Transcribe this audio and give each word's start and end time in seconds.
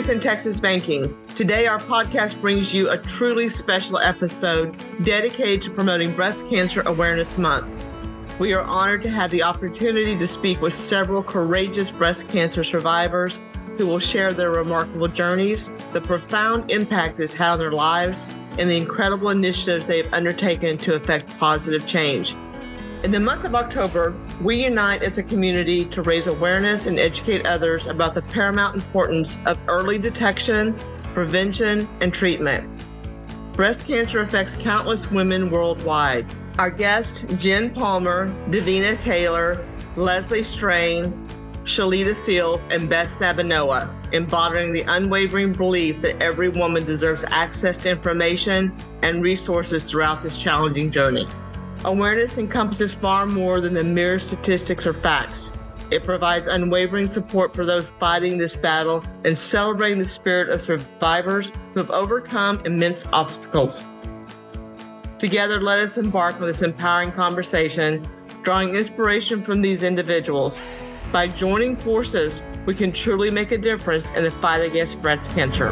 Truth 0.00 0.12
in 0.12 0.20
Texas 0.20 0.60
Banking. 0.60 1.14
Today, 1.34 1.66
our 1.66 1.78
podcast 1.78 2.40
brings 2.40 2.72
you 2.72 2.88
a 2.88 2.96
truly 2.96 3.50
special 3.50 3.98
episode 3.98 4.74
dedicated 5.04 5.60
to 5.60 5.70
promoting 5.70 6.14
Breast 6.14 6.48
Cancer 6.48 6.80
Awareness 6.86 7.36
Month. 7.36 7.68
We 8.38 8.54
are 8.54 8.62
honored 8.62 9.02
to 9.02 9.10
have 9.10 9.30
the 9.30 9.42
opportunity 9.42 10.16
to 10.16 10.26
speak 10.26 10.62
with 10.62 10.72
several 10.72 11.22
courageous 11.22 11.90
breast 11.90 12.26
cancer 12.28 12.64
survivors 12.64 13.40
who 13.76 13.86
will 13.86 13.98
share 13.98 14.32
their 14.32 14.50
remarkable 14.50 15.08
journeys, 15.08 15.68
the 15.92 16.00
profound 16.00 16.70
impact 16.70 17.20
it's 17.20 17.34
had 17.34 17.52
on 17.52 17.58
their 17.58 17.72
lives, 17.72 18.26
and 18.58 18.70
the 18.70 18.78
incredible 18.78 19.28
initiatives 19.28 19.84
they 19.84 19.98
have 19.98 20.14
undertaken 20.14 20.78
to 20.78 20.94
effect 20.94 21.28
positive 21.38 21.86
change. 21.86 22.34
In 23.02 23.12
the 23.12 23.18
month 23.18 23.46
of 23.46 23.54
October, 23.54 24.14
we 24.42 24.62
unite 24.62 25.02
as 25.02 25.16
a 25.16 25.22
community 25.22 25.86
to 25.86 26.02
raise 26.02 26.26
awareness 26.26 26.84
and 26.84 26.98
educate 26.98 27.46
others 27.46 27.86
about 27.86 28.14
the 28.14 28.20
paramount 28.20 28.74
importance 28.74 29.38
of 29.46 29.58
early 29.68 29.96
detection, 29.96 30.74
prevention, 31.14 31.88
and 32.02 32.12
treatment. 32.12 32.68
Breast 33.54 33.86
cancer 33.86 34.20
affects 34.20 34.54
countless 34.54 35.10
women 35.10 35.50
worldwide. 35.50 36.26
Our 36.58 36.70
guests, 36.70 37.22
Jen 37.38 37.70
Palmer, 37.70 38.28
Davina 38.50 39.00
Taylor, 39.00 39.64
Leslie 39.96 40.42
Strain, 40.42 41.10
Shalita 41.64 42.14
Seals, 42.14 42.66
and 42.66 42.86
Beth 42.86 43.08
Stabenoa, 43.08 43.88
embodying 44.12 44.74
the 44.74 44.82
unwavering 44.82 45.54
belief 45.54 46.02
that 46.02 46.20
every 46.20 46.50
woman 46.50 46.84
deserves 46.84 47.24
access 47.30 47.78
to 47.78 47.90
information 47.90 48.70
and 49.02 49.22
resources 49.22 49.84
throughout 49.84 50.22
this 50.22 50.36
challenging 50.36 50.90
journey. 50.90 51.26
Awareness 51.86 52.36
encompasses 52.36 52.92
far 52.92 53.24
more 53.24 53.58
than 53.60 53.72
the 53.72 53.82
mere 53.82 54.18
statistics 54.18 54.86
or 54.86 54.92
facts. 54.92 55.56
It 55.90 56.04
provides 56.04 56.46
unwavering 56.46 57.06
support 57.06 57.54
for 57.54 57.64
those 57.64 57.86
fighting 57.98 58.36
this 58.36 58.54
battle 58.54 59.02
and 59.24 59.36
celebrating 59.36 59.98
the 59.98 60.04
spirit 60.04 60.50
of 60.50 60.60
survivors 60.60 61.50
who 61.72 61.80
have 61.80 61.90
overcome 61.90 62.60
immense 62.66 63.06
obstacles. 63.14 63.82
Together, 65.18 65.58
let 65.58 65.78
us 65.78 65.96
embark 65.96 66.38
on 66.40 66.46
this 66.46 66.60
empowering 66.60 67.12
conversation, 67.12 68.06
drawing 68.42 68.74
inspiration 68.74 69.42
from 69.42 69.62
these 69.62 69.82
individuals. 69.82 70.62
By 71.12 71.28
joining 71.28 71.76
forces, 71.76 72.42
we 72.66 72.74
can 72.74 72.92
truly 72.92 73.30
make 73.30 73.52
a 73.52 73.58
difference 73.58 74.10
in 74.10 74.22
the 74.22 74.30
fight 74.30 74.60
against 74.60 75.00
breast 75.00 75.30
cancer. 75.30 75.70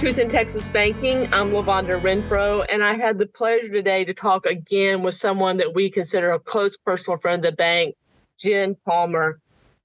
Truth 0.00 0.16
in 0.16 0.30
Texas 0.30 0.66
Banking. 0.68 1.24
I'm 1.30 1.50
LaVonda 1.50 2.00
Renfro, 2.00 2.64
and 2.70 2.82
I 2.82 2.94
had 2.94 3.18
the 3.18 3.26
pleasure 3.26 3.68
today 3.68 4.02
to 4.06 4.14
talk 4.14 4.46
again 4.46 5.02
with 5.02 5.14
someone 5.14 5.58
that 5.58 5.74
we 5.74 5.90
consider 5.90 6.30
a 6.30 6.40
close 6.40 6.78
personal 6.78 7.18
friend 7.18 7.44
of 7.44 7.52
the 7.52 7.56
bank, 7.56 7.96
Jen 8.38 8.76
Palmer. 8.86 9.40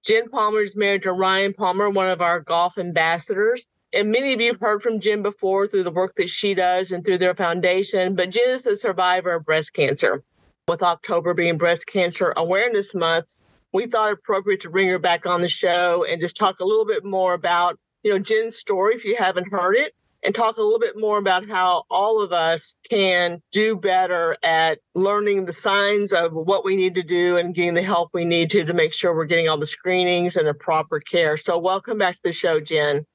Jen 0.05 0.29
Palmer 0.29 0.61
is 0.61 0.73
married 0.73 1.03
to 1.03 1.11
Ryan 1.11 1.53
Palmer, 1.53 1.89
one 1.89 2.07
of 2.07 2.21
our 2.21 2.39
golf 2.39 2.77
ambassadors. 2.77 3.67
And 3.91 4.09
many 4.09 4.31
of 4.31 4.39
you 4.39 4.53
have 4.53 4.61
heard 4.61 4.81
from 4.81 5.01
Jen 5.01 5.21
before 5.21 5.67
through 5.67 5.83
the 5.83 5.91
work 5.91 6.15
that 6.15 6.29
she 6.29 6.53
does 6.53 6.93
and 6.93 7.03
through 7.03 7.17
their 7.17 7.35
foundation, 7.35 8.15
but 8.15 8.29
Jen 8.29 8.51
is 8.51 8.65
a 8.67 8.77
survivor 8.77 9.33
of 9.33 9.43
breast 9.43 9.73
cancer. 9.73 10.23
With 10.69 10.81
October 10.81 11.33
being 11.33 11.57
Breast 11.57 11.87
Cancer 11.87 12.33
Awareness 12.37 12.95
Month, 12.95 13.25
we 13.73 13.87
thought 13.87 14.11
it 14.11 14.19
appropriate 14.19 14.61
to 14.61 14.69
bring 14.69 14.87
her 14.87 14.97
back 14.97 15.25
on 15.25 15.41
the 15.41 15.49
show 15.49 16.05
and 16.05 16.21
just 16.21 16.37
talk 16.37 16.61
a 16.61 16.65
little 16.65 16.85
bit 16.85 17.03
more 17.03 17.33
about 17.33 17.77
you 18.05 18.11
know, 18.11 18.19
Jen's 18.19 18.55
story 18.55 18.95
if 18.95 19.03
you 19.03 19.17
haven't 19.17 19.51
heard 19.51 19.75
it 19.75 19.93
and 20.25 20.33
talk 20.33 20.57
a 20.57 20.61
little 20.61 20.79
bit 20.79 20.97
more 20.97 21.19
about 21.19 21.47
how 21.47 21.83
all 21.89 22.21
of 22.21 22.33
us 22.33 22.75
can 22.89 23.41
do 23.51 23.75
better 23.75 24.35
at 24.41 24.79
learning 24.95 25.45
the 25.45 25.53
signs 25.53 26.11
of 26.11 26.33
what 26.33 26.65
we 26.65 26.75
need 26.75 26.95
to 26.95 27.03
do 27.03 27.37
and 27.37 27.53
getting 27.53 27.75
the 27.75 27.83
help 27.83 28.09
we 28.11 28.25
need 28.25 28.49
to 28.49 28.65
to 28.65 28.73
make 28.73 28.91
sure 28.91 29.15
we're 29.15 29.25
getting 29.25 29.47
all 29.47 29.57
the 29.57 29.67
screenings 29.67 30.35
and 30.35 30.47
the 30.47 30.53
proper 30.53 30.99
care. 30.99 31.37
So, 31.37 31.57
welcome 31.59 31.99
back 31.99 32.15
to 32.15 32.21
the 32.23 32.33
show, 32.33 32.59
Jen. 32.59 33.05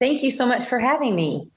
Thank 0.00 0.22
you 0.22 0.30
so 0.30 0.46
much 0.46 0.64
for 0.64 0.78
having 0.78 1.16
me. 1.16 1.50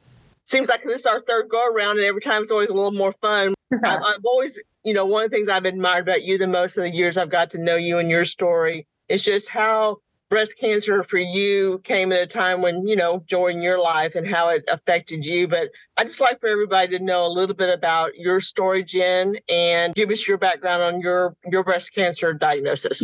Seems 0.46 0.70
like 0.70 0.84
this 0.84 1.02
is 1.02 1.06
our 1.06 1.20
third 1.20 1.50
go 1.50 1.68
around, 1.68 1.98
and 1.98 2.06
every 2.06 2.22
time 2.22 2.42
it's 2.42 2.52
always 2.52 2.70
a 2.70 2.74
little 2.74 2.92
more 2.92 3.14
fun. 3.22 3.54
I've, 3.84 4.02
I've 4.02 4.26
always, 4.26 4.60
you 4.84 4.94
know, 4.94 5.06
one 5.06 5.26
of 5.26 5.30
the 5.30 5.36
things 5.36 5.50
I've 5.50 5.66
admired 5.66 6.08
about 6.08 6.24
you 6.24 6.38
the 6.38 6.48
most 6.48 6.78
in 6.78 6.84
the 6.84 6.92
years 6.92 7.18
I've 7.18 7.30
got 7.30 7.52
to 7.52 7.58
know 7.58 7.76
you 7.76 7.98
and 7.98 8.10
your 8.10 8.26
story 8.26 8.88
is 9.10 9.22
just 9.22 9.50
how 9.50 9.98
breast 10.32 10.58
cancer 10.58 11.04
for 11.04 11.18
you 11.18 11.80
came 11.84 12.14
at 12.14 12.22
a 12.22 12.26
time 12.26 12.62
when 12.62 12.88
you 12.88 12.96
know 12.96 13.22
during 13.28 13.62
your 13.62 13.78
life 13.78 14.16
and 14.16 14.26
how 14.26 14.48
it 14.48 14.64
affected 14.70 15.26
you 15.26 15.46
but 15.46 15.68
i 15.98 16.06
just 16.06 16.22
like 16.22 16.40
for 16.40 16.48
everybody 16.48 16.98
to 16.98 17.04
know 17.04 17.28
a 17.28 17.28
little 17.28 17.54
bit 17.54 17.70
about 17.70 18.16
your 18.16 18.40
story 18.40 18.82
jen 18.82 19.36
and 19.50 19.94
give 19.94 20.10
us 20.10 20.26
your 20.26 20.38
background 20.38 20.82
on 20.82 21.02
your 21.02 21.36
your 21.52 21.66
breast 21.66 21.94
cancer 21.94 22.34
diagnosis 22.34 23.04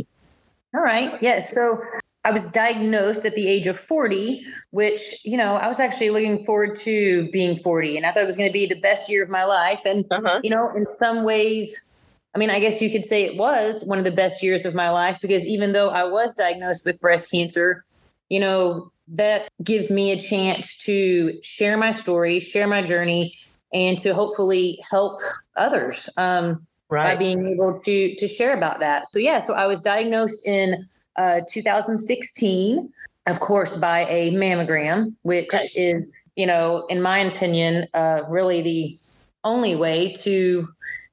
all 0.74 0.82
right 0.82 1.22
yes 1.22 1.54
so 1.54 1.78
I 2.26 2.32
was 2.32 2.52
diagnosed 2.52 3.24
at 3.24 3.36
the 3.36 3.48
age 3.48 3.68
of 3.68 3.80
40, 3.80 4.44
which, 4.72 5.22
you 5.24 5.38
know, 5.38 5.56
I 5.56 5.70
was 5.70 5.80
actually 5.80 6.10
looking 6.10 6.44
forward 6.44 6.76
to 6.80 7.30
being 7.32 7.56
40 7.56 7.96
and 7.96 8.06
I 8.06 8.12
thought 8.12 8.24
it 8.24 8.26
was 8.26 8.36
going 8.36 8.50
to 8.50 8.54
be 8.54 8.66
the 8.66 8.82
best 8.82 9.10
year 9.10 9.24
of 9.24 9.30
my 9.30 9.46
life. 9.46 9.86
And, 9.86 10.04
uh-huh. 10.12 10.42
you 10.44 10.50
know, 10.50 10.70
in 10.76 10.86
some 11.02 11.24
ways, 11.24 11.90
I 12.36 12.40
mean, 12.40 12.50
I 12.50 12.60
guess 12.60 12.82
you 12.82 12.90
could 12.90 13.06
say 13.06 13.24
it 13.24 13.38
was 13.38 13.84
one 13.84 13.98
of 13.98 14.04
the 14.04 14.12
best 14.12 14.44
years 14.44 14.66
of 14.66 14.76
my 14.76 14.90
life 14.90 15.20
because 15.22 15.46
even 15.46 15.74
though 15.74 15.90
I 15.90 16.04
was 16.04 16.36
diagnosed 16.36 16.86
with 16.86 17.00
breast 17.00 17.32
cancer, 17.32 17.84
you 18.30 18.40
know, 18.40 18.92
that 19.08 19.50
gives 19.64 19.90
me 19.90 20.12
a 20.12 20.20
chance 20.20 20.78
to 20.84 21.40
share 21.42 21.78
my 21.78 21.92
story, 21.92 22.40
share 22.40 22.68
my 22.68 22.82
journey, 22.82 23.34
and 23.74 23.98
to 24.00 24.14
hopefully 24.14 24.80
help 24.90 25.22
others 25.56 26.10
um, 26.18 26.66
right. 26.90 27.04
by 27.04 27.16
being 27.16 27.48
able 27.48 27.80
to 27.80 28.16
to 28.16 28.28
share 28.28 28.56
about 28.56 28.80
that. 28.80 29.08
So 29.08 29.20
yeah, 29.20 29.40
so 29.40 29.54
I 29.54 29.66
was 29.66 29.82
diagnosed 29.82 30.46
in 30.46 30.88
uh, 31.16 31.42
2016, 31.50 32.92
of 33.28 33.40
course, 33.40 33.76
by 33.78 34.06
a 34.06 34.32
mammogram, 34.32 35.16
which 35.24 35.50
is, 35.76 36.04
you 36.36 36.46
know, 36.46 36.86
in 36.88 37.02
my 37.02 37.20
opinion, 37.20 37.88
uh, 37.94 38.22
really 38.30 38.62
the 38.62 38.98
only 39.44 39.76
way 39.76 40.14
to 40.14 40.68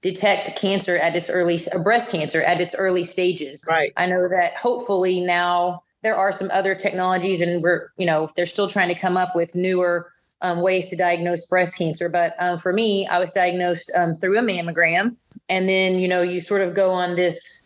detect 0.04 0.54
cancer 0.54 0.98
at 0.98 1.16
its 1.16 1.30
early 1.30 1.58
uh, 1.74 1.78
breast 1.78 2.12
cancer 2.12 2.42
at 2.42 2.60
its 2.60 2.74
early 2.74 3.04
stages. 3.04 3.64
Right. 3.66 3.90
I 3.96 4.04
know 4.04 4.28
that 4.28 4.54
hopefully 4.54 5.20
now 5.20 5.82
there 6.02 6.14
are 6.14 6.30
some 6.30 6.50
other 6.52 6.74
technologies 6.74 7.40
and 7.40 7.62
we're, 7.62 7.88
you 7.96 8.04
know, 8.04 8.28
they're 8.36 8.44
still 8.44 8.68
trying 8.68 8.88
to 8.88 8.94
come 8.94 9.16
up 9.16 9.34
with 9.34 9.54
newer 9.54 10.10
um, 10.42 10.60
ways 10.60 10.90
to 10.90 10.96
diagnose 10.96 11.46
breast 11.46 11.78
cancer. 11.78 12.10
But 12.10 12.34
um, 12.38 12.58
for 12.58 12.74
me, 12.74 13.06
I 13.06 13.18
was 13.18 13.32
diagnosed 13.32 13.90
um, 13.94 14.14
through 14.14 14.38
a 14.38 14.42
mammogram. 14.42 15.16
And 15.48 15.70
then, 15.70 15.98
you 15.98 16.06
know, 16.06 16.20
you 16.20 16.38
sort 16.38 16.60
of 16.60 16.74
go 16.74 16.90
on 16.90 17.16
this 17.16 17.64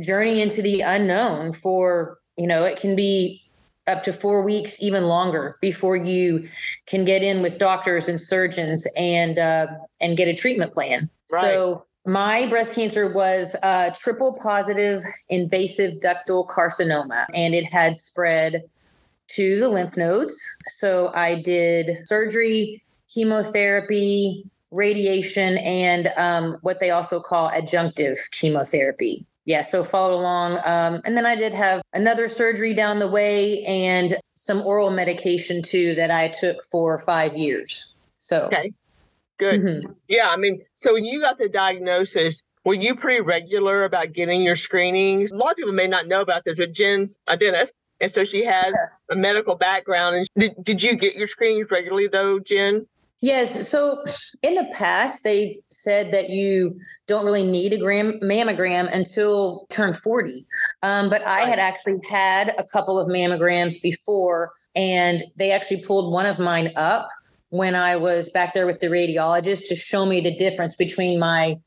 journey 0.00 0.40
into 0.40 0.60
the 0.60 0.80
unknown 0.80 1.52
for, 1.52 2.18
you 2.36 2.48
know, 2.48 2.64
it 2.64 2.76
can 2.76 2.96
be 2.96 3.40
up 3.88 4.02
to 4.04 4.12
four 4.12 4.42
weeks, 4.42 4.80
even 4.82 5.04
longer, 5.04 5.56
before 5.60 5.96
you 5.96 6.46
can 6.86 7.04
get 7.04 7.22
in 7.22 7.42
with 7.42 7.58
doctors 7.58 8.08
and 8.08 8.20
surgeons 8.20 8.86
and 8.96 9.38
uh, 9.38 9.66
and 10.00 10.16
get 10.16 10.28
a 10.28 10.34
treatment 10.34 10.72
plan. 10.72 11.08
Right. 11.32 11.42
So 11.42 11.84
my 12.06 12.46
breast 12.46 12.74
cancer 12.74 13.12
was 13.12 13.54
a 13.62 13.94
triple 13.98 14.32
positive 14.32 15.02
invasive 15.28 16.00
ductal 16.00 16.46
carcinoma, 16.48 17.26
and 17.34 17.54
it 17.54 17.70
had 17.70 17.96
spread 17.96 18.62
to 19.28 19.60
the 19.60 19.68
lymph 19.68 19.96
nodes. 19.96 20.42
So 20.66 21.12
I 21.14 21.42
did 21.42 22.06
surgery, 22.06 22.80
chemotherapy, 23.12 24.44
radiation, 24.70 25.58
and 25.58 26.12
um, 26.16 26.56
what 26.62 26.80
they 26.80 26.90
also 26.90 27.20
call 27.20 27.50
adjunctive 27.50 28.18
chemotherapy 28.30 29.26
yeah, 29.48 29.62
so 29.62 29.82
followed 29.82 30.12
along. 30.12 30.58
Um, 30.66 31.00
and 31.06 31.16
then 31.16 31.24
I 31.24 31.34
did 31.34 31.54
have 31.54 31.80
another 31.94 32.28
surgery 32.28 32.74
down 32.74 32.98
the 32.98 33.08
way 33.08 33.64
and 33.64 34.14
some 34.34 34.60
oral 34.60 34.90
medication 34.90 35.62
too 35.62 35.94
that 35.94 36.10
I 36.10 36.28
took 36.28 36.62
for 36.64 36.98
five 36.98 37.34
years. 37.34 37.96
So, 38.18 38.42
okay, 38.42 38.74
good. 39.38 39.62
Mm-hmm. 39.62 39.92
Yeah, 40.06 40.28
I 40.28 40.36
mean, 40.36 40.60
so 40.74 40.92
when 40.92 41.06
you 41.06 41.22
got 41.22 41.38
the 41.38 41.48
diagnosis, 41.48 42.42
were 42.66 42.74
you 42.74 42.94
pretty 42.94 43.22
regular 43.22 43.84
about 43.84 44.12
getting 44.12 44.42
your 44.42 44.54
screenings? 44.54 45.32
A 45.32 45.36
lot 45.36 45.52
of 45.52 45.56
people 45.56 45.72
may 45.72 45.86
not 45.86 46.08
know 46.08 46.20
about 46.20 46.44
this, 46.44 46.58
but 46.58 46.72
Jen's 46.72 47.18
a 47.26 47.34
dentist. 47.38 47.74
And 48.02 48.10
so 48.10 48.24
she 48.24 48.44
has 48.44 48.74
a 49.10 49.16
medical 49.16 49.54
background. 49.54 50.16
And 50.16 50.28
did, 50.36 50.62
did 50.62 50.82
you 50.82 50.94
get 50.94 51.14
your 51.14 51.26
screenings 51.26 51.70
regularly 51.70 52.06
though, 52.06 52.38
Jen? 52.38 52.86
Yes. 53.20 53.68
So 53.68 54.04
in 54.42 54.54
the 54.54 54.68
past, 54.72 55.24
they've 55.24 55.56
said 55.70 56.12
that 56.12 56.30
you 56.30 56.78
don't 57.08 57.24
really 57.24 57.42
need 57.42 57.72
a 57.72 57.78
gram- 57.78 58.20
mammogram 58.20 58.92
until 58.94 59.66
turn 59.70 59.92
40. 59.92 60.46
Um, 60.82 61.10
but 61.10 61.22
I 61.22 61.40
had 61.40 61.58
actually 61.58 61.98
had 62.08 62.54
a 62.58 62.64
couple 62.64 62.98
of 62.98 63.08
mammograms 63.08 63.82
before, 63.82 64.52
and 64.76 65.22
they 65.36 65.50
actually 65.50 65.82
pulled 65.82 66.12
one 66.12 66.26
of 66.26 66.38
mine 66.38 66.72
up 66.76 67.08
when 67.50 67.74
I 67.74 67.96
was 67.96 68.28
back 68.28 68.54
there 68.54 68.66
with 68.66 68.80
the 68.80 68.88
radiologist 68.88 69.68
to 69.68 69.74
show 69.74 70.06
me 70.06 70.20
the 70.20 70.36
difference 70.36 70.76
between 70.76 71.18
my 71.18 71.58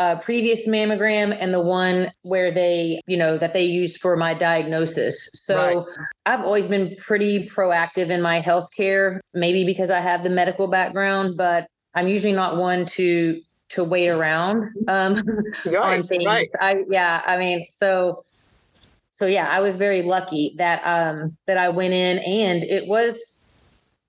uh, 0.00 0.18
previous 0.18 0.66
mammogram 0.66 1.36
and 1.38 1.52
the 1.52 1.60
one 1.60 2.10
where 2.22 2.50
they, 2.50 3.02
you 3.06 3.18
know, 3.18 3.36
that 3.36 3.52
they 3.52 3.64
used 3.64 4.00
for 4.00 4.16
my 4.16 4.32
diagnosis. 4.32 5.28
So 5.34 5.84
right. 5.86 6.08
I've 6.24 6.40
always 6.40 6.66
been 6.66 6.96
pretty 6.96 7.46
proactive 7.46 8.08
in 8.08 8.22
my 8.22 8.40
healthcare, 8.40 9.20
maybe 9.34 9.66
because 9.66 9.90
I 9.90 10.00
have 10.00 10.24
the 10.24 10.30
medical 10.30 10.68
background, 10.68 11.36
but 11.36 11.66
I'm 11.94 12.08
usually 12.08 12.32
not 12.32 12.56
one 12.56 12.86
to 12.96 13.42
to 13.70 13.84
wait 13.84 14.08
around 14.08 14.72
um, 14.88 15.22
right, 15.66 16.00
on 16.00 16.06
things. 16.06 16.24
Right. 16.24 16.48
I 16.58 16.82
yeah, 16.90 17.20
I 17.26 17.36
mean, 17.36 17.66
so 17.68 18.24
so 19.10 19.26
yeah, 19.26 19.50
I 19.50 19.60
was 19.60 19.76
very 19.76 20.00
lucky 20.00 20.54
that 20.56 20.80
um 20.86 21.36
that 21.46 21.58
I 21.58 21.68
went 21.68 21.92
in 21.92 22.20
and 22.20 22.64
it 22.64 22.88
was 22.88 23.44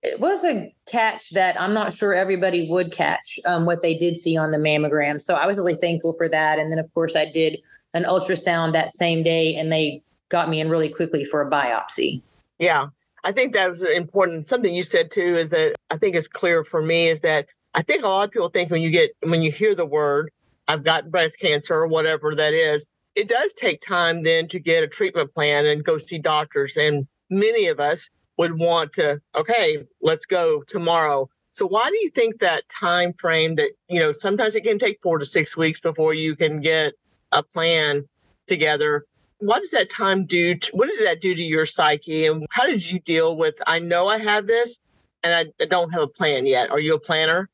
it 0.03 0.19
was 0.19 0.43
a 0.43 0.73
catch 0.89 1.29
that 1.31 1.59
I'm 1.61 1.73
not 1.73 1.93
sure 1.93 2.13
everybody 2.13 2.67
would 2.69 2.91
catch 2.91 3.39
um, 3.45 3.65
what 3.65 3.81
they 3.81 3.93
did 3.93 4.17
see 4.17 4.35
on 4.35 4.51
the 4.51 4.57
mammogram. 4.57 5.21
So 5.21 5.35
I 5.35 5.45
was 5.45 5.57
really 5.57 5.75
thankful 5.75 6.13
for 6.13 6.27
that. 6.29 6.57
And 6.57 6.71
then 6.71 6.79
of 6.79 6.91
course 6.93 7.15
I 7.15 7.25
did 7.25 7.59
an 7.93 8.03
ultrasound 8.05 8.73
that 8.73 8.91
same 8.91 9.23
day 9.23 9.55
and 9.55 9.71
they 9.71 10.01
got 10.29 10.49
me 10.49 10.59
in 10.59 10.69
really 10.69 10.89
quickly 10.89 11.23
for 11.23 11.41
a 11.41 11.49
biopsy. 11.49 12.21
Yeah. 12.57 12.87
I 13.23 13.31
think 13.31 13.53
that 13.53 13.69
was 13.69 13.83
important. 13.83 14.47
Something 14.47 14.73
you 14.73 14.83
said 14.83 15.11
too 15.11 15.35
is 15.35 15.49
that 15.49 15.75
I 15.91 15.97
think 15.97 16.15
is 16.15 16.27
clear 16.27 16.63
for 16.63 16.81
me 16.81 17.07
is 17.07 17.21
that 17.21 17.45
I 17.75 17.83
think 17.83 18.03
a 18.03 18.07
lot 18.07 18.23
of 18.23 18.31
people 18.31 18.49
think 18.49 18.71
when 18.71 18.81
you 18.81 18.89
get 18.89 19.11
when 19.21 19.43
you 19.43 19.51
hear 19.51 19.75
the 19.75 19.85
word, 19.85 20.31
I've 20.67 20.83
got 20.83 21.11
breast 21.11 21.39
cancer 21.39 21.75
or 21.75 21.87
whatever 21.87 22.33
that 22.33 22.53
is, 22.53 22.87
it 23.15 23.27
does 23.27 23.53
take 23.53 23.81
time 23.81 24.23
then 24.23 24.47
to 24.47 24.59
get 24.59 24.83
a 24.83 24.87
treatment 24.87 25.33
plan 25.33 25.67
and 25.67 25.83
go 25.83 25.99
see 25.99 26.17
doctors. 26.17 26.75
And 26.75 27.07
many 27.29 27.67
of 27.67 27.79
us 27.79 28.09
would 28.41 28.57
want 28.57 28.91
to, 28.93 29.21
okay, 29.35 29.85
let's 30.01 30.25
go 30.25 30.63
tomorrow. 30.67 31.29
So 31.51 31.67
why 31.67 31.91
do 31.91 31.97
you 32.01 32.09
think 32.09 32.39
that 32.39 32.67
time 32.69 33.13
frame 33.13 33.53
that, 33.55 33.69
you 33.87 33.99
know, 33.99 34.11
sometimes 34.11 34.55
it 34.55 34.63
can 34.63 34.79
take 34.79 34.97
four 35.03 35.19
to 35.19 35.25
six 35.27 35.55
weeks 35.55 35.79
before 35.79 36.15
you 36.15 36.35
can 36.35 36.59
get 36.59 36.93
a 37.31 37.43
plan 37.43 38.09
together? 38.47 39.05
What 39.37 39.61
does 39.61 39.69
that 39.71 39.91
time 39.91 40.25
do? 40.25 40.55
To, 40.55 40.71
what 40.71 40.87
did 40.87 41.05
that 41.05 41.21
do 41.21 41.35
to 41.35 41.41
your 41.41 41.67
psyche? 41.67 42.25
And 42.25 42.47
how 42.49 42.65
did 42.65 42.89
you 42.89 42.99
deal 43.01 43.37
with, 43.37 43.53
I 43.67 43.77
know 43.77 44.07
I 44.07 44.17
have 44.17 44.47
this 44.47 44.79
and 45.21 45.35
I, 45.35 45.63
I 45.63 45.67
don't 45.67 45.91
have 45.91 46.01
a 46.01 46.07
plan 46.07 46.47
yet. 46.47 46.71
Are 46.71 46.79
you 46.79 46.95
a 46.95 46.99
planner? 46.99 47.47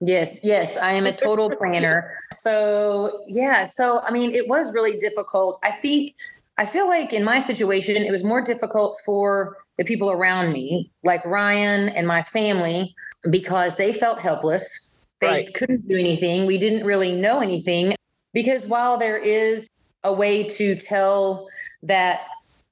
Yes, 0.00 0.40
yes, 0.44 0.76
I 0.76 0.90
am 0.90 1.06
a 1.06 1.16
total 1.16 1.48
planner. 1.58 2.18
So, 2.34 3.24
yeah, 3.26 3.64
so 3.64 4.02
I 4.06 4.12
mean, 4.12 4.34
it 4.34 4.46
was 4.46 4.74
really 4.74 4.98
difficult. 4.98 5.58
I 5.64 5.70
think 5.70 6.16
I 6.58 6.66
feel 6.66 6.88
like 6.88 7.12
in 7.12 7.22
my 7.24 7.38
situation, 7.38 7.96
it 7.96 8.10
was 8.10 8.24
more 8.24 8.42
difficult 8.42 9.00
for 9.04 9.56
the 9.78 9.84
people 9.84 10.10
around 10.10 10.52
me, 10.52 10.90
like 11.04 11.24
Ryan 11.24 11.88
and 11.90 12.06
my 12.06 12.22
family, 12.24 12.94
because 13.30 13.76
they 13.76 13.92
felt 13.92 14.18
helpless. 14.18 14.98
They 15.20 15.28
right. 15.28 15.54
couldn't 15.54 15.88
do 15.88 15.96
anything. 15.96 16.46
We 16.46 16.58
didn't 16.58 16.84
really 16.84 17.14
know 17.14 17.40
anything 17.40 17.94
because 18.32 18.66
while 18.66 18.98
there 18.98 19.16
is 19.16 19.68
a 20.02 20.12
way 20.12 20.42
to 20.44 20.74
tell 20.74 21.48
that 21.82 22.22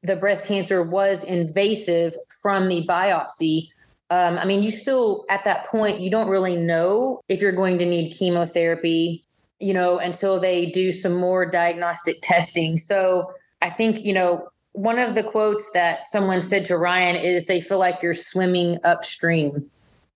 the 0.03 0.17
breast 0.17 0.49
cancer 0.49 0.83
was 0.83 1.23
invasive 1.25 2.15
from 2.43 2.69
the 2.69 2.85
biopsy, 2.89 3.69
um, 4.11 4.39
I 4.39 4.45
mean, 4.45 4.63
you 4.63 4.71
still 4.73 5.25
at 5.31 5.45
that 5.45 5.65
point, 5.67 6.01
you 6.01 6.11
don't 6.11 6.29
really 6.29 6.57
know 6.57 7.21
if 7.29 7.41
you're 7.41 7.53
going 7.53 7.79
to 7.79 7.87
need 7.87 8.11
chemotherapy, 8.11 9.23
you 9.61 9.75
know, 9.75 9.99
until 9.99 10.41
they 10.41 10.67
do 10.67 10.91
some 10.91 11.15
more 11.15 11.47
diagnostic 11.47 12.19
testing. 12.23 12.79
So 12.79 13.33
I 13.63 13.71
think, 13.71 14.05
you 14.05 14.13
know, 14.13 14.49
one 14.73 14.99
of 14.99 15.15
the 15.15 15.23
quotes 15.23 15.71
that 15.73 16.07
someone 16.07 16.41
said 16.41 16.65
to 16.67 16.77
Ryan 16.77 17.17
is 17.17 17.47
they 17.47 17.61
feel 17.61 17.79
like 17.79 18.03
you're 18.03 18.15
swimming 18.15 18.79
upstream. 18.85 19.71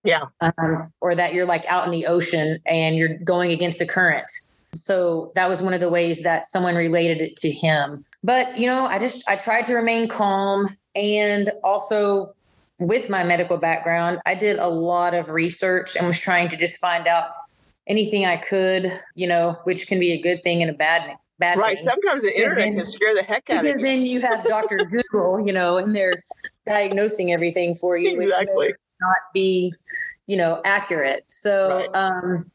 Yeah. 0.04 0.24
Um, 0.40 0.92
or 1.00 1.14
that 1.14 1.34
you're 1.34 1.46
like 1.46 1.64
out 1.66 1.84
in 1.84 1.90
the 1.90 2.06
ocean 2.06 2.58
and 2.66 2.96
you're 2.96 3.18
going 3.18 3.50
against 3.50 3.78
the 3.78 3.86
current. 3.86 4.30
So 4.74 5.32
that 5.34 5.48
was 5.48 5.62
one 5.62 5.74
of 5.74 5.80
the 5.80 5.90
ways 5.90 6.22
that 6.22 6.46
someone 6.46 6.74
related 6.74 7.20
it 7.20 7.36
to 7.36 7.50
him. 7.50 8.04
But, 8.22 8.56
you 8.58 8.66
know, 8.66 8.86
I 8.86 8.98
just, 8.98 9.28
I 9.28 9.36
tried 9.36 9.64
to 9.66 9.74
remain 9.74 10.08
calm 10.08 10.68
and 10.94 11.50
also 11.64 12.34
with 12.78 13.10
my 13.10 13.22
medical 13.22 13.56
background, 13.56 14.20
I 14.26 14.34
did 14.34 14.58
a 14.58 14.68
lot 14.68 15.14
of 15.14 15.28
research 15.28 15.96
and 15.96 16.06
was 16.06 16.18
trying 16.18 16.48
to 16.48 16.56
just 16.56 16.78
find 16.80 17.06
out 17.06 17.30
anything 17.86 18.24
I 18.26 18.36
could, 18.36 18.98
you 19.14 19.26
know, 19.26 19.58
which 19.64 19.86
can 19.86 20.00
be 20.00 20.12
a 20.12 20.20
good 20.20 20.42
thing 20.42 20.62
and 20.62 20.70
a 20.70 20.74
bad 20.74 21.16
bad 21.40 21.58
right. 21.58 21.76
Thing. 21.76 21.84
Sometimes 21.84 22.22
the 22.22 22.36
internet 22.36 22.58
then, 22.58 22.74
can 22.76 22.84
scare 22.84 23.14
the 23.14 23.22
heck 23.22 23.50
out 23.50 23.66
of 23.66 23.66
you. 23.66 23.84
then 23.84 24.02
you 24.02 24.20
have 24.20 24.44
Dr. 24.44 24.76
Google, 25.12 25.44
you 25.44 25.52
know, 25.52 25.78
and 25.78 25.96
they're 25.96 26.22
diagnosing 26.66 27.32
everything 27.32 27.74
for 27.74 27.96
you, 27.96 28.20
exactly. 28.20 28.68
which 28.68 28.76
not 29.00 29.16
be, 29.34 29.74
you 30.26 30.36
know, 30.36 30.60
accurate. 30.64 31.24
So, 31.28 31.88
right. 31.92 31.96
um, 31.96 32.50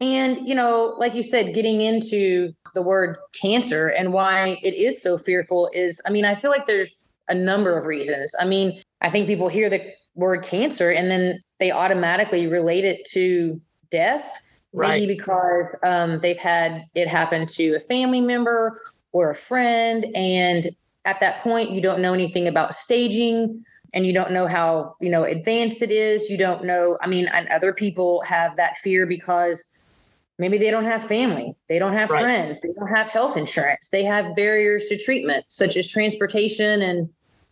and 0.00 0.48
you 0.48 0.54
know, 0.54 0.96
like 0.98 1.14
you 1.14 1.22
said, 1.22 1.54
getting 1.54 1.80
into 1.80 2.52
the 2.74 2.82
word 2.82 3.18
cancer 3.40 3.88
and 3.88 4.12
why 4.12 4.58
it 4.62 4.74
is 4.74 5.00
so 5.00 5.16
fearful 5.16 5.70
is, 5.72 6.02
I 6.06 6.10
mean, 6.10 6.24
I 6.24 6.34
feel 6.34 6.50
like 6.50 6.66
there's 6.66 7.06
a 7.28 7.34
number 7.34 7.78
of 7.78 7.84
reasons. 7.84 8.34
I 8.40 8.44
mean, 8.44 8.82
I 9.00 9.10
think 9.10 9.28
people 9.28 9.48
hear 9.48 9.70
the 9.70 9.82
word 10.14 10.42
cancer 10.42 10.90
and 10.90 11.10
then 11.10 11.38
they 11.60 11.70
automatically 11.70 12.46
relate 12.46 12.84
it 12.84 13.06
to 13.10 13.60
death 13.90 14.51
right. 14.72 15.00
maybe 15.00 15.14
because 15.14 15.66
um, 15.84 16.20
they've 16.20 16.38
had 16.38 16.84
it 16.94 17.08
happen 17.08 17.46
to 17.46 17.74
a 17.74 17.80
family 17.80 18.20
member 18.20 18.80
or 19.12 19.30
a 19.30 19.34
friend. 19.34 20.06
And 20.14 20.66
at 21.04 21.20
that 21.20 21.38
point, 21.38 21.70
you 21.70 21.80
don't 21.80 22.00
know 22.00 22.14
anything 22.14 22.48
about 22.48 22.74
staging 22.74 23.64
and 23.94 24.06
you 24.06 24.12
don't 24.12 24.32
know 24.32 24.46
how, 24.46 24.96
you 25.00 25.10
know, 25.10 25.24
advanced 25.24 25.82
it 25.82 25.90
is. 25.90 26.30
You 26.30 26.38
don't 26.38 26.64
know. 26.64 26.96
I 27.02 27.06
mean, 27.06 27.28
and 27.32 27.48
other 27.48 27.72
people 27.72 28.22
have 28.22 28.56
that 28.56 28.76
fear 28.76 29.06
because 29.06 29.90
maybe 30.38 30.58
they 30.58 30.70
don't 30.70 30.86
have 30.86 31.04
family, 31.04 31.54
they 31.68 31.78
don't 31.78 31.92
have 31.92 32.10
right. 32.10 32.22
friends, 32.22 32.60
they 32.60 32.72
don't 32.72 32.88
have 32.88 33.08
health 33.08 33.36
insurance, 33.36 33.90
they 33.90 34.02
have 34.02 34.34
barriers 34.34 34.84
to 34.86 34.96
treatment, 34.96 35.44
such 35.48 35.76
as 35.76 35.88
transportation 35.88 36.82
and 36.82 37.08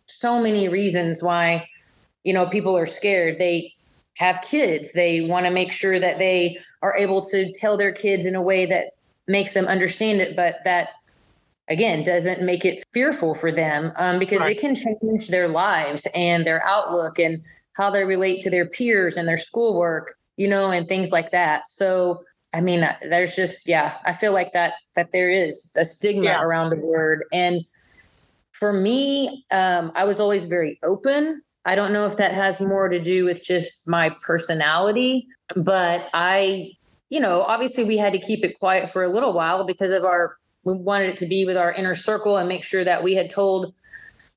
so 0.07 0.41
many 0.41 0.67
reasons 0.67 1.23
why, 1.23 1.67
you 2.23 2.33
know, 2.33 2.45
people 2.47 2.77
are 2.77 2.85
scared. 2.85 3.39
They 3.39 3.73
have 4.17 4.41
kids. 4.41 4.93
They 4.93 5.21
want 5.21 5.45
to 5.45 5.51
make 5.51 5.71
sure 5.71 5.99
that 5.99 6.19
they 6.19 6.59
are 6.81 6.95
able 6.95 7.21
to 7.25 7.51
tell 7.53 7.77
their 7.77 7.91
kids 7.91 8.25
in 8.25 8.35
a 8.35 8.41
way 8.41 8.65
that 8.65 8.91
makes 9.27 9.53
them 9.53 9.65
understand 9.65 10.21
it, 10.21 10.35
but 10.35 10.57
that 10.63 10.89
again 11.69 12.03
doesn't 12.03 12.41
make 12.41 12.65
it 12.65 12.83
fearful 12.91 13.33
for 13.33 13.51
them 13.51 13.93
um, 13.95 14.19
because 14.19 14.39
right. 14.41 14.51
it 14.51 14.59
can 14.59 14.75
change 14.75 15.27
their 15.29 15.47
lives 15.47 16.05
and 16.13 16.45
their 16.45 16.63
outlook 16.65 17.17
and 17.17 17.41
how 17.77 17.89
they 17.89 18.03
relate 18.03 18.41
to 18.41 18.49
their 18.49 18.65
peers 18.65 19.15
and 19.15 19.27
their 19.27 19.37
schoolwork, 19.37 20.17
you 20.35 20.47
know, 20.47 20.71
and 20.71 20.87
things 20.87 21.11
like 21.11 21.31
that. 21.31 21.67
So, 21.67 22.23
I 22.53 22.59
mean, 22.59 22.85
there's 23.09 23.35
just 23.35 23.67
yeah, 23.67 23.97
I 24.03 24.13
feel 24.13 24.33
like 24.33 24.51
that 24.51 24.73
that 24.95 25.13
there 25.13 25.29
is 25.29 25.71
a 25.77 25.85
stigma 25.85 26.23
yeah. 26.23 26.43
around 26.43 26.69
the 26.69 26.77
word 26.77 27.25
and. 27.31 27.65
For 28.53 28.71
me, 28.71 29.43
um, 29.49 29.91
I 29.95 30.03
was 30.03 30.19
always 30.19 30.45
very 30.45 30.79
open 30.83 31.41
I 31.65 31.75
don't 31.75 31.93
know 31.93 32.05
if 32.05 32.17
that 32.17 32.33
has 32.33 32.59
more 32.59 32.89
to 32.89 32.99
do 32.99 33.25
with 33.25 33.43
just 33.43 33.87
my 33.87 34.09
personality, 34.21 35.27
but 35.55 36.07
I, 36.13 36.71
you 37.09 37.19
know, 37.19 37.43
obviously 37.43 37.83
we 37.83 37.97
had 37.97 38.13
to 38.13 38.19
keep 38.19 38.43
it 38.43 38.57
quiet 38.59 38.89
for 38.89 39.03
a 39.03 39.09
little 39.09 39.33
while 39.33 39.63
because 39.63 39.91
of 39.91 40.03
our, 40.03 40.37
we 40.65 40.75
wanted 40.75 41.09
it 41.09 41.17
to 41.17 41.25
be 41.27 41.45
with 41.45 41.57
our 41.57 41.71
inner 41.73 41.95
circle 41.95 42.37
and 42.37 42.49
make 42.49 42.63
sure 42.63 42.83
that 42.83 43.03
we 43.03 43.13
had 43.13 43.29
told 43.29 43.73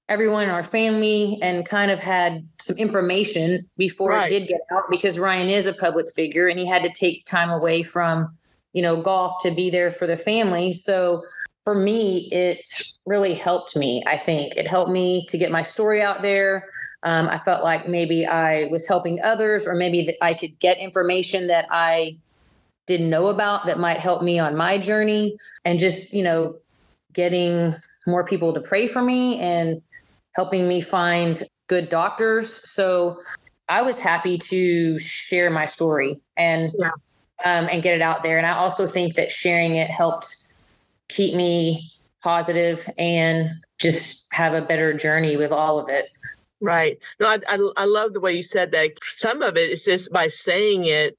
everyone 0.08 0.44
in 0.44 0.50
our 0.50 0.62
family 0.62 1.38
and 1.40 1.66
kind 1.66 1.90
of 1.90 1.98
had 1.98 2.46
some 2.60 2.76
information 2.76 3.58
before 3.78 4.10
right. 4.10 4.30
it 4.30 4.38
did 4.38 4.48
get 4.48 4.60
out 4.70 4.84
because 4.90 5.18
Ryan 5.18 5.48
is 5.48 5.66
a 5.66 5.72
public 5.72 6.12
figure 6.12 6.46
and 6.46 6.58
he 6.58 6.66
had 6.66 6.82
to 6.82 6.92
take 6.92 7.24
time 7.24 7.50
away 7.50 7.82
from, 7.82 8.36
you 8.74 8.82
know, 8.82 9.00
golf 9.00 9.32
to 9.42 9.50
be 9.50 9.70
there 9.70 9.90
for 9.90 10.06
the 10.06 10.16
family. 10.16 10.74
So 10.74 11.22
for 11.64 11.74
me, 11.74 12.28
it 12.30 12.68
really 13.06 13.32
helped 13.32 13.74
me. 13.74 14.04
I 14.06 14.18
think 14.18 14.54
it 14.54 14.68
helped 14.68 14.90
me 14.90 15.24
to 15.28 15.38
get 15.38 15.50
my 15.50 15.62
story 15.62 16.02
out 16.02 16.20
there. 16.20 16.68
Um, 17.02 17.26
I 17.28 17.38
felt 17.38 17.64
like 17.64 17.88
maybe 17.88 18.26
I 18.26 18.66
was 18.66 18.86
helping 18.86 19.18
others, 19.24 19.66
or 19.66 19.74
maybe 19.74 20.02
that 20.04 20.22
I 20.22 20.34
could 20.34 20.58
get 20.58 20.78
information 20.78 21.46
that 21.48 21.66
I 21.70 22.18
didn't 22.86 23.08
know 23.08 23.28
about 23.28 23.64
that 23.66 23.78
might 23.78 23.98
help 23.98 24.22
me 24.22 24.38
on 24.38 24.56
my 24.56 24.76
journey, 24.76 25.36
and 25.64 25.78
just 25.78 26.12
you 26.12 26.22
know, 26.22 26.56
getting 27.14 27.74
more 28.06 28.24
people 28.24 28.52
to 28.52 28.60
pray 28.60 28.86
for 28.86 29.00
me 29.00 29.40
and 29.40 29.80
helping 30.34 30.68
me 30.68 30.82
find 30.82 31.42
good 31.66 31.88
doctors. 31.88 32.60
So 32.70 33.20
I 33.70 33.80
was 33.80 33.98
happy 33.98 34.36
to 34.36 34.98
share 34.98 35.48
my 35.48 35.64
story 35.64 36.20
and 36.36 36.72
yeah. 36.78 36.90
um, 37.44 37.68
and 37.70 37.82
get 37.82 37.94
it 37.94 38.02
out 38.02 38.22
there. 38.22 38.36
And 38.36 38.46
I 38.46 38.52
also 38.52 38.86
think 38.86 39.14
that 39.14 39.30
sharing 39.30 39.76
it 39.76 39.88
helped 39.90 40.43
keep 41.14 41.34
me 41.34 41.90
positive 42.22 42.88
and 42.98 43.50
just 43.78 44.26
have 44.32 44.54
a 44.54 44.62
better 44.62 44.92
journey 44.92 45.36
with 45.36 45.52
all 45.52 45.78
of 45.78 45.88
it. 45.88 46.08
Right. 46.60 46.98
No, 47.20 47.28
I, 47.28 47.38
I, 47.48 47.72
I 47.76 47.84
love 47.84 48.14
the 48.14 48.20
way 48.20 48.32
you 48.32 48.42
said 48.42 48.72
that. 48.72 48.92
Some 49.08 49.42
of 49.42 49.56
it 49.56 49.70
is 49.70 49.84
just 49.84 50.12
by 50.12 50.28
saying 50.28 50.86
it, 50.86 51.16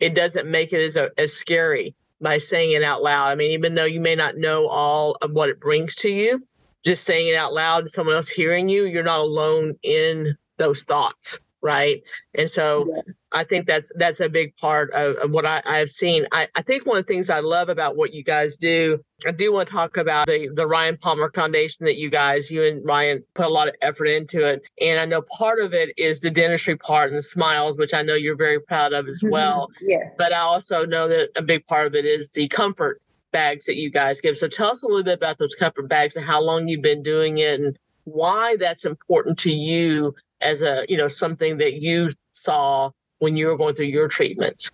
it 0.00 0.14
doesn't 0.14 0.50
make 0.50 0.72
it 0.72 0.80
as 0.80 0.96
a, 0.96 1.10
as 1.18 1.32
scary 1.32 1.94
by 2.20 2.38
saying 2.38 2.72
it 2.72 2.82
out 2.82 3.02
loud. 3.02 3.28
I 3.28 3.34
mean, 3.34 3.50
even 3.50 3.74
though 3.74 3.84
you 3.84 4.00
may 4.00 4.14
not 4.14 4.36
know 4.36 4.68
all 4.68 5.16
of 5.20 5.32
what 5.32 5.48
it 5.48 5.60
brings 5.60 5.94
to 5.96 6.08
you, 6.08 6.46
just 6.84 7.04
saying 7.04 7.28
it 7.28 7.34
out 7.34 7.52
loud, 7.52 7.90
someone 7.90 8.14
else 8.14 8.28
hearing 8.28 8.68
you, 8.68 8.84
you're 8.84 9.02
not 9.02 9.20
alone 9.20 9.74
in 9.82 10.36
those 10.58 10.84
thoughts, 10.84 11.40
right? 11.64 12.02
And 12.34 12.48
so, 12.48 13.02
I 13.34 13.42
think 13.42 13.66
that's 13.66 13.90
that's 13.96 14.20
a 14.20 14.28
big 14.28 14.56
part 14.56 14.92
of, 14.92 15.16
of 15.16 15.32
what 15.32 15.44
I, 15.44 15.60
have 15.66 15.90
seen. 15.90 16.24
I, 16.30 16.46
I 16.54 16.62
think 16.62 16.86
one 16.86 16.98
of 16.98 17.06
the 17.06 17.12
things 17.12 17.30
I 17.30 17.40
love 17.40 17.68
about 17.68 17.96
what 17.96 18.14
you 18.14 18.22
guys 18.22 18.56
do, 18.56 19.02
I 19.26 19.32
do 19.32 19.52
want 19.52 19.68
to 19.68 19.74
talk 19.74 19.96
about 19.96 20.28
the 20.28 20.48
the 20.54 20.68
Ryan 20.68 20.96
Palmer 20.96 21.32
Foundation 21.34 21.84
that 21.86 21.96
you 21.96 22.10
guys, 22.10 22.48
you 22.48 22.62
and 22.62 22.84
Ryan, 22.84 23.24
put 23.34 23.46
a 23.46 23.48
lot 23.48 23.66
of 23.66 23.74
effort 23.82 24.06
into 24.06 24.46
it. 24.46 24.62
And 24.80 25.00
I 25.00 25.04
know 25.04 25.22
part 25.22 25.58
of 25.58 25.74
it 25.74 25.92
is 25.98 26.20
the 26.20 26.30
dentistry 26.30 26.76
part 26.76 27.10
and 27.10 27.18
the 27.18 27.22
smiles, 27.22 27.76
which 27.76 27.92
I 27.92 28.02
know 28.02 28.14
you're 28.14 28.36
very 28.36 28.60
proud 28.60 28.92
of 28.92 29.08
as 29.08 29.18
mm-hmm. 29.18 29.32
well. 29.32 29.68
Yeah. 29.80 30.10
But 30.16 30.32
I 30.32 30.38
also 30.38 30.86
know 30.86 31.08
that 31.08 31.30
a 31.34 31.42
big 31.42 31.66
part 31.66 31.88
of 31.88 31.96
it 31.96 32.04
is 32.04 32.30
the 32.30 32.46
comfort 32.46 33.02
bags 33.32 33.64
that 33.64 33.74
you 33.74 33.90
guys 33.90 34.20
give. 34.20 34.36
So 34.36 34.46
tell 34.46 34.70
us 34.70 34.84
a 34.84 34.86
little 34.86 35.02
bit 35.02 35.14
about 35.14 35.38
those 35.38 35.56
comfort 35.56 35.88
bags 35.88 36.14
and 36.14 36.24
how 36.24 36.40
long 36.40 36.68
you've 36.68 36.82
been 36.82 37.02
doing 37.02 37.38
it 37.38 37.58
and 37.58 37.76
why 38.04 38.54
that's 38.56 38.84
important 38.84 39.38
to 39.40 39.50
you 39.50 40.14
as 40.44 40.60
a 40.60 40.84
you 40.88 40.96
know 40.96 41.08
something 41.08 41.56
that 41.58 41.74
you 41.74 42.10
saw 42.32 42.90
when 43.18 43.36
you 43.36 43.46
were 43.46 43.56
going 43.56 43.74
through 43.74 43.86
your 43.86 44.08
treatments 44.08 44.70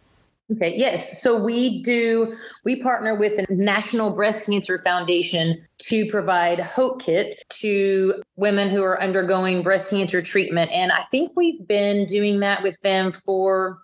okay 0.53 0.75
yes 0.77 1.23
so 1.23 1.41
we 1.41 1.83
do 1.83 2.37
we 2.65 2.83
partner 2.83 3.15
with 3.15 3.37
the 3.37 3.47
national 3.51 4.11
breast 4.11 4.47
cancer 4.47 4.81
foundation 4.83 5.61
to 5.79 6.07
provide 6.07 6.61
hope 6.61 7.01
kits 7.01 7.43
to 7.49 8.21
women 8.37 8.69
who 8.69 8.83
are 8.83 9.01
undergoing 9.01 9.63
breast 9.63 9.91
cancer 9.91 10.21
treatment 10.21 10.71
and 10.73 10.93
i 10.93 11.03
think 11.11 11.31
we've 11.37 11.67
been 11.67 12.05
doing 12.07 12.41
that 12.41 12.63
with 12.63 12.79
them 12.81 13.13
for 13.13 13.79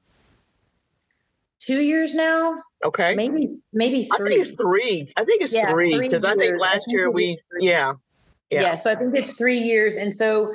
two 1.60 1.80
years 1.82 2.14
now 2.14 2.60
okay 2.84 3.14
maybe 3.14 3.56
maybe 3.72 4.02
three. 4.02 4.26
i 4.26 4.28
think 4.28 4.40
it's 4.40 4.52
three 4.54 5.12
i 5.16 5.24
think 5.24 5.42
it's 5.42 5.52
yeah, 5.52 5.70
three 5.70 5.98
because 5.98 6.24
i 6.24 6.34
think 6.34 6.60
last 6.60 6.84
year 6.88 7.10
we 7.10 7.38
yeah 7.60 7.94
yeah. 8.50 8.62
yeah. 8.62 8.74
So 8.74 8.90
I 8.90 8.94
think 8.94 9.16
it's 9.16 9.36
three 9.36 9.58
years. 9.58 9.96
And 9.96 10.12
so 10.12 10.52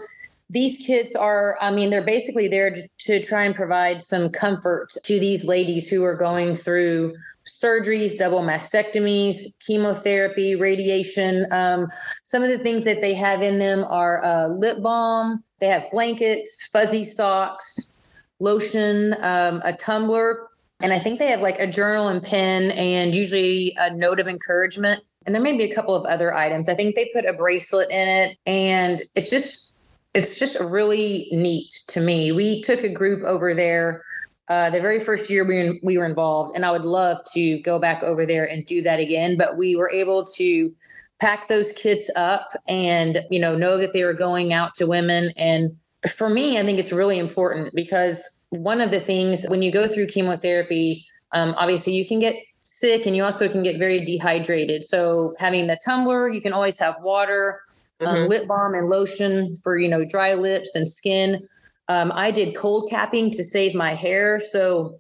these 0.51 0.77
kits 0.77 1.15
are, 1.15 1.57
I 1.61 1.71
mean, 1.71 1.89
they're 1.89 2.05
basically 2.05 2.49
there 2.49 2.75
to, 2.99 3.21
try 3.21 3.45
and 3.45 3.55
provide 3.55 4.01
some 4.01 4.29
comfort 4.29 4.89
to 5.03 5.19
these 5.19 5.45
ladies 5.45 5.87
who 5.87 6.03
are 6.03 6.15
going 6.15 6.55
through 6.55 7.15
surgeries, 7.45 8.17
double 8.17 8.41
mastectomies, 8.41 9.57
chemotherapy, 9.65 10.55
radiation. 10.55 11.45
Um, 11.51 11.87
some 12.23 12.43
of 12.43 12.49
the 12.49 12.57
things 12.57 12.83
that 12.83 13.01
they 13.01 13.13
have 13.13 13.41
in 13.41 13.59
them 13.59 13.85
are 13.89 14.23
uh, 14.23 14.47
lip 14.47 14.81
balm, 14.81 15.41
they 15.59 15.67
have 15.67 15.89
blankets, 15.89 16.67
fuzzy 16.67 17.05
socks, 17.05 17.95
lotion, 18.39 19.15
um, 19.21 19.61
a 19.63 19.73
tumbler. 19.73 20.49
And 20.81 20.91
I 20.91 20.99
think 20.99 21.19
they 21.19 21.31
have 21.31 21.41
like 21.41 21.59
a 21.59 21.67
journal 21.67 22.09
and 22.09 22.21
pen 22.21 22.71
and 22.71 23.15
usually 23.15 23.73
a 23.79 23.93
note 23.95 24.19
of 24.19 24.27
encouragement. 24.27 25.01
And 25.25 25.33
there 25.33 25.41
may 25.41 25.55
be 25.55 25.63
a 25.63 25.73
couple 25.73 25.95
of 25.95 26.05
other 26.05 26.33
items. 26.33 26.67
I 26.67 26.73
think 26.73 26.95
they 26.95 27.09
put 27.13 27.25
a 27.25 27.33
bracelet 27.33 27.89
in 27.89 28.07
it 28.07 28.37
and 28.45 29.01
it's 29.15 29.29
just 29.29 29.77
it's 30.13 30.37
just 30.37 30.59
really 30.59 31.27
neat 31.31 31.71
to 31.87 32.01
me. 32.01 32.31
We 32.31 32.61
took 32.61 32.83
a 32.83 32.89
group 32.89 33.23
over 33.23 33.53
there 33.53 34.03
uh, 34.51 34.69
the 34.69 34.81
very 34.81 34.99
first 34.99 35.29
year 35.29 35.45
we, 35.45 35.79
we 35.81 35.97
were 35.97 36.05
involved, 36.05 36.57
and 36.57 36.65
I 36.65 36.71
would 36.71 36.83
love 36.83 37.19
to 37.33 37.59
go 37.61 37.79
back 37.79 38.03
over 38.03 38.25
there 38.25 38.43
and 38.43 38.65
do 38.65 38.81
that 38.81 38.99
again. 38.99 39.37
But 39.37 39.55
we 39.55 39.77
were 39.77 39.89
able 39.89 40.25
to 40.35 40.73
pack 41.21 41.47
those 41.47 41.71
kits 41.71 42.09
up 42.17 42.49
and 42.67 43.23
you 43.29 43.39
know 43.39 43.55
know 43.55 43.77
that 43.77 43.93
they 43.93 44.03
were 44.03 44.13
going 44.13 44.51
out 44.51 44.75
to 44.75 44.87
women. 44.87 45.31
And 45.37 45.77
for 46.09 46.29
me, 46.29 46.59
I 46.59 46.63
think 46.63 46.79
it's 46.79 46.91
really 46.91 47.17
important 47.17 47.71
because 47.73 48.27
one 48.49 48.81
of 48.81 48.91
the 48.91 48.99
things 48.99 49.45
when 49.45 49.61
you 49.61 49.71
go 49.71 49.87
through 49.87 50.07
chemotherapy, 50.07 51.05
um, 51.31 51.53
obviously 51.57 51.93
you 51.93 52.05
can 52.05 52.19
get 52.19 52.35
sick 52.59 53.05
and 53.05 53.15
you 53.15 53.23
also 53.23 53.47
can 53.47 53.63
get 53.63 53.79
very 53.79 54.03
dehydrated. 54.03 54.83
So 54.83 55.33
having 55.39 55.67
the 55.67 55.79
tumbler, 55.85 56.29
you 56.29 56.41
can 56.41 56.51
always 56.51 56.77
have 56.77 56.95
water, 57.01 57.61
mm-hmm. 58.01 58.23
um, 58.23 58.27
lip 58.27 58.47
balm 58.47 58.73
and 58.73 58.89
lotion 58.89 59.59
for 59.63 59.77
you 59.77 59.87
know 59.87 60.03
dry 60.05 60.33
lips 60.33 60.75
and 60.75 60.87
skin. 60.87 61.47
Um, 61.87 62.11
I 62.15 62.31
did 62.31 62.55
cold 62.55 62.89
capping 62.89 63.31
to 63.31 63.43
save 63.43 63.75
my 63.75 63.93
hair, 63.93 64.39
so 64.39 64.97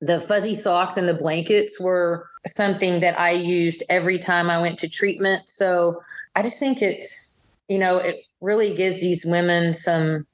the 0.00 0.20
fuzzy 0.20 0.54
socks 0.54 0.96
and 0.96 1.08
the 1.08 1.14
blankets 1.14 1.80
were 1.80 2.28
something 2.46 3.00
that 3.00 3.18
I 3.18 3.30
used 3.30 3.82
every 3.88 4.18
time 4.18 4.50
I 4.50 4.60
went 4.60 4.78
to 4.80 4.88
treatment. 4.88 5.48
So 5.48 6.02
I 6.34 6.42
just 6.42 6.58
think 6.58 6.82
it's 6.82 7.40
you 7.68 7.78
know 7.78 7.96
it 7.96 8.16
really 8.40 8.74
gives 8.74 9.00
these 9.00 9.24
women 9.24 9.74
some 9.74 10.26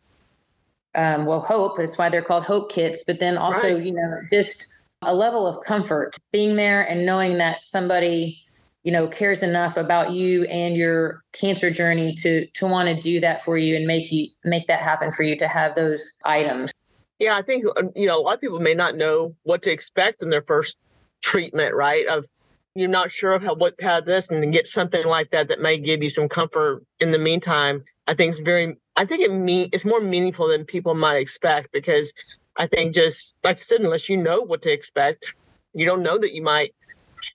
um, 0.94 1.26
well 1.26 1.40
hope. 1.40 1.78
That's 1.78 1.98
why 1.98 2.08
they're 2.08 2.22
called 2.22 2.44
hope 2.44 2.70
kits. 2.70 3.04
But 3.04 3.20
then 3.20 3.36
also 3.36 3.74
right. 3.74 3.84
you 3.84 3.92
know 3.92 4.20
just 4.32 4.72
a 5.02 5.14
level 5.14 5.46
of 5.46 5.64
comfort 5.64 6.16
being 6.32 6.56
there 6.56 6.82
and 6.82 7.04
knowing 7.04 7.38
that 7.38 7.62
somebody 7.62 8.41
you 8.82 8.92
know 8.92 9.06
cares 9.06 9.42
enough 9.42 9.76
about 9.76 10.12
you 10.12 10.44
and 10.44 10.76
your 10.76 11.22
cancer 11.32 11.70
journey 11.70 12.14
to 12.14 12.46
to 12.48 12.66
want 12.66 12.88
to 12.88 12.96
do 12.96 13.20
that 13.20 13.44
for 13.44 13.56
you 13.56 13.76
and 13.76 13.86
make 13.86 14.10
you 14.10 14.28
make 14.44 14.66
that 14.66 14.80
happen 14.80 15.12
for 15.12 15.22
you 15.22 15.36
to 15.38 15.48
have 15.48 15.74
those 15.74 16.12
items. 16.24 16.72
Yeah 17.18 17.36
i 17.36 17.42
think 17.42 17.64
uh, 17.76 17.82
you 17.94 18.06
know 18.06 18.18
a 18.18 18.22
lot 18.22 18.34
of 18.34 18.40
people 18.40 18.60
may 18.60 18.74
not 18.74 18.96
know 18.96 19.34
what 19.42 19.62
to 19.62 19.70
expect 19.70 20.22
in 20.22 20.30
their 20.30 20.42
first 20.42 20.76
treatment 21.22 21.74
right? 21.74 22.06
Of 22.06 22.26
you're 22.74 22.88
not 22.88 23.10
sure 23.10 23.34
of 23.34 23.42
how 23.42 23.54
what 23.54 23.74
had 23.80 24.06
this 24.06 24.30
and 24.30 24.52
get 24.52 24.66
something 24.66 25.06
like 25.06 25.30
that 25.30 25.48
that 25.48 25.60
may 25.60 25.76
give 25.76 26.02
you 26.02 26.10
some 26.10 26.28
comfort 26.28 26.82
in 27.00 27.10
the 27.10 27.18
meantime 27.18 27.84
i 28.06 28.14
think 28.14 28.30
it's 28.30 28.40
very 28.40 28.74
i 28.96 29.04
think 29.04 29.20
it 29.20 29.30
mean 29.30 29.68
it's 29.74 29.84
more 29.84 30.00
meaningful 30.00 30.48
than 30.48 30.64
people 30.64 30.94
might 30.94 31.16
expect 31.16 31.70
because 31.70 32.14
I 32.56 32.66
think 32.66 32.94
just 32.94 33.36
like 33.42 33.58
I 33.58 33.62
said, 33.62 33.80
unless 33.80 34.08
you 34.08 34.16
know 34.16 34.40
what 34.40 34.62
to 34.62 34.72
expect, 34.72 35.34
you 35.74 35.86
don't 35.86 36.02
know 36.02 36.18
that 36.18 36.34
you 36.34 36.42
might 36.42 36.74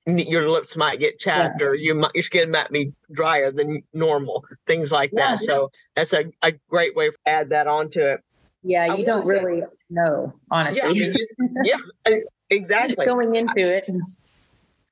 your 0.08 0.50
lips 0.50 0.78
might 0.78 1.00
get 1.00 1.20
chapped 1.20 1.60
yeah. 1.60 1.68
or 1.68 1.76
you 1.76 1.94
might, 1.94 2.12
your 2.14 2.24
skin 2.24 2.52
might 2.52 2.72
be 2.72 2.94
drier 3.12 3.52
than 3.52 3.84
normal, 3.94 4.46
things 4.66 4.92
like 4.92 5.12
yeah, 5.14 5.36
that. 5.36 5.42
Yeah. 5.42 5.48
So 5.48 5.72
that's 5.96 6.14
a, 6.14 6.26
a 6.42 6.54
great 6.70 6.96
way 6.96 7.10
to 7.10 7.18
add 7.26 7.50
that 7.50 7.68
onto 7.68 8.00
it. 8.00 8.22
Yeah, 8.64 8.96
you 8.96 9.06
don't 9.06 9.26
really 9.26 9.62
to, 9.62 9.68
know, 9.90 10.34
honestly. 10.50 11.14
Yeah, 11.64 11.78
yeah 12.06 12.16
exactly. 12.50 13.06
Going 13.06 13.36
into 13.36 13.60
it. 13.60 13.90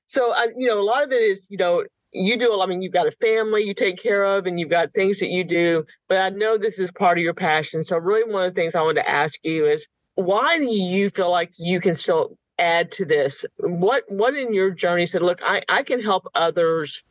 So, 0.08 0.34
uh, 0.34 0.48
you 0.58 0.68
know, 0.68 0.80
a 0.80 0.84
lot 0.84 1.04
of 1.04 1.12
it 1.12 1.22
is, 1.22 1.48
you 1.50 1.58
know, 1.58 1.84
you 2.12 2.38
do, 2.38 2.62
I 2.62 2.66
mean, 2.66 2.82
you've 2.82 2.94
got 2.94 3.08
a 3.08 3.12
family 3.12 3.64
you 3.64 3.74
take 3.74 4.02
care 4.02 4.24
of 4.24 4.46
and 4.46 4.60
you've 4.60 4.70
got 4.70 4.94
things 4.94 5.20
that 5.20 5.30
you 5.30 5.44
do, 5.44 5.86
but 6.08 6.20
I 6.20 6.30
know 6.30 6.58
this 6.58 6.80
is 6.80 6.92
part 6.92 7.18
of 7.18 7.24
your 7.24 7.34
passion. 7.34 7.84
So, 7.84 7.98
really, 7.98 8.32
one 8.32 8.46
of 8.46 8.54
the 8.54 8.62
things 8.62 8.76
I 8.76 8.82
wanted 8.82 9.02
to 9.02 9.10
ask 9.10 9.44
you 9.44 9.66
is 9.66 9.88
why 10.16 10.58
do 10.58 10.66
you 10.66 11.10
feel 11.10 11.30
like 11.30 11.52
you 11.58 11.82
can 11.82 11.96
still 11.96 12.38
add 12.60 12.92
to 12.92 13.06
this? 13.06 13.46
What 13.58 14.04
what 14.10 14.36
in 14.36 14.54
your 14.54 14.72
journey 14.72 15.06
said, 15.06 15.22
look, 15.22 15.42
I, 15.44 15.64
I 15.70 15.84
can 15.84 16.02
help 16.02 16.28
others 16.36 17.04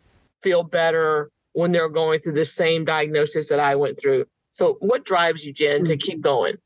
feel 0.43 0.63
better 0.63 1.31
when 1.53 1.73
they're 1.73 1.89
going 1.89 2.21
through 2.21 2.33
the 2.33 2.45
same 2.45 2.85
diagnosis 2.85 3.49
that 3.49 3.61
I 3.61 3.75
went 3.75 4.01
through. 4.01 4.27
So 4.53 4.77
what 4.81 5.05
drives 5.05 5.45
you, 5.45 5.53
Jen, 5.53 5.85
to 5.85 5.93
mm-hmm. 5.93 5.99
keep 5.99 6.21
going? 6.21 6.57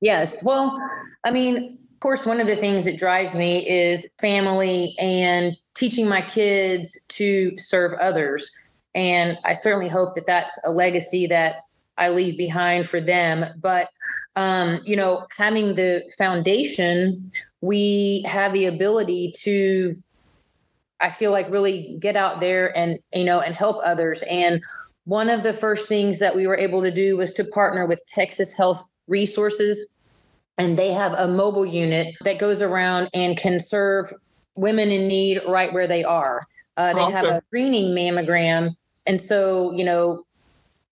Yes. 0.00 0.42
Well, 0.42 0.78
I 1.24 1.30
mean, 1.30 1.78
of 1.92 2.00
course, 2.00 2.26
one 2.26 2.40
of 2.40 2.46
the 2.46 2.56
things 2.56 2.84
that 2.84 2.98
drives 2.98 3.34
me 3.34 3.68
is 3.68 4.08
family 4.20 4.94
and 4.98 5.56
teaching 5.74 6.08
my 6.08 6.22
kids 6.22 7.04
to 7.08 7.56
serve 7.56 7.92
others. 7.94 8.50
And 8.94 9.38
I 9.44 9.52
certainly 9.52 9.88
hope 9.88 10.14
that 10.14 10.26
that's 10.26 10.58
a 10.64 10.70
legacy 10.70 11.26
that 11.26 11.62
I 11.98 12.10
leave 12.10 12.36
behind 12.36 12.88
for 12.88 13.00
them. 13.00 13.46
But 13.60 13.88
um, 14.36 14.80
you 14.84 14.96
know, 14.96 15.26
having 15.36 15.74
the 15.74 16.02
foundation, 16.18 17.30
we 17.60 18.24
have 18.26 18.52
the 18.52 18.66
ability 18.66 19.32
to, 19.42 19.94
I 21.00 21.10
feel 21.10 21.32
like, 21.32 21.50
really 21.50 21.96
get 22.00 22.16
out 22.16 22.40
there 22.40 22.76
and 22.76 22.98
you 23.14 23.24
know 23.24 23.40
and 23.40 23.54
help 23.54 23.80
others. 23.84 24.22
And 24.30 24.62
one 25.04 25.30
of 25.30 25.42
the 25.42 25.54
first 25.54 25.88
things 25.88 26.18
that 26.18 26.34
we 26.34 26.46
were 26.46 26.56
able 26.56 26.82
to 26.82 26.90
do 26.90 27.16
was 27.16 27.32
to 27.34 27.44
partner 27.44 27.86
with 27.86 28.02
Texas 28.06 28.56
Health 28.56 28.86
Resources, 29.06 29.88
and 30.58 30.76
they 30.76 30.92
have 30.92 31.12
a 31.12 31.28
mobile 31.28 31.66
unit 31.66 32.14
that 32.22 32.38
goes 32.38 32.60
around 32.60 33.08
and 33.14 33.36
can 33.36 33.60
serve 33.60 34.12
women 34.56 34.90
in 34.90 35.06
need 35.06 35.40
right 35.46 35.72
where 35.72 35.86
they 35.86 36.02
are. 36.02 36.42
Uh, 36.76 36.92
they 36.92 37.00
awesome. 37.00 37.14
have 37.14 37.24
a 37.24 37.42
screening 37.46 37.94
mammogram. 37.94 38.70
And 39.06 39.20
so, 39.20 39.72
you 39.72 39.84
know, 39.84 40.25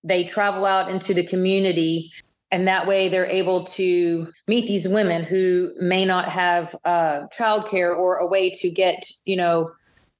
they 0.04 0.22
travel 0.22 0.64
out 0.64 0.88
into 0.90 1.14
the 1.14 1.26
community 1.26 2.12
and 2.50 2.68
that 2.68 2.86
way 2.86 3.08
they're 3.08 3.26
able 3.26 3.64
to 3.64 4.30
meet 4.46 4.68
these 4.68 4.86
women 4.86 5.24
who 5.24 5.72
may 5.80 6.04
not 6.04 6.28
have 6.28 6.76
uh, 6.84 7.22
childcare 7.36 7.96
or 7.96 8.18
a 8.18 8.26
way 8.26 8.50
to 8.50 8.70
get 8.70 9.04
you 9.24 9.36
know 9.36 9.70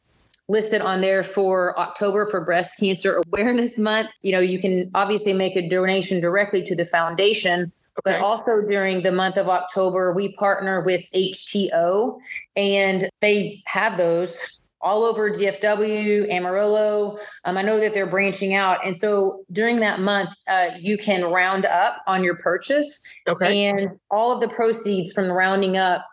listed 0.49 0.81
on 0.81 1.01
there 1.01 1.23
for 1.23 1.79
October 1.79 2.27
for 2.27 2.45
Breast 2.45 2.81
Cancer 2.81 3.23
Awareness 3.27 3.79
Month. 3.79 4.11
You 4.23 4.33
know, 4.33 4.41
you 4.41 4.61
can 4.61 4.91
obviously 4.95 5.33
make 5.33 5.55
a 5.57 5.69
donation 5.69 6.21
directly 6.21 6.65
to 6.65 6.75
the 6.75 6.85
foundation. 6.85 7.73
Okay. 7.99 8.19
But 8.19 8.21
also 8.21 8.61
during 8.69 9.03
the 9.03 9.13
month 9.13 9.39
of 9.39 9.49
October, 9.49 10.13
we 10.13 10.35
partner 10.35 10.83
with 10.83 11.03
HTeaO 11.15 12.19
and 12.55 13.09
they 13.21 13.63
have 13.67 13.97
those 13.97 14.61
all 14.87 15.03
over 15.03 15.29
DFW, 15.29 16.31
Amarillo. 16.31 17.19
Um, 17.45 17.59
I 17.59 17.63
know 17.63 17.81
that 17.81 17.93
they're 17.93 18.07
branching 18.07 18.55
out. 18.55 18.87
And 18.87 18.95
so 18.95 19.45
during 19.51 19.81
that 19.81 19.99
month, 19.99 20.31
uh, 20.47 20.69
you 20.79 20.97
can 20.97 21.25
round 21.25 21.67
up 21.67 21.97
on 22.07 22.23
your 22.23 22.37
purchase. 22.37 23.03
Okay. 23.27 23.67
And 23.67 23.99
all 24.13 24.33
of 24.33 24.41
the 24.41 24.49
proceeds 24.49 25.13
from 25.13 25.27
the 25.27 25.35
rounding 25.35 25.77
up 25.77 26.07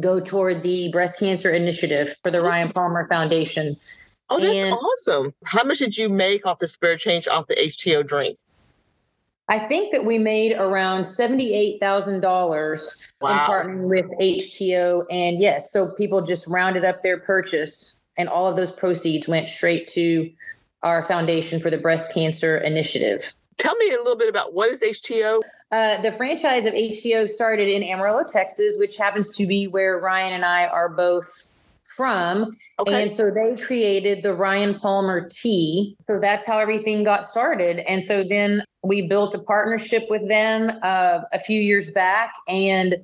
go 0.00 0.20
toward 0.20 0.62
the 0.62 0.90
breast 0.92 1.18
cancer 1.18 1.50
initiative 1.50 2.14
for 2.22 2.30
the 2.30 2.42
Ryan 2.42 2.70
Palmer 2.70 3.08
Foundation. 3.08 3.76
Oh, 4.28 4.38
that's 4.38 4.62
and 4.62 4.74
awesome. 4.74 5.34
How 5.44 5.64
much 5.64 5.78
did 5.78 5.96
you 5.96 6.10
make 6.10 6.44
off 6.44 6.58
the 6.58 6.68
Spirit 6.68 7.00
Change 7.00 7.26
off 7.28 7.46
the 7.46 7.56
HTeaO 7.56 8.06
drink? 8.06 8.38
I 9.48 9.58
think 9.58 9.90
that 9.92 10.04
we 10.04 10.18
made 10.18 10.52
around 10.52 11.02
$78,000 11.02 13.12
wow. 13.20 13.28
in 13.28 13.38
partnering 13.38 13.88
with 13.88 14.06
HTeaO. 14.20 15.04
And 15.10 15.40
yes, 15.40 15.72
so 15.72 15.88
people 15.88 16.22
just 16.22 16.46
rounded 16.46 16.84
up 16.84 17.02
their 17.02 17.18
purchase, 17.18 18.00
and 18.18 18.28
all 18.28 18.46
of 18.46 18.56
those 18.56 18.70
proceeds 18.70 19.28
went 19.28 19.48
straight 19.48 19.86
to 19.88 20.30
our 20.82 21.02
Foundation 21.02 21.60
for 21.60 21.70
the 21.70 21.78
Breast 21.78 22.12
Cancer 22.12 22.58
Initiative. 22.58 23.32
Tell 23.58 23.76
me 23.76 23.90
a 23.90 23.98
little 23.98 24.16
bit 24.16 24.28
about 24.28 24.54
what 24.54 24.70
is 24.70 24.82
HTeaO? 24.82 25.40
Uh, 25.70 26.00
the 26.02 26.10
franchise 26.10 26.66
of 26.66 26.74
HTeaO 26.74 27.28
started 27.28 27.68
in 27.68 27.82
Amarillo, 27.82 28.24
Texas, 28.26 28.76
which 28.78 28.96
happens 28.96 29.36
to 29.36 29.46
be 29.46 29.68
where 29.68 29.98
Ryan 29.98 30.32
and 30.32 30.44
I 30.44 30.66
are 30.66 30.88
both 30.88 31.50
from. 31.96 32.50
Okay. 32.78 33.02
And 33.02 33.10
so 33.10 33.30
they 33.30 33.60
created 33.60 34.22
the 34.22 34.34
Ryan 34.34 34.74
Palmer 34.74 35.28
tea. 35.28 35.96
So 36.06 36.18
that's 36.20 36.46
how 36.46 36.58
everything 36.58 37.04
got 37.04 37.24
started. 37.24 37.80
And 37.80 38.02
so 38.02 38.24
then 38.24 38.64
we 38.82 39.02
built 39.02 39.34
a 39.34 39.38
partnership 39.38 40.04
with 40.08 40.26
them 40.28 40.70
uh, 40.82 41.20
a 41.32 41.38
few 41.38 41.60
years 41.60 41.90
back. 41.90 42.32
And 42.48 42.96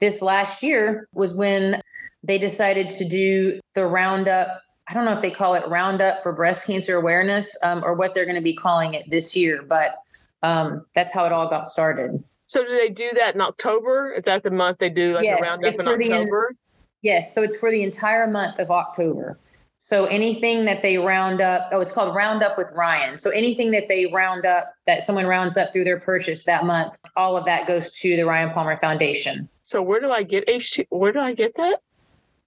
this 0.00 0.22
last 0.22 0.62
year 0.62 1.08
was 1.12 1.34
when 1.34 1.80
they 2.26 2.38
decided 2.38 2.90
to 2.90 3.08
do 3.08 3.60
the 3.74 3.86
Roundup 3.86 4.60
I 4.86 4.92
don't 4.92 5.06
know 5.06 5.12
if 5.12 5.22
they 5.22 5.30
call 5.30 5.54
it 5.54 5.66
Roundup 5.66 6.22
for 6.22 6.34
breast 6.34 6.66
cancer 6.66 6.96
awareness 6.96 7.56
um, 7.62 7.82
or 7.84 7.96
what 7.96 8.12
they're 8.12 8.26
going 8.26 8.36
to 8.36 8.42
be 8.42 8.54
calling 8.54 8.92
it 8.94 9.04
this 9.08 9.34
year, 9.34 9.62
but 9.62 9.96
um, 10.42 10.84
that's 10.94 11.12
how 11.12 11.24
it 11.24 11.32
all 11.32 11.48
got 11.48 11.64
started. 11.64 12.22
So 12.46 12.62
do 12.62 12.70
they 12.70 12.90
do 12.90 13.10
that 13.14 13.34
in 13.34 13.40
October? 13.40 14.12
Is 14.12 14.24
that 14.24 14.42
the 14.42 14.50
month 14.50 14.78
they 14.78 14.90
do 14.90 15.14
like 15.14 15.26
a 15.26 15.36
Roundup 15.40 15.72
in 15.72 15.88
October? 15.88 16.48
In, 16.50 16.56
yes, 17.02 17.34
so 17.34 17.42
it's 17.42 17.56
for 17.56 17.70
the 17.70 17.82
entire 17.82 18.30
month 18.30 18.58
of 18.58 18.70
October. 18.70 19.38
So 19.78 20.04
anything 20.06 20.66
that 20.66 20.82
they 20.82 20.98
round 20.98 21.40
up, 21.40 21.68
oh, 21.72 21.80
it's 21.80 21.90
called 21.90 22.14
Roundup 22.14 22.56
with 22.56 22.70
Ryan. 22.74 23.16
So 23.16 23.30
anything 23.30 23.70
that 23.72 23.88
they 23.88 24.06
round 24.06 24.46
up, 24.46 24.72
that 24.86 25.02
someone 25.02 25.26
rounds 25.26 25.56
up 25.56 25.72
through 25.72 25.84
their 25.84 26.00
purchase 26.00 26.44
that 26.44 26.64
month, 26.64 26.98
all 27.16 27.36
of 27.36 27.46
that 27.46 27.66
goes 27.66 27.90
to 27.98 28.16
the 28.16 28.24
Ryan 28.24 28.50
Palmer 28.50 28.76
Foundation. 28.76 29.48
So 29.62 29.82
where 29.82 30.00
do 30.00 30.10
I 30.10 30.22
get 30.22 30.46
H2? 30.46 30.86
Where 30.90 31.12
do 31.12 31.20
I 31.20 31.34
get 31.34 31.54
that? 31.56 31.80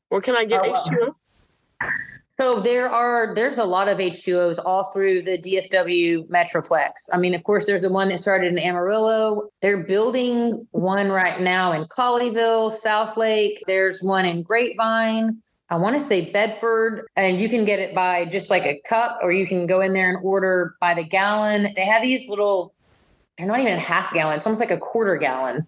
Where 0.10 0.22
can 0.22 0.36
I 0.36 0.46
get 0.46 0.62
oh, 0.64 0.74
H2O? 0.74 1.16
So 2.40 2.60
there 2.60 2.88
are 2.88 3.34
there's 3.34 3.58
a 3.58 3.66
lot 3.66 3.90
of 3.90 3.98
HTeaOs 3.98 4.60
all 4.64 4.92
through 4.92 5.24
the 5.24 5.40
DFW 5.40 6.28
Metroplex. 6.28 6.92
I 7.12 7.18
mean, 7.18 7.34
of 7.34 7.44
course, 7.44 7.66
there's 7.66 7.82
the 7.82 7.90
one 7.90 8.10
that 8.10 8.20
started 8.20 8.52
in 8.52 8.60
Amarillo. 8.60 9.50
They're 9.62 9.84
building 9.84 10.68
one 10.70 11.10
right 11.10 11.42
now 11.42 11.72
in 11.72 11.86
Colleyville, 11.86 12.72
Southlake. 12.72 13.58
There's 13.66 14.04
one 14.04 14.26
in 14.26 14.44
Grapevine. 14.44 15.42
I 15.70 15.78
want 15.78 15.96
to 15.96 16.00
say 16.00 16.32
Bedford, 16.32 17.08
and 17.16 17.42
you 17.42 17.50
can 17.50 17.66
get 17.66 17.80
it 17.80 17.96
by 17.96 18.26
just 18.26 18.52
like 18.52 18.66
a 18.66 18.80
cup, 18.88 19.20
or 19.22 19.32
you 19.32 19.48
can 19.48 19.66
go 19.66 19.82
in 19.82 19.94
there 19.94 20.10
and 20.10 20.20
order 20.24 20.76
by 20.80 20.94
the 20.94 21.04
gallon. 21.04 21.74
They 21.76 21.86
have 21.86 22.04
these 22.04 22.30
little, 22.30 22.74
they're 23.38 23.48
not 23.48 23.60
even 23.60 23.74
a 23.74 23.80
half 23.80 24.14
gallon, 24.14 24.38
it's 24.38 24.46
almost 24.46 24.62
like 24.62 24.72
a 24.72 24.78
quarter 24.78 25.18
gallon. 25.18 25.68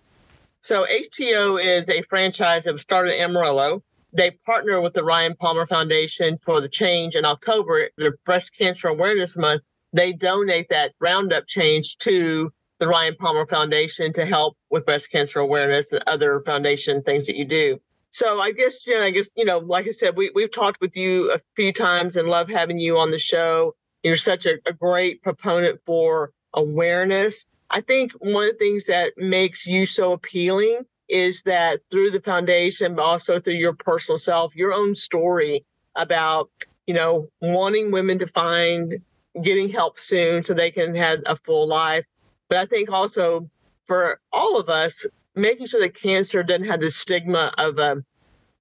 So 0.62 0.86
HTeaO 0.86 1.62
is 1.62 1.90
a 1.90 2.02
franchise 2.04 2.64
that 2.64 2.74
was 2.74 2.82
started 2.82 3.16
in 3.16 3.22
Amarillo 3.22 3.84
they 4.12 4.32
partner 4.32 4.82
with 4.82 4.94
the 4.94 5.04
Ryan 5.04 5.36
Palmer 5.36 5.68
Foundation 5.68 6.38
for 6.44 6.62
the 6.62 6.70
change 6.70 7.16
in 7.16 7.26
October, 7.26 7.90
the 7.98 8.14
Breast 8.26 8.52
Cancer 8.58 8.88
Awareness 8.88 9.38
Month. 9.38 9.62
They 9.94 10.14
donate 10.14 10.70
that 10.70 10.94
Roundup 11.00 11.48
change 11.48 11.98
to 12.00 12.52
the 12.80 12.88
Ryan 12.88 13.16
Palmer 13.16 13.46
Foundation 13.46 14.14
to 14.14 14.26
help 14.26 14.58
with 14.70 14.86
breast 14.86 15.12
cancer 15.12 15.40
awareness 15.40 15.92
and 15.92 16.04
other 16.08 16.42
foundation 16.46 17.04
things 17.04 17.26
that 17.28 17.36
you 17.36 17.46
do. 17.46 17.80
So 18.12 18.40
I 18.40 18.52
guess, 18.52 18.82
Jen, 18.84 19.02
I 19.02 19.12
guess, 19.12 19.30
you 19.36 19.46
know, 19.46 19.60
like 19.60 19.88
I 19.88 19.92
said, 19.92 20.16
we, 20.16 20.32
we've 20.34 20.52
talked 20.52 20.82
with 20.82 20.98
you 20.98 21.32
a 21.32 21.40
few 21.56 21.72
times 21.72 22.16
and 22.16 22.28
love 22.28 22.50
having 22.50 22.80
you 22.80 22.98
on 22.98 23.12
the 23.12 23.20
show. 23.20 23.76
You're 24.02 24.16
such 24.16 24.46
a, 24.46 24.58
a 24.66 24.74
great 24.74 25.22
proponent 25.22 25.80
for 25.86 26.32
awareness. 26.54 27.46
I 27.70 27.82
think 27.82 28.14
one 28.14 28.46
of 28.46 28.54
the 28.54 28.58
things 28.58 28.86
that 28.86 29.14
makes 29.18 29.68
you 29.68 29.86
so 29.86 30.14
appealing 30.14 30.82
is 31.10 31.42
that 31.44 31.82
through 31.90 32.12
the 32.12 32.22
foundation, 32.22 32.96
but 32.96 33.02
also 33.02 33.40
through 33.40 33.54
your 33.54 33.74
personal 33.74 34.18
self, 34.18 34.56
your 34.56 34.74
own 34.74 34.94
story 34.94 35.66
about, 35.96 36.50
you 36.88 36.94
know, 36.94 37.28
wanting 37.42 37.92
women 37.92 38.20
to 38.20 38.28
find 38.28 39.02
getting 39.42 39.70
help 39.70 40.00
soon 40.00 40.44
so 40.44 40.54
they 40.54 40.72
can 40.72 40.96
have 40.96 41.20
a 41.26 41.36
full 41.36 41.68
life. 41.68 42.06
But 42.48 42.60
I 42.60 42.66
think 42.66 42.92
also 42.92 43.50
for 43.88 44.20
all 44.32 44.58
of 44.58 44.70
us, 44.70 45.06
making 45.36 45.68
sure 45.68 45.80
that 45.80 45.96
cancer 45.96 46.44
doesn't 46.44 46.68
have 46.68 46.82
the 46.82 46.92
stigma 46.92 47.54
of 47.58 47.80
a 47.80 48.04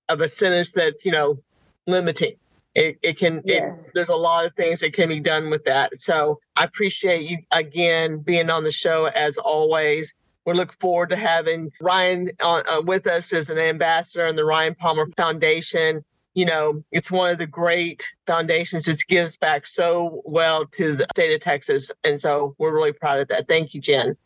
of 0.08 0.22
a 0.22 0.28
sentence 0.28 0.72
that's, 0.72 1.04
you 1.04 1.12
know, 1.12 1.38
limiting. 1.86 2.34
It, 2.74 2.98
it 3.02 3.18
can 3.18 3.42
yes. 3.44 3.86
it, 3.86 3.90
there's 3.94 4.08
a 4.08 4.16
lot 4.16 4.46
of 4.46 4.54
things 4.54 4.80
that 4.80 4.92
can 4.92 5.08
be 5.08 5.20
done 5.20 5.50
with 5.50 5.64
that. 5.64 5.98
So 5.98 6.38
I 6.56 6.64
appreciate 6.64 7.28
you 7.28 7.38
again 7.50 8.18
being 8.18 8.50
on 8.50 8.64
the 8.64 8.72
show 8.72 9.06
as 9.06 9.36
always. 9.36 10.14
We 10.48 10.54
look 10.54 10.72
forward 10.80 11.10
to 11.10 11.16
having 11.16 11.70
Ryan 11.78 12.30
uh, 12.40 12.62
uh, 12.66 12.82
with 12.82 13.06
us 13.06 13.34
as 13.34 13.50
an 13.50 13.58
ambassador 13.58 14.26
in 14.26 14.34
the 14.34 14.46
Ryan 14.46 14.74
Palmer 14.74 15.06
Foundation. 15.14 16.02
You 16.32 16.46
know, 16.46 16.82
it's 16.90 17.10
one 17.10 17.30
of 17.30 17.36
the 17.36 17.46
great 17.46 18.02
foundations 18.26 18.86
that 18.86 18.98
gives 19.08 19.36
back 19.36 19.66
so 19.66 20.22
well 20.24 20.64
to 20.68 20.96
the 20.96 21.06
state 21.12 21.34
of 21.34 21.42
Texas. 21.42 21.90
And 22.02 22.18
so 22.18 22.54
we're 22.56 22.74
really 22.74 22.94
proud 22.94 23.20
of 23.20 23.28
that. 23.28 23.46
Thank 23.46 23.74
you, 23.74 23.82
Jen. 23.82 24.16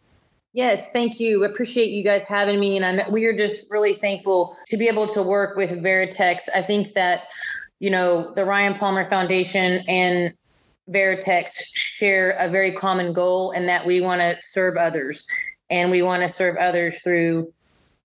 Yes, 0.53 0.93
thank 0.93 1.19
you. 1.19 1.43
Appreciate 1.43 1.91
you 1.91 2.05
guys 2.05 2.29
having 2.29 2.61
me. 2.61 2.77
And 2.77 3.01
I, 3.01 3.09
we 3.11 3.25
are 3.25 3.37
just 3.37 3.69
really 3.69 3.95
thankful 3.95 4.57
to 4.67 4.77
be 4.77 4.87
able 4.87 5.09
to 5.09 5.25
work 5.25 5.57
with 5.57 5.73
Veritex. 5.73 6.43
I 6.55 6.63
think 6.63 6.93
that, 6.93 7.25
you 7.81 7.91
know, 7.91 8.33
the 8.37 8.45
Ryan 8.45 8.75
Palmer 8.75 9.05
Foundation 9.05 9.83
and 9.89 10.33
Veritex 10.89 11.49
share 11.75 12.37
a 12.39 12.49
very 12.49 12.71
common 12.71 13.13
goal 13.13 13.51
and 13.51 13.69
that 13.69 13.85
we 13.85 14.01
want 14.01 14.21
to 14.21 14.37
serve 14.41 14.77
others 14.77 15.27
and 15.73 15.91
we 15.91 16.03
want 16.03 16.23
to 16.23 16.29
serve 16.29 16.57
others 16.57 17.01
through 17.03 17.53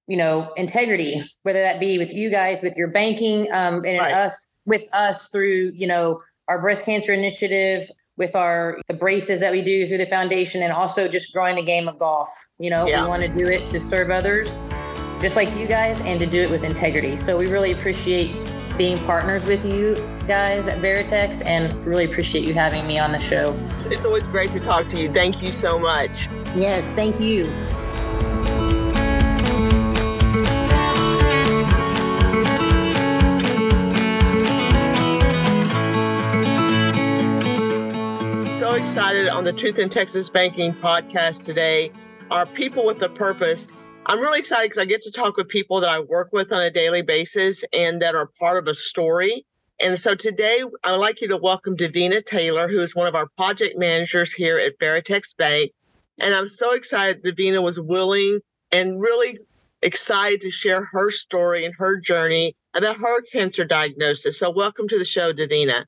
you 0.07 0.17
know 0.17 0.51
integrity 0.55 1.21
whether 1.43 1.61
that 1.61 1.79
be 1.79 1.99
with 1.99 2.13
you 2.13 2.31
guys 2.31 2.61
with 2.63 2.75
your 2.75 2.87
banking 2.87 3.41
um, 3.53 3.83
and 3.85 3.99
right. 3.99 4.13
us 4.13 4.47
with 4.65 4.83
us 4.93 5.27
through 5.27 5.71
you 5.75 5.85
know 5.85 6.19
our 6.47 6.59
breast 6.59 6.85
cancer 6.85 7.13
initiative 7.13 7.89
with 8.15 8.35
our 8.35 8.79
the 8.87 8.93
braces 8.93 9.39
that 9.39 9.51
we 9.51 9.61
do 9.61 9.85
through 9.85 9.97
the 9.97 10.05
foundation 10.07 10.63
and 10.63 10.71
also 10.71 11.07
just 11.07 11.31
growing 11.33 11.55
the 11.55 11.61
game 11.61 11.87
of 11.87 11.99
golf 11.99 12.29
you 12.57 12.69
know 12.69 12.87
yeah. 12.87 13.03
we 13.03 13.09
want 13.09 13.21
to 13.21 13.27
do 13.29 13.45
it 13.45 13.67
to 13.67 13.79
serve 13.79 14.09
others 14.09 14.55
just 15.21 15.35
like 15.35 15.53
you 15.57 15.67
guys 15.67 15.99
and 16.01 16.19
to 16.19 16.25
do 16.25 16.41
it 16.41 16.49
with 16.49 16.63
integrity 16.63 17.15
so 17.15 17.37
we 17.37 17.51
really 17.51 17.73
appreciate 17.73 18.35
being 18.77 18.97
partners 18.99 19.45
with 19.45 19.65
you 19.65 19.95
guys 20.27 20.67
at 20.67 20.77
Veritex 20.79 21.43
and 21.45 21.73
really 21.85 22.03
appreciate 22.03 22.45
you 22.45 22.53
having 22.53 22.85
me 22.85 22.99
on 22.99 23.11
the 23.11 23.17
show. 23.17 23.55
It's 23.89 24.05
always 24.05 24.27
great 24.27 24.51
to 24.51 24.59
talk 24.59 24.87
to 24.89 24.97
you. 24.97 25.11
Thank 25.11 25.41
you 25.41 25.51
so 25.53 25.79
much. 25.79 26.27
Yes, 26.55 26.83
thank 26.93 27.19
you. 27.19 27.45
So 38.59 38.73
excited 38.73 39.29
on 39.29 39.45
the 39.45 39.53
Truth 39.53 39.79
in 39.79 39.87
Texas 39.87 40.29
Banking 40.29 40.73
podcast 40.73 41.45
today. 41.45 41.91
are 42.29 42.45
people 42.45 42.85
with 42.85 43.01
a 43.01 43.07
purpose 43.07 43.69
I'm 44.09 44.21
really 44.21 44.39
excited 44.39 44.69
because 44.69 44.77
I 44.81 44.85
get 44.85 45.01
to 45.01 45.11
talk 45.11 45.35
with 45.35 45.49
people 45.49 45.81
that 45.81 45.89
I 45.89 45.99
work 45.99 46.29
with 46.31 46.53
on 46.53 46.63
a 46.63 46.71
daily 46.71 47.01
basis 47.01 47.65
and 47.73 48.01
that 48.01 48.15
are 48.15 48.27
part 48.39 48.57
of 48.57 48.65
a 48.69 48.73
story. 48.73 49.45
And 49.79 49.99
so 49.99 50.15
today, 50.15 50.63
I'd 50.83 50.95
like 50.95 51.21
you 51.21 51.27
to 51.27 51.37
welcome 51.37 51.77
Davina 51.77 52.25
Taylor, 52.25 52.67
who 52.67 52.81
is 52.81 52.95
one 52.95 53.07
of 53.07 53.13
our 53.13 53.27
project 53.37 53.77
managers 53.77 54.33
here 54.33 54.57
at 54.57 54.79
Veritex 54.79 55.37
Bank. 55.37 55.71
And 56.17 56.33
I'm 56.33 56.47
so 56.47 56.73
excited 56.73 57.23
Davina 57.23 57.61
was 57.61 57.79
willing 57.79 58.39
and 58.71 58.99
really 58.99 59.37
excited 59.83 60.41
to 60.41 60.49
share 60.49 60.83
her 60.83 61.11
story 61.11 61.63
and 61.63 61.75
her 61.77 61.99
journey 61.99 62.55
about 62.73 62.97
her 62.97 63.21
cancer 63.31 63.65
diagnosis. 63.65 64.39
So, 64.39 64.49
welcome 64.49 64.87
to 64.87 64.97
the 64.97 65.05
show, 65.05 65.31
Davina. 65.31 65.85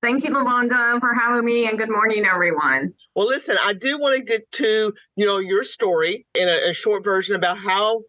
Thank 0.00 0.24
you, 0.24 0.30
LaVonda, 0.30 0.98
for 0.98 1.12
having 1.12 1.44
me, 1.44 1.68
and 1.68 1.76
good 1.76 1.90
morning, 1.90 2.24
everyone. 2.24 2.94
Well, 3.14 3.26
listen, 3.26 3.58
I 3.62 3.74
do 3.74 3.98
want 3.98 4.16
to 4.16 4.22
get 4.22 4.50
to 4.52 4.94
you 5.16 5.26
know 5.26 5.40
your 5.40 5.62
story 5.62 6.24
in 6.34 6.48
a, 6.48 6.70
a 6.70 6.72
short 6.72 7.04
version 7.04 7.36
about 7.36 7.58
how 7.58 8.00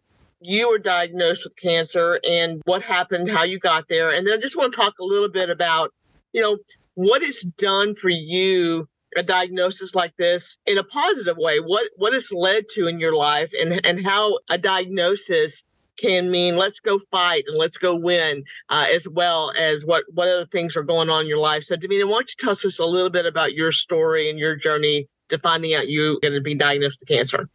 you 0.42 0.70
were 0.70 0.78
diagnosed 0.78 1.44
with 1.44 1.56
cancer 1.56 2.20
and 2.28 2.60
what 2.64 2.82
happened, 2.82 3.30
how 3.30 3.44
you 3.44 3.58
got 3.58 3.88
there, 3.88 4.10
and 4.10 4.26
then 4.26 4.34
I 4.34 4.40
just 4.40 4.56
want 4.56 4.72
to 4.72 4.76
talk 4.76 4.94
a 5.00 5.04
little 5.04 5.28
bit 5.28 5.50
about 5.50 5.92
you 6.32 6.40
know 6.40 6.58
what 6.94 7.22
it's 7.22 7.44
done 7.44 7.94
for 7.94 8.08
you 8.08 8.88
a 9.16 9.22
diagnosis 9.22 9.94
like 9.94 10.16
this 10.16 10.58
in 10.66 10.78
a 10.78 10.84
positive 10.84 11.36
way. 11.36 11.58
What 11.58 11.88
what 11.96 12.14
it's 12.14 12.32
led 12.32 12.64
to 12.74 12.86
in 12.86 12.98
your 12.98 13.14
life 13.14 13.52
and 13.58 13.84
and 13.84 14.04
how 14.04 14.38
a 14.48 14.58
diagnosis 14.58 15.64
can 15.98 16.30
mean 16.30 16.56
let's 16.56 16.80
go 16.80 16.98
fight 17.10 17.44
and 17.46 17.56
let's 17.56 17.76
go 17.76 17.94
win 17.94 18.42
uh, 18.70 18.86
as 18.90 19.06
well 19.06 19.52
as 19.58 19.84
what 19.84 20.04
what 20.14 20.28
other 20.28 20.46
things 20.46 20.76
are 20.76 20.82
going 20.82 21.10
on 21.10 21.22
in 21.22 21.28
your 21.28 21.38
life. 21.38 21.64
So 21.64 21.76
davina 21.76 22.04
why 22.04 22.18
don't 22.18 22.30
you 22.30 22.34
tell 22.38 22.52
us 22.52 22.78
a 22.78 22.84
little 22.86 23.10
bit 23.10 23.26
about 23.26 23.52
your 23.52 23.72
story 23.72 24.30
and 24.30 24.38
your 24.38 24.56
journey 24.56 25.08
to 25.28 25.38
finding 25.38 25.74
out 25.74 25.88
you're 25.88 26.18
going 26.20 26.34
to 26.34 26.40
be 26.40 26.54
diagnosed 26.54 27.00
with 27.00 27.08
cancer 27.08 27.48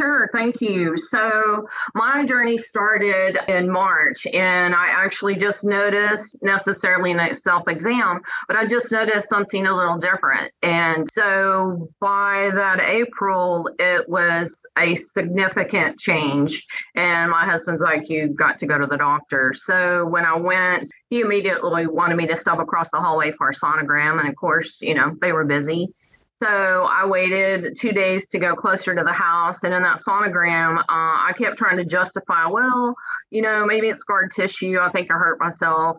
Sure, 0.00 0.30
thank 0.32 0.62
you. 0.62 0.96
So, 0.96 1.68
my 1.94 2.24
journey 2.24 2.56
started 2.56 3.36
in 3.48 3.70
March, 3.70 4.26
and 4.28 4.74
I 4.74 4.86
actually 4.86 5.36
just 5.36 5.62
noticed 5.62 6.42
necessarily 6.42 7.10
in 7.10 7.20
a 7.20 7.34
self 7.34 7.68
exam, 7.68 8.22
but 8.48 8.56
I 8.56 8.64
just 8.64 8.90
noticed 8.90 9.28
something 9.28 9.66
a 9.66 9.76
little 9.76 9.98
different. 9.98 10.52
And 10.62 11.06
so, 11.12 11.90
by 12.00 12.50
that 12.54 12.80
April, 12.80 13.68
it 13.78 14.08
was 14.08 14.64
a 14.78 14.96
significant 14.96 15.98
change. 15.98 16.64
And 16.94 17.30
my 17.30 17.44
husband's 17.44 17.82
like, 17.82 18.08
You 18.08 18.28
got 18.28 18.58
to 18.60 18.66
go 18.66 18.78
to 18.78 18.86
the 18.86 18.96
doctor. 18.96 19.52
So, 19.54 20.06
when 20.06 20.24
I 20.24 20.34
went, 20.34 20.88
he 21.10 21.20
immediately 21.20 21.86
wanted 21.86 22.16
me 22.16 22.26
to 22.28 22.38
stop 22.38 22.58
across 22.58 22.88
the 22.90 23.00
hallway 23.00 23.32
for 23.32 23.50
a 23.50 23.54
sonogram. 23.54 24.18
And 24.18 24.30
of 24.30 24.36
course, 24.36 24.78
you 24.80 24.94
know, 24.94 25.14
they 25.20 25.32
were 25.32 25.44
busy. 25.44 25.92
So 26.42 26.48
I 26.90 27.06
waited 27.06 27.76
two 27.78 27.92
days 27.92 28.26
to 28.28 28.38
go 28.38 28.56
closer 28.56 28.94
to 28.94 29.04
the 29.04 29.12
house. 29.12 29.62
And 29.62 29.74
in 29.74 29.82
that 29.82 30.00
sonogram, 30.00 30.78
uh, 30.78 30.84
I 30.88 31.34
kept 31.36 31.58
trying 31.58 31.76
to 31.76 31.84
justify, 31.84 32.46
well, 32.46 32.94
you 33.30 33.42
know, 33.42 33.66
maybe 33.66 33.88
it's 33.88 34.00
scarred 34.00 34.32
tissue. 34.34 34.78
I 34.80 34.90
think 34.90 35.10
I 35.10 35.14
hurt 35.14 35.38
myself. 35.38 35.98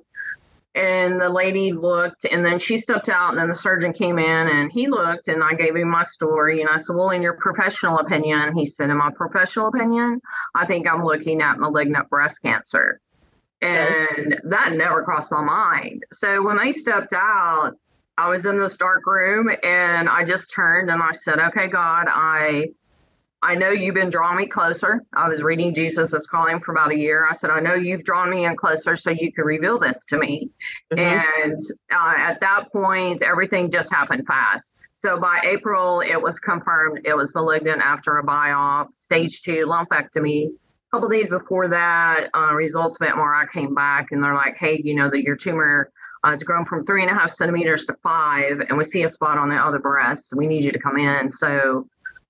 And 0.74 1.22
the 1.22 1.30
lady 1.30 1.74
looked, 1.74 2.26
and 2.26 2.46
then 2.46 2.58
she 2.58 2.78
stepped 2.78 3.10
out, 3.10 3.32
and 3.32 3.38
then 3.38 3.50
the 3.50 3.56
surgeon 3.56 3.92
came 3.92 4.18
in, 4.18 4.48
and 4.48 4.72
he 4.72 4.88
looked, 4.88 5.28
and 5.28 5.44
I 5.44 5.54
gave 5.54 5.76
him 5.76 5.90
my 5.90 6.06
story. 6.06 6.62
And 6.62 6.70
I 6.70 6.78
said, 6.78 6.96
Well, 6.96 7.10
in 7.10 7.22
your 7.22 7.34
professional 7.34 8.00
opinion, 8.00 8.56
he 8.56 8.66
said, 8.66 8.90
In 8.90 8.98
my 8.98 9.12
professional 9.12 9.68
opinion, 9.68 10.22
I 10.56 10.66
think 10.66 10.88
I'm 10.88 11.04
looking 11.04 11.42
at 11.42 11.60
malignant 11.60 12.10
breast 12.10 12.42
cancer. 12.42 13.02
And 13.62 14.40
that 14.46 14.72
never 14.72 15.04
crossed 15.04 15.32
my 15.32 15.44
mind. 15.44 16.04
So 16.14 16.42
when 16.42 16.58
they 16.58 16.72
stepped 16.72 17.14
out, 17.14 17.74
I 18.22 18.30
was 18.30 18.46
in 18.46 18.60
this 18.60 18.78
dark 18.78 19.08
room 19.08 19.50
and 19.64 20.08
I 20.08 20.24
just 20.24 20.52
turned 20.52 20.92
and 20.92 21.02
I 21.02 21.12
said, 21.12 21.40
Okay, 21.40 21.68
God, 21.68 22.06
I 22.08 22.68
I 23.42 23.56
know 23.56 23.72
you've 23.72 23.96
been 23.96 24.12
drawing 24.12 24.38
me 24.38 24.46
closer. 24.46 25.02
I 25.14 25.28
was 25.28 25.42
reading 25.42 25.74
Jesus 25.74 26.14
is 26.14 26.28
calling 26.28 26.60
for 26.60 26.72
about 26.72 26.92
a 26.92 26.96
year. 26.96 27.28
I 27.28 27.34
said, 27.34 27.50
I 27.50 27.60
know 27.60 27.74
you've 27.74 28.04
drawn 28.04 28.30
me 28.30 28.46
in 28.46 28.56
closer 28.56 28.96
so 28.96 29.10
you 29.10 29.34
can 29.34 29.46
reveal 29.46 29.80
this 29.80 30.06
to 30.10 30.20
me. 30.20 30.52
Mm-hmm. 30.94 31.00
And 31.00 31.60
uh, 31.92 32.14
at 32.16 32.40
that 32.42 32.72
point, 32.72 33.24
everything 33.24 33.72
just 33.72 33.92
happened 33.92 34.28
fast. 34.28 34.78
So 34.94 35.20
by 35.20 35.42
April, 35.44 36.02
it 36.02 36.22
was 36.22 36.38
confirmed 36.38 37.00
it 37.04 37.18
was 37.18 37.34
malignant 37.34 37.82
after 37.82 38.20
a 38.20 38.24
biopsy, 38.24 38.94
stage 38.94 39.42
two 39.42 39.66
lumpectomy. 39.66 40.46
A 40.46 40.96
couple 40.96 41.10
days 41.10 41.30
before 41.30 41.70
that, 41.70 42.30
uh, 42.36 42.54
results 42.54 42.98
of 43.02 43.08
MRI 43.08 43.52
came 43.52 43.74
back 43.74 44.12
and 44.12 44.24
they're 44.24 44.36
like, 44.36 44.58
hey, 44.58 44.80
you 44.84 44.94
know 44.94 45.10
that 45.10 45.24
your 45.24 45.36
tumor 45.36 45.92
uh, 46.26 46.32
it's 46.32 46.44
grown 46.44 46.66
from 46.66 46.86
three 46.86 47.02
and 47.02 47.12
a 47.12 47.14
half 47.14 47.36
centimeters 47.36 47.86
to 47.88 47.96
five, 48.04 48.60
and 48.62 48.78
we 48.78 48.84
see 48.84 49.04
a 49.04 49.10
spot 49.10 49.38
on 49.38 49.50
the 49.50 49.56
other 49.56 49.80
breast. 49.80 50.34
We 50.36 50.48
need 50.48 50.64
you 50.64 50.72
to 50.72 50.80
come 50.80 50.98
in. 50.98 51.32
So 51.32 51.88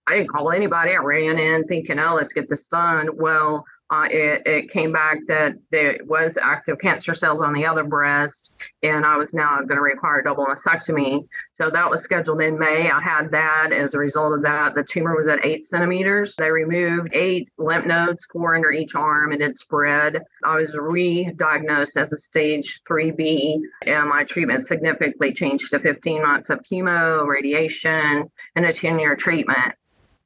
I 0.08 0.16
didn't 0.16 0.30
call 0.30 0.52
anybody. 0.52 0.92
I 0.92 0.98
ran 0.98 1.38
in 1.38 1.66
thinking, 1.66 2.00
oh, 2.00 2.16
let's 2.16 2.34
get 2.34 2.50
this 2.50 2.68
done. 2.68 3.10
Well, 3.18 3.66
uh, 3.92 4.08
it, 4.10 4.42
it, 4.46 4.72
came 4.72 4.94
back 4.94 5.18
that 5.28 5.54
there 5.70 5.98
was 6.06 6.38
active 6.42 6.80
cancer 6.80 7.14
cells 7.14 7.42
on 7.42 7.54
the 7.54 7.66
other 7.66 7.84
breast, 7.84 8.56
and 8.84 9.06
I 9.06 9.18
was 9.18 9.34
now 9.34 9.58
going 9.58 9.76
to 9.76 9.82
require 9.82 10.20
a 10.20 10.24
double 10.24 10.46
mastectomy. 10.46 11.28
So 11.58 11.70
that 11.70 11.90
was 11.90 12.02
scheduled 12.02 12.42
in 12.42 12.58
May. 12.58 12.90
I 12.90 13.02
had 13.02 13.32
that. 13.32 13.74
As 13.74 13.94
a 13.94 14.00
result 14.00 14.34
of 14.34 14.44
that, 14.44 14.76
the 14.76 14.84
tumor 14.84 15.14
was 15.14 15.28
at 15.28 15.46
eight 15.46 15.66
centimeters. 15.66 16.36
They 16.38 16.50
removed 16.50 17.10
eight 17.12 17.50
lymph 17.58 17.86
nodes, 17.86 18.26
four 18.32 18.56
under 18.56 18.72
each 18.72 18.96
arm, 18.96 19.34
and 19.34 19.42
it 19.42 19.58
spread. 19.58 20.22
I 20.46 20.56
was 20.56 20.74
re 20.74 21.30
diagnosed 21.36 21.98
as 21.98 22.14
a 22.14 22.18
stage 22.18 22.80
3B, 22.90 23.60
and 23.86 24.08
my 24.08 24.24
treatment 24.24 24.66
significantly 24.66 25.34
changed 25.34 25.70
to 25.72 25.80
15 25.80 26.22
months 26.22 26.50
of 26.50 26.62
chemo, 26.64 27.28
radiation, 27.28 28.32
and 28.56 28.66
a 28.66 28.72
10 28.72 29.00
year 29.00 29.18
treatment. 29.18 29.74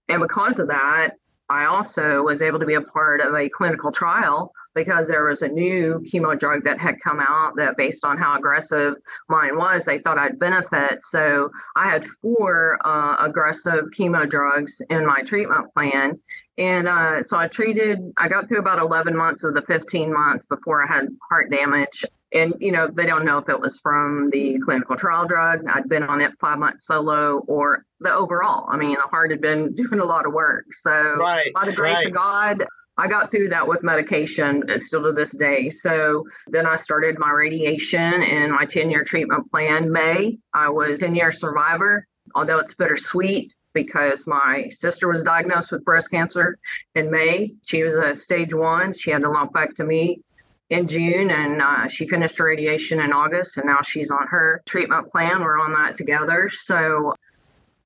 And 0.08 0.22
because 0.22 0.60
of 0.60 0.68
that, 0.68 1.14
I 1.50 1.66
also 1.66 2.24
was 2.24 2.42
able 2.42 2.60
to 2.60 2.66
be 2.66 2.74
a 2.74 2.82
part 2.82 3.22
of 3.22 3.34
a 3.36 3.50
clinical 3.50 3.92
trial 3.92 4.52
because 4.74 5.08
there 5.08 5.26
was 5.26 5.42
a 5.42 5.48
new 5.48 6.04
chemo 6.12 6.38
drug 6.38 6.64
that 6.66 6.80
had 6.80 7.00
come 7.02 7.20
out 7.20 7.56
that, 7.56 7.78
based 7.78 8.04
on 8.04 8.18
how 8.18 8.38
aggressive 8.38 8.96
mine 9.30 9.58
was, 9.58 9.86
they 9.86 10.00
thought 10.00 10.18
I'd 10.18 10.38
benefit. 10.38 11.00
So 11.04 11.50
I 11.76 11.90
had 11.90 12.06
four 12.22 12.78
uh, 12.86 13.16
aggressive 13.20 13.86
chemo 13.98 14.30
drugs 14.30 14.82
in 14.90 15.06
my 15.06 15.22
treatment 15.24 15.74
plan. 15.74 16.20
And 16.58 16.88
uh, 16.88 17.24
so 17.24 17.38
I 17.38 17.48
treated, 17.48 18.00
I 18.18 18.28
got 18.28 18.48
through 18.48 18.60
about 18.60 18.80
11 18.80 19.16
months 19.16 19.44
of 19.44 19.54
the 19.54 19.62
15 19.62 20.14
months 20.14 20.46
before 20.46 20.84
I 20.84 20.88
had 20.88 21.08
heart 21.30 21.50
damage. 21.52 22.06
And, 22.34 22.54
you 22.60 22.72
know, 22.72 22.90
they 22.92 23.06
don't 23.06 23.24
know 23.24 23.38
if 23.38 23.48
it 23.50 23.60
was 23.60 23.80
from 23.82 24.30
the 24.32 24.60
clinical 24.66 24.96
trial 24.98 25.28
drug. 25.28 25.62
I'd 25.72 25.88
been 25.88 26.04
on 26.04 26.22
it 26.22 26.34
five 26.40 26.60
months 26.60 26.86
solo 26.86 27.40
or 27.48 27.86
the 28.00 28.14
overall. 28.14 28.68
I 28.70 28.78
mean, 28.78 28.92
the 28.92 29.10
heart 29.10 29.32
had 29.32 29.42
been 29.42 29.76
doing 29.76 30.00
a 30.00 30.06
lot 30.06 30.26
of 30.26 30.34
work. 30.34 30.66
So, 30.82 31.16
right, 31.18 31.54
by 31.54 31.66
the 31.66 31.74
grace 31.74 31.96
right. 31.96 32.08
of 32.08 32.14
God, 32.14 32.66
I 32.98 33.08
got 33.08 33.30
through 33.30 33.50
that 33.50 33.68
with 33.68 33.84
medication 33.84 34.64
still 34.78 35.04
to 35.04 35.12
this 35.12 35.36
day. 35.36 35.70
So 35.70 36.26
then 36.48 36.66
I 36.66 36.78
started 36.78 37.20
my 37.20 37.32
radiation 37.32 38.24
and 38.24 38.54
my 38.54 38.66
10 38.66 38.90
year 38.90 39.04
treatment 39.04 39.50
plan. 39.52 39.92
May, 39.92 40.38
I 40.54 40.70
was 40.70 41.00
10 41.02 41.14
year 41.16 41.32
survivor, 41.32 42.08
although 42.34 42.60
it's 42.60 42.74
bittersweet 42.74 43.54
because 43.74 44.26
my 44.26 44.70
sister 44.72 45.10
was 45.10 45.24
diagnosed 45.24 45.72
with 45.72 45.84
breast 45.84 46.10
cancer 46.10 46.58
in 46.96 47.12
May. 47.12 47.52
She 47.66 47.84
was 47.84 47.96
a 47.96 48.16
stage 48.16 48.54
one. 48.54 48.94
She 48.94 49.12
had 49.12 49.24
a 49.24 49.26
lumpectomy 49.26 50.22
in 50.70 50.88
June 50.88 51.30
and 51.30 51.62
uh, 51.62 51.88
she 51.88 52.08
finished 52.08 52.38
her 52.38 52.46
radiation 52.46 53.00
in 53.02 53.14
August 53.14 53.58
and 53.58 53.68
now 53.68 53.82
she's 53.84 54.10
on 54.10 54.28
her 54.28 54.62
treatment 54.66 55.12
plan. 55.12 55.42
We're 55.42 55.60
on 55.60 55.74
that 55.74 55.96
together. 55.96 56.50
So 56.52 57.14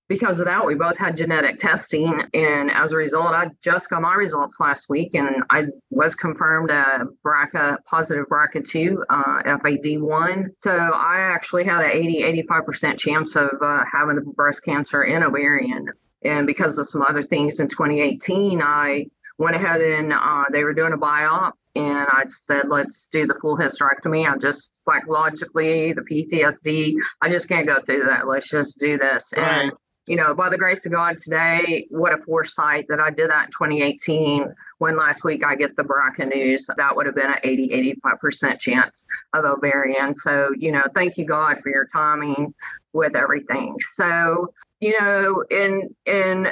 because 0.08 0.40
of 0.40 0.48
that, 0.48 0.66
we 0.66 0.74
both 0.74 0.98
had 0.98 1.16
genetic 1.16 1.60
testing. 1.60 2.24
And 2.34 2.72
as 2.72 2.92
a 2.92 2.96
result, 2.96 3.28
I 3.28 3.52
just 3.62 3.90
got 3.92 4.02
my 4.02 4.16
results 4.16 4.60
last 4.60 4.90
week 4.90 5.14
and 5.14 5.44
I 5.52 5.66
was 5.92 6.16
confirmed 6.16 6.72
a 6.72 7.06
BRCA 7.24 7.78
positive 7.86 8.26
BRCA2, 8.28 9.04
uh, 9.08 9.44
FAD1. 9.44 10.48
So 10.64 10.72
I 10.72 11.20
actually 11.20 11.66
had 11.66 11.86
an 11.86 11.92
80, 11.92 12.44
85% 12.50 12.98
chance 12.98 13.36
of 13.36 13.50
uh, 13.62 13.84
having 13.92 14.20
breast 14.36 14.64
cancer 14.64 15.04
in 15.04 15.22
ovarian. 15.22 15.86
And 16.24 16.48
because 16.48 16.78
of 16.78 16.90
some 16.90 17.04
other 17.04 17.24
things 17.24 17.60
in 17.60 17.68
2018, 17.68 18.62
I 18.62 19.06
went 19.40 19.56
ahead 19.56 19.82
and 19.82 20.14
uh, 20.14 20.46
they 20.52 20.64
were 20.64 20.74
doing 20.74 20.94
a 20.94 20.98
biopsy 20.98 21.54
and 21.76 22.08
I 22.12 22.26
said, 22.28 22.68
let's 22.68 23.08
do 23.08 23.26
the 23.26 23.36
full 23.36 23.58
hysterectomy. 23.58 24.30
I 24.30 24.38
just 24.38 24.84
psychologically, 24.84 25.94
the 25.94 26.02
PTSD, 26.02 26.96
I 27.22 27.30
just 27.30 27.48
can't 27.48 27.66
go 27.66 27.80
through 27.82 28.06
that. 28.06 28.28
Let's 28.28 28.50
just 28.50 28.80
do 28.80 28.98
this. 28.98 29.32
Right. 29.36 29.64
And, 29.64 29.72
you 30.06 30.18
know, 30.18 30.34
by 30.34 30.50
the 30.50 30.58
grace 30.58 30.86
of 30.86 30.92
God 30.92 31.18
today, 31.20 31.86
what 31.90 32.12
a 32.12 32.18
foresight 32.18 32.88
that 32.90 33.00
I 33.00 33.12
did 33.12 33.30
that 33.30 33.46
in 33.46 33.52
2018. 33.52 34.54
When 34.80 34.98
last 34.98 35.24
week 35.24 35.46
I 35.46 35.56
get 35.56 35.76
the 35.76 35.84
BRCA 35.84 36.28
news, 36.34 36.68
that 36.76 36.96
would 36.96 37.06
have 37.06 37.16
been 37.16 37.32
an 37.32 37.40
80, 37.44 37.96
85% 38.06 38.60
chance 38.60 39.08
of 39.34 39.46
ovarian. 39.46 40.14
So, 40.14 40.50
you 40.58 40.72
know, 40.72 40.84
thank 40.96 41.18
you, 41.18 41.26
God, 41.26 41.60
for 41.62 41.70
your 41.70 41.88
timing 41.94 42.54
with 42.92 43.16
everything. 43.16 43.78
So, 43.94 44.54
you 44.80 45.00
know, 45.00 45.44
in, 45.50 45.96
in, 46.06 46.48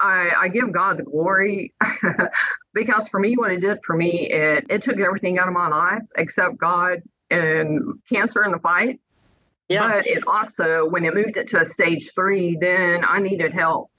I, 0.00 0.30
I 0.40 0.48
give 0.48 0.72
God 0.72 0.98
the 0.98 1.04
glory 1.04 1.72
because 2.74 3.08
for 3.08 3.20
me, 3.20 3.36
what 3.36 3.52
it 3.52 3.60
did 3.60 3.78
for 3.86 3.96
me, 3.96 4.28
it, 4.30 4.66
it 4.68 4.82
took 4.82 4.98
everything 4.98 5.38
out 5.38 5.48
of 5.48 5.54
my 5.54 5.68
life 5.68 6.02
except 6.16 6.58
God 6.58 7.02
and 7.30 7.80
cancer 8.12 8.44
in 8.44 8.52
the 8.52 8.58
fight. 8.58 9.00
Yeah. 9.68 9.88
But 9.88 10.06
it 10.06 10.24
also, 10.26 10.88
when 10.88 11.04
it 11.04 11.14
moved 11.14 11.36
it 11.36 11.48
to 11.50 11.60
a 11.60 11.66
stage 11.66 12.10
three, 12.14 12.58
then 12.60 13.04
I 13.08 13.20
needed 13.20 13.52
help. 13.52 13.90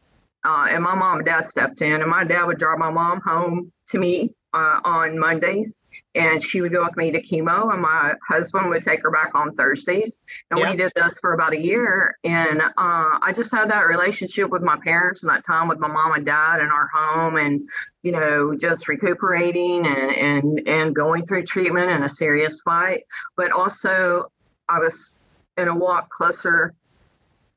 Uh, 0.45 0.67
and 0.69 0.83
my 0.83 0.93
mom 0.93 1.19
and 1.19 1.25
dad 1.25 1.47
stepped 1.47 1.81
in, 1.81 2.01
and 2.01 2.11
my 2.11 2.25
dad 2.25 2.43
would 2.43 2.59
drive 2.59 2.77
my 2.77 2.91
mom 2.91 3.21
home 3.21 3.71
to 3.87 3.97
me 3.97 4.35
uh, 4.53 4.81
on 4.83 5.17
Mondays 5.17 5.79
and 6.15 6.43
she 6.43 6.61
would 6.61 6.71
go 6.71 6.83
with 6.83 6.95
me 6.95 7.11
to 7.11 7.21
chemo 7.21 7.71
and 7.71 7.81
my 7.81 8.13
husband 8.27 8.69
would 8.69 8.83
take 8.83 9.01
her 9.01 9.11
back 9.11 9.31
on 9.33 9.55
thursdays 9.55 10.23
and 10.51 10.59
we 10.59 10.75
did 10.75 10.91
this 10.95 11.17
for 11.19 11.33
about 11.33 11.53
a 11.53 11.59
year 11.59 12.17
and 12.23 12.61
uh, 12.61 12.71
i 12.77 13.33
just 13.35 13.51
had 13.51 13.69
that 13.69 13.81
relationship 13.81 14.49
with 14.49 14.61
my 14.61 14.77
parents 14.83 15.23
and 15.23 15.29
that 15.29 15.45
time 15.45 15.67
with 15.67 15.79
my 15.79 15.87
mom 15.87 16.13
and 16.13 16.25
dad 16.25 16.59
in 16.59 16.67
our 16.67 16.89
home 16.93 17.37
and 17.37 17.61
you 18.03 18.11
know 18.11 18.55
just 18.59 18.87
recuperating 18.87 19.85
and 19.85 20.11
and 20.11 20.67
and 20.67 20.95
going 20.95 21.25
through 21.25 21.43
treatment 21.43 21.89
and 21.89 22.03
a 22.03 22.09
serious 22.09 22.59
fight 22.61 23.03
but 23.35 23.51
also 23.51 24.31
i 24.69 24.79
was 24.79 25.17
in 25.57 25.67
a 25.67 25.75
walk 25.75 26.09
closer 26.09 26.73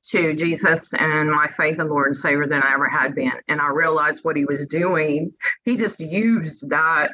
to 0.09 0.35
Jesus 0.35 0.93
and 0.93 1.31
my 1.31 1.49
faith 1.57 1.81
in 1.81 1.89
Lord 1.89 2.09
and 2.09 2.17
Savior 2.17 2.47
than 2.47 2.63
I 2.63 2.75
ever 2.75 2.89
had 2.89 3.15
been. 3.15 3.33
And 3.49 3.61
I 3.61 3.69
realized 3.69 4.21
what 4.23 4.37
he 4.37 4.45
was 4.45 4.67
doing. 4.67 5.33
He 5.65 5.77
just 5.77 5.99
used 5.99 6.69
that 6.71 7.13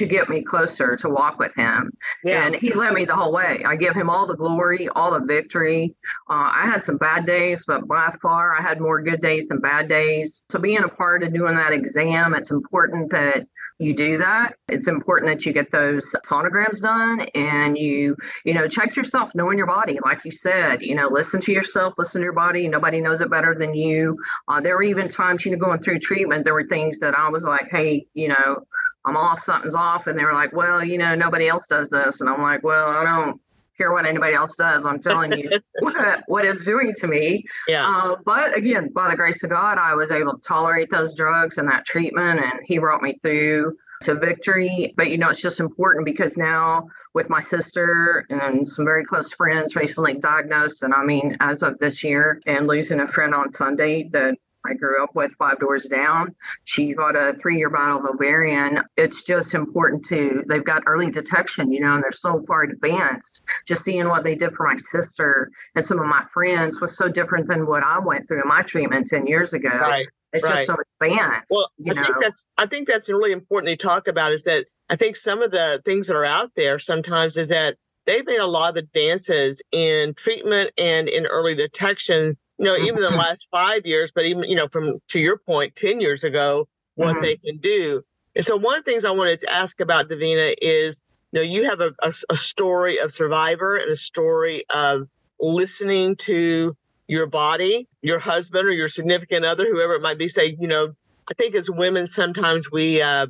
to 0.00 0.06
get 0.06 0.30
me 0.30 0.42
closer 0.42 0.96
to 0.96 1.10
walk 1.10 1.38
with 1.38 1.54
him. 1.54 1.92
Yeah. 2.24 2.46
And 2.46 2.56
he 2.56 2.72
led 2.72 2.94
me 2.94 3.04
the 3.04 3.14
whole 3.14 3.32
way. 3.32 3.62
I 3.66 3.76
give 3.76 3.94
him 3.94 4.08
all 4.08 4.26
the 4.26 4.34
glory, 4.34 4.88
all 4.88 5.12
the 5.12 5.24
victory. 5.24 5.94
Uh, 6.28 6.50
I 6.54 6.70
had 6.72 6.84
some 6.84 6.96
bad 6.96 7.26
days, 7.26 7.62
but 7.66 7.86
by 7.86 8.14
far 8.22 8.56
I 8.56 8.62
had 8.62 8.80
more 8.80 9.02
good 9.02 9.20
days 9.20 9.46
than 9.48 9.60
bad 9.60 9.90
days. 9.90 10.42
So 10.50 10.58
being 10.58 10.82
a 10.82 10.88
part 10.88 11.22
of 11.22 11.34
doing 11.34 11.54
that 11.56 11.74
exam, 11.74 12.34
it's 12.34 12.50
important 12.50 13.12
that 13.12 13.46
you 13.78 13.94
do 13.94 14.18
that. 14.18 14.54
It's 14.68 14.88
important 14.88 15.30
that 15.30 15.46
you 15.46 15.52
get 15.52 15.70
those 15.70 16.14
sonograms 16.26 16.80
done 16.80 17.20
and 17.34 17.76
you, 17.76 18.16
you 18.44 18.52
know, 18.52 18.68
check 18.68 18.94
yourself, 18.94 19.34
knowing 19.34 19.56
your 19.56 19.66
body. 19.66 19.98
Like 20.04 20.20
you 20.24 20.32
said, 20.32 20.82
you 20.82 20.94
know, 20.94 21.08
listen 21.10 21.40
to 21.42 21.52
yourself, 21.52 21.94
listen 21.96 22.20
to 22.20 22.24
your 22.24 22.34
body. 22.34 22.68
Nobody 22.68 23.00
knows 23.00 23.20
it 23.20 23.30
better 23.30 23.54
than 23.54 23.74
you. 23.74 24.18
Uh, 24.48 24.60
there 24.60 24.76
were 24.76 24.82
even 24.82 25.08
times, 25.08 25.44
you 25.44 25.52
know, 25.52 25.58
going 25.58 25.82
through 25.82 26.00
treatment, 26.00 26.44
there 26.44 26.54
were 26.54 26.66
things 26.66 26.98
that 27.00 27.14
I 27.14 27.28
was 27.28 27.44
like, 27.44 27.68
hey, 27.70 28.06
you 28.12 28.28
know, 28.28 28.66
I'm 29.10 29.16
off, 29.16 29.42
something's 29.42 29.74
off. 29.74 30.06
And 30.06 30.16
they 30.16 30.24
were 30.24 30.32
like, 30.32 30.52
well, 30.52 30.84
you 30.84 30.96
know, 30.96 31.16
nobody 31.16 31.48
else 31.48 31.66
does 31.66 31.90
this. 31.90 32.20
And 32.20 32.30
I'm 32.30 32.40
like, 32.40 32.62
well, 32.62 32.86
I 32.86 33.04
don't 33.04 33.40
care 33.76 33.92
what 33.92 34.06
anybody 34.06 34.34
else 34.34 34.54
does. 34.56 34.86
I'm 34.86 35.00
telling 35.00 35.32
you 35.32 35.50
what, 35.80 36.22
what 36.28 36.44
it's 36.44 36.64
doing 36.64 36.94
to 36.98 37.08
me. 37.08 37.44
Yeah. 37.66 37.88
Uh, 37.88 38.16
but 38.24 38.56
again, 38.56 38.90
by 38.94 39.10
the 39.10 39.16
grace 39.16 39.42
of 39.42 39.50
God, 39.50 39.78
I 39.78 39.94
was 39.94 40.12
able 40.12 40.38
to 40.38 40.42
tolerate 40.42 40.90
those 40.92 41.14
drugs 41.14 41.58
and 41.58 41.68
that 41.68 41.86
treatment, 41.86 42.40
and 42.40 42.60
He 42.62 42.78
brought 42.78 43.02
me 43.02 43.18
through 43.22 43.76
to 44.02 44.14
victory. 44.14 44.94
But 44.96 45.10
you 45.10 45.18
know, 45.18 45.30
it's 45.30 45.42
just 45.42 45.58
important 45.58 46.04
because 46.04 46.36
now 46.36 46.88
with 47.14 47.28
my 47.28 47.40
sister 47.40 48.26
and 48.30 48.68
some 48.68 48.84
very 48.84 49.04
close 49.04 49.32
friends 49.32 49.74
recently 49.74 50.14
diagnosed, 50.14 50.84
and 50.84 50.94
I 50.94 51.02
mean, 51.02 51.36
as 51.40 51.64
of 51.64 51.78
this 51.78 52.04
year, 52.04 52.40
and 52.46 52.68
losing 52.68 53.00
a 53.00 53.08
friend 53.08 53.34
on 53.34 53.50
Sunday 53.50 54.08
that 54.12 54.36
I 54.66 54.74
grew 54.74 55.02
up 55.02 55.14
with 55.14 55.32
five 55.38 55.58
doors 55.58 55.86
down. 55.86 56.34
She 56.64 56.92
got 56.92 57.16
a 57.16 57.34
three 57.40 57.56
year 57.58 57.70
battle 57.70 57.98
of 57.98 58.04
ovarian. 58.14 58.80
It's 58.96 59.24
just 59.24 59.54
important 59.54 60.04
to, 60.06 60.42
they've 60.48 60.64
got 60.64 60.82
early 60.86 61.10
detection, 61.10 61.72
you 61.72 61.80
know, 61.80 61.94
and 61.94 62.02
they're 62.02 62.12
so 62.12 62.44
far 62.46 62.64
advanced. 62.64 63.44
Just 63.66 63.84
seeing 63.84 64.08
what 64.08 64.24
they 64.24 64.34
did 64.34 64.52
for 64.54 64.66
my 64.66 64.76
sister 64.76 65.50
and 65.74 65.84
some 65.84 65.98
of 65.98 66.06
my 66.06 66.24
friends 66.32 66.80
was 66.80 66.96
so 66.96 67.08
different 67.08 67.48
than 67.48 67.66
what 67.66 67.82
I 67.82 67.98
went 67.98 68.28
through 68.28 68.42
in 68.42 68.48
my 68.48 68.62
treatment 68.62 69.08
10 69.08 69.26
years 69.26 69.52
ago. 69.52 69.70
Right. 69.70 70.06
It's 70.32 70.44
right. 70.44 70.54
just 70.54 70.66
so 70.66 70.76
advanced. 71.00 71.46
Well, 71.50 71.70
I 71.88 71.94
know? 71.94 72.02
think 72.02 72.16
that's 72.20 72.46
I 72.56 72.66
think 72.66 72.86
that's 72.86 73.08
really 73.08 73.32
important 73.32 73.78
to 73.78 73.84
talk 73.84 74.06
about 74.06 74.32
is 74.32 74.44
that 74.44 74.66
I 74.88 74.96
think 74.96 75.16
some 75.16 75.42
of 75.42 75.50
the 75.50 75.82
things 75.84 76.06
that 76.06 76.16
are 76.16 76.24
out 76.24 76.52
there 76.54 76.78
sometimes 76.78 77.36
is 77.36 77.48
that 77.48 77.76
they've 78.06 78.26
made 78.26 78.38
a 78.38 78.46
lot 78.46 78.70
of 78.70 78.76
advances 78.76 79.60
in 79.72 80.14
treatment 80.14 80.70
and 80.78 81.08
in 81.08 81.26
early 81.26 81.54
detection 81.54 82.36
you 82.60 82.66
know, 82.66 82.76
even 82.76 83.00
the 83.00 83.10
last 83.16 83.48
five 83.50 83.86
years, 83.86 84.12
but 84.14 84.26
even, 84.26 84.44
you 84.44 84.54
know, 84.54 84.68
from 84.68 85.00
to 85.08 85.18
your 85.18 85.38
point, 85.38 85.74
10 85.76 86.00
years 86.00 86.24
ago, 86.24 86.68
what 86.94 87.14
mm-hmm. 87.14 87.22
they 87.22 87.36
can 87.36 87.56
do. 87.56 88.02
And 88.36 88.44
so 88.44 88.56
one 88.56 88.78
of 88.78 88.84
the 88.84 88.90
things 88.90 89.04
I 89.04 89.10
wanted 89.10 89.40
to 89.40 89.52
ask 89.52 89.80
about 89.80 90.08
Davina 90.10 90.54
is, 90.60 91.00
you 91.32 91.38
know, 91.38 91.44
you 91.44 91.64
have 91.64 91.80
a, 91.80 91.92
a, 92.00 92.12
a 92.28 92.36
story 92.36 92.98
of 92.98 93.12
survivor 93.12 93.76
and 93.76 93.90
a 93.90 93.96
story 93.96 94.64
of 94.68 95.08
listening 95.40 96.16
to 96.16 96.76
your 97.08 97.26
body, 97.26 97.88
your 98.02 98.18
husband 98.18 98.68
or 98.68 98.72
your 98.72 98.88
significant 98.88 99.46
other, 99.46 99.64
whoever 99.64 99.94
it 99.94 100.02
might 100.02 100.18
be, 100.18 100.28
say, 100.28 100.54
you 100.60 100.68
know, 100.68 100.92
I 101.30 101.34
think 101.34 101.54
as 101.54 101.70
women, 101.70 102.06
sometimes 102.06 102.70
we, 102.70 103.00
uh, 103.00 103.28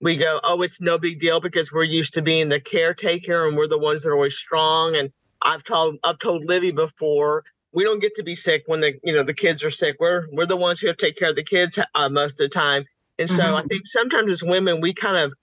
we 0.00 0.16
go, 0.16 0.40
oh, 0.42 0.62
it's 0.62 0.80
no 0.80 0.96
big 0.98 1.20
deal 1.20 1.40
because 1.40 1.70
we're 1.70 1.84
used 1.84 2.14
to 2.14 2.22
being 2.22 2.48
the 2.48 2.60
caretaker 2.60 3.46
and 3.46 3.56
we're 3.56 3.68
the 3.68 3.78
ones 3.78 4.02
that 4.02 4.10
are 4.10 4.14
always 4.14 4.36
strong. 4.36 4.96
And 4.96 5.12
I've 5.42 5.62
told 5.62 5.98
I've 6.02 6.18
told 6.18 6.44
Livy 6.44 6.70
before 6.70 7.44
we 7.76 7.84
don't 7.84 8.00
get 8.00 8.14
to 8.14 8.22
be 8.22 8.34
sick 8.34 8.64
when 8.66 8.80
the 8.80 8.98
you 9.04 9.12
know 9.12 9.22
the 9.22 9.34
kids 9.34 9.62
are 9.62 9.70
sick. 9.70 9.96
We're 10.00 10.26
we're 10.32 10.46
the 10.46 10.56
ones 10.56 10.80
who 10.80 10.86
have 10.88 10.96
to 10.96 11.06
take 11.06 11.16
care 11.16 11.28
of 11.28 11.36
the 11.36 11.44
kids 11.44 11.78
uh, 11.94 12.08
most 12.08 12.40
of 12.40 12.46
the 12.46 12.48
time. 12.48 12.86
And 13.18 13.28
so 13.28 13.44
mm-hmm. 13.44 13.54
I 13.54 13.62
think 13.64 13.86
sometimes 13.86 14.32
as 14.32 14.42
women 14.42 14.80
we 14.80 14.94
kind 14.94 15.18
of 15.18 15.34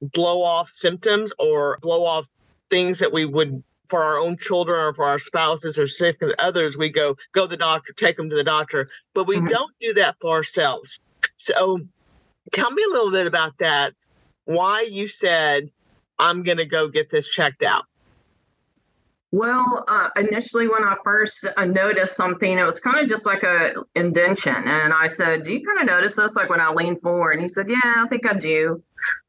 blow 0.00 0.42
off 0.42 0.70
symptoms 0.70 1.32
or 1.38 1.78
blow 1.82 2.04
off 2.04 2.26
things 2.70 2.98
that 2.98 3.12
we 3.12 3.26
would 3.26 3.62
for 3.88 4.02
our 4.02 4.18
own 4.18 4.38
children 4.38 4.80
or 4.80 4.94
for 4.94 5.04
our 5.04 5.18
spouses 5.18 5.78
or 5.78 5.86
sick 5.86 6.16
and 6.22 6.34
others. 6.38 6.78
We 6.78 6.88
go 6.88 7.14
go 7.32 7.42
to 7.42 7.48
the 7.48 7.58
doctor, 7.58 7.92
take 7.92 8.16
them 8.16 8.30
to 8.30 8.36
the 8.36 8.42
doctor, 8.42 8.88
but 9.12 9.26
we 9.26 9.36
mm-hmm. 9.36 9.48
don't 9.48 9.72
do 9.78 9.92
that 9.94 10.16
for 10.18 10.30
ourselves. 10.30 10.98
So 11.36 11.78
tell 12.52 12.70
me 12.70 12.82
a 12.84 12.90
little 12.90 13.12
bit 13.12 13.26
about 13.26 13.58
that. 13.58 13.92
Why 14.46 14.80
you 14.80 15.08
said 15.08 15.70
I'm 16.18 16.42
going 16.42 16.58
to 16.58 16.64
go 16.64 16.88
get 16.88 17.10
this 17.10 17.28
checked 17.28 17.62
out. 17.62 17.84
Well, 19.32 19.86
uh, 19.88 20.10
initially 20.16 20.68
when 20.68 20.84
I 20.84 20.94
first 21.02 21.46
uh, 21.56 21.64
noticed 21.64 22.16
something, 22.16 22.58
it 22.58 22.64
was 22.64 22.78
kind 22.78 23.02
of 23.02 23.08
just 23.08 23.24
like 23.24 23.42
a 23.42 23.72
indention, 23.94 24.54
and 24.54 24.92
I 24.92 25.08
said, 25.08 25.44
"Do 25.44 25.54
you 25.54 25.66
kind 25.66 25.80
of 25.80 25.86
notice 25.86 26.14
this?" 26.16 26.36
Like 26.36 26.50
when 26.50 26.60
I 26.60 26.70
leaned 26.70 27.00
forward, 27.00 27.32
and 27.32 27.42
he 27.42 27.48
said, 27.48 27.70
"Yeah, 27.70 28.04
I 28.04 28.06
think 28.08 28.26
I 28.26 28.34
do." 28.34 28.82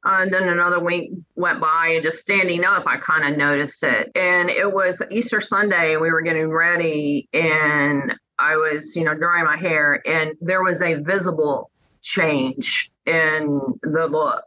Uh, 0.05 0.19
and 0.23 0.33
then 0.33 0.49
another 0.49 0.81
week 0.81 1.11
went 1.35 1.61
by, 1.61 1.91
and 1.93 2.03
just 2.03 2.19
standing 2.19 2.65
up, 2.65 2.83
I 2.85 2.97
kind 2.97 3.31
of 3.31 3.37
noticed 3.37 3.81
it. 3.83 4.11
And 4.13 4.49
it 4.49 4.73
was 4.73 5.01
Easter 5.09 5.39
Sunday, 5.39 5.93
and 5.93 6.01
we 6.01 6.11
were 6.11 6.21
getting 6.21 6.49
ready, 6.49 7.29
and 7.31 8.13
I 8.39 8.57
was, 8.57 8.97
you 8.97 9.05
know, 9.05 9.13
drying 9.13 9.45
my 9.45 9.55
hair, 9.55 10.01
and 10.05 10.33
there 10.41 10.63
was 10.63 10.81
a 10.81 10.95
visible 10.95 11.71
change 12.01 12.91
in 13.05 13.61
the 13.83 14.07
look 14.07 14.43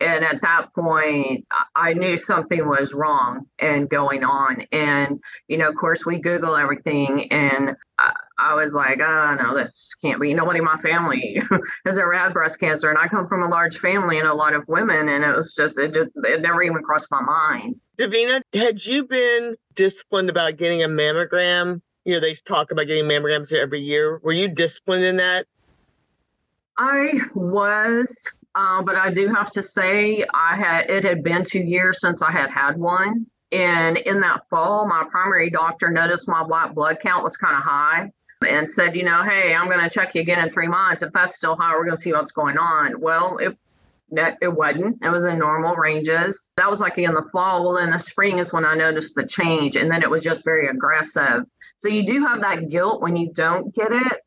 and 0.00 0.24
at 0.24 0.40
that 0.42 0.72
point 0.74 1.46
i 1.74 1.92
knew 1.92 2.16
something 2.16 2.66
was 2.68 2.92
wrong 2.92 3.46
and 3.58 3.88
going 3.88 4.24
on. 4.24 4.62
And 4.72 5.20
you 5.48 5.58
know 5.58 5.68
of 5.68 5.76
course 5.76 6.06
we 6.06 6.20
google 6.20 6.56
everything 6.56 7.30
and 7.32 7.76
I, 7.98 8.12
I 8.38 8.54
was 8.54 8.72
like 8.72 9.00
oh 9.00 9.36
no 9.40 9.56
this 9.56 9.90
can't 10.02 10.20
be 10.20 10.34
nobody 10.34 10.58
in 10.58 10.64
my 10.64 10.80
family 10.80 11.42
has 11.86 11.98
ever 11.98 12.12
had 12.12 12.32
breast 12.32 12.60
cancer 12.60 12.88
and 12.90 12.98
i 12.98 13.08
come 13.08 13.26
from 13.28 13.42
a 13.42 13.48
large 13.48 13.78
family 13.78 14.18
and 14.18 14.28
a 14.28 14.34
lot 14.34 14.54
of 14.54 14.62
women 14.68 15.08
and 15.08 15.24
it 15.24 15.36
was 15.36 15.54
just 15.54 15.78
it 15.78 15.94
just 15.94 16.10
it 16.16 16.40
never 16.40 16.62
even 16.62 16.82
crossed 16.82 17.08
my 17.10 17.20
mind. 17.20 17.76
Davina 17.98 18.40
had 18.54 18.84
you 18.84 19.04
been 19.04 19.56
disciplined 19.74 20.30
about 20.30 20.56
getting 20.56 20.82
a 20.82 20.88
mammogram? 20.88 21.80
You 22.04 22.14
know 22.14 22.20
they 22.20 22.34
talk 22.34 22.70
about 22.70 22.86
getting 22.86 23.04
mammograms 23.04 23.52
every 23.52 23.80
year. 23.80 24.18
Were 24.22 24.32
you 24.32 24.48
disciplined 24.48 25.04
in 25.04 25.16
that? 25.16 25.46
I 26.78 27.20
was 27.34 28.37
uh, 28.58 28.82
but 28.82 28.96
I 28.96 29.12
do 29.12 29.28
have 29.28 29.52
to 29.52 29.62
say, 29.62 30.24
I 30.34 30.56
had 30.56 30.90
it 30.90 31.04
had 31.04 31.22
been 31.22 31.44
two 31.44 31.60
years 31.60 32.00
since 32.00 32.22
I 32.22 32.32
had 32.32 32.50
had 32.50 32.76
one, 32.76 33.26
and 33.52 33.96
in 33.96 34.20
that 34.22 34.48
fall, 34.50 34.88
my 34.88 35.04
primary 35.08 35.48
doctor 35.48 35.90
noticed 35.90 36.26
my 36.26 36.42
white 36.42 36.74
blood 36.74 36.98
count 37.00 37.22
was 37.22 37.36
kind 37.36 37.56
of 37.56 37.62
high, 37.62 38.10
and 38.44 38.68
said, 38.68 38.96
you 38.96 39.04
know, 39.04 39.22
hey, 39.22 39.54
I'm 39.54 39.68
going 39.68 39.78
to 39.80 39.88
check 39.88 40.16
you 40.16 40.22
again 40.22 40.44
in 40.44 40.52
three 40.52 40.66
months. 40.66 41.02
If 41.02 41.12
that's 41.12 41.36
still 41.36 41.54
high, 41.54 41.76
we're 41.76 41.84
going 41.84 41.96
to 41.96 42.02
see 42.02 42.12
what's 42.12 42.32
going 42.32 42.58
on. 42.58 43.00
Well, 43.00 43.38
it 43.38 43.56
it 44.10 44.52
wasn't. 44.52 44.98
It 45.04 45.10
was 45.10 45.24
in 45.24 45.38
normal 45.38 45.76
ranges. 45.76 46.50
That 46.56 46.68
was 46.68 46.80
like 46.80 46.98
in 46.98 47.14
the 47.14 47.28
fall. 47.30 47.62
Well, 47.62 47.76
in 47.76 47.90
the 47.90 48.00
spring 48.00 48.38
is 48.38 48.52
when 48.52 48.64
I 48.64 48.74
noticed 48.74 49.14
the 49.14 49.26
change, 49.26 49.76
and 49.76 49.88
then 49.88 50.02
it 50.02 50.10
was 50.10 50.24
just 50.24 50.44
very 50.44 50.66
aggressive. 50.66 51.44
So 51.78 51.86
you 51.86 52.04
do 52.04 52.24
have 52.26 52.40
that 52.40 52.70
guilt 52.70 53.02
when 53.02 53.14
you 53.14 53.30
don't 53.32 53.72
get 53.72 53.92
it, 53.92 54.20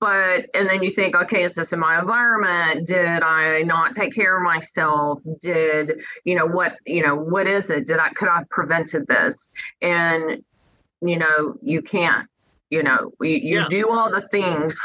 but 0.00 0.46
and 0.54 0.68
then 0.68 0.82
you 0.82 0.90
think 0.90 1.14
okay 1.14 1.44
is 1.44 1.54
this 1.54 1.72
in 1.72 1.78
my 1.78 1.98
environment? 1.98 2.86
Did 2.86 3.22
i 3.22 3.62
not 3.62 3.94
take 3.94 4.14
care 4.14 4.36
of 4.36 4.42
myself? 4.42 5.20
Did 5.40 6.00
you 6.24 6.34
know 6.34 6.46
what 6.46 6.76
you 6.86 7.02
know 7.02 7.16
what 7.16 7.46
is 7.46 7.70
it? 7.70 7.86
Did 7.86 7.98
i 7.98 8.10
could 8.10 8.28
i 8.28 8.38
have 8.38 8.48
prevented 8.50 9.06
this? 9.06 9.52
And 9.82 10.42
you 11.00 11.18
know 11.18 11.56
you 11.62 11.82
can't 11.82 12.28
you 12.70 12.82
know 12.82 13.12
you, 13.20 13.36
you 13.36 13.60
yeah. 13.60 13.66
do 13.70 13.90
all 13.90 14.10
the 14.10 14.22
things 14.28 14.78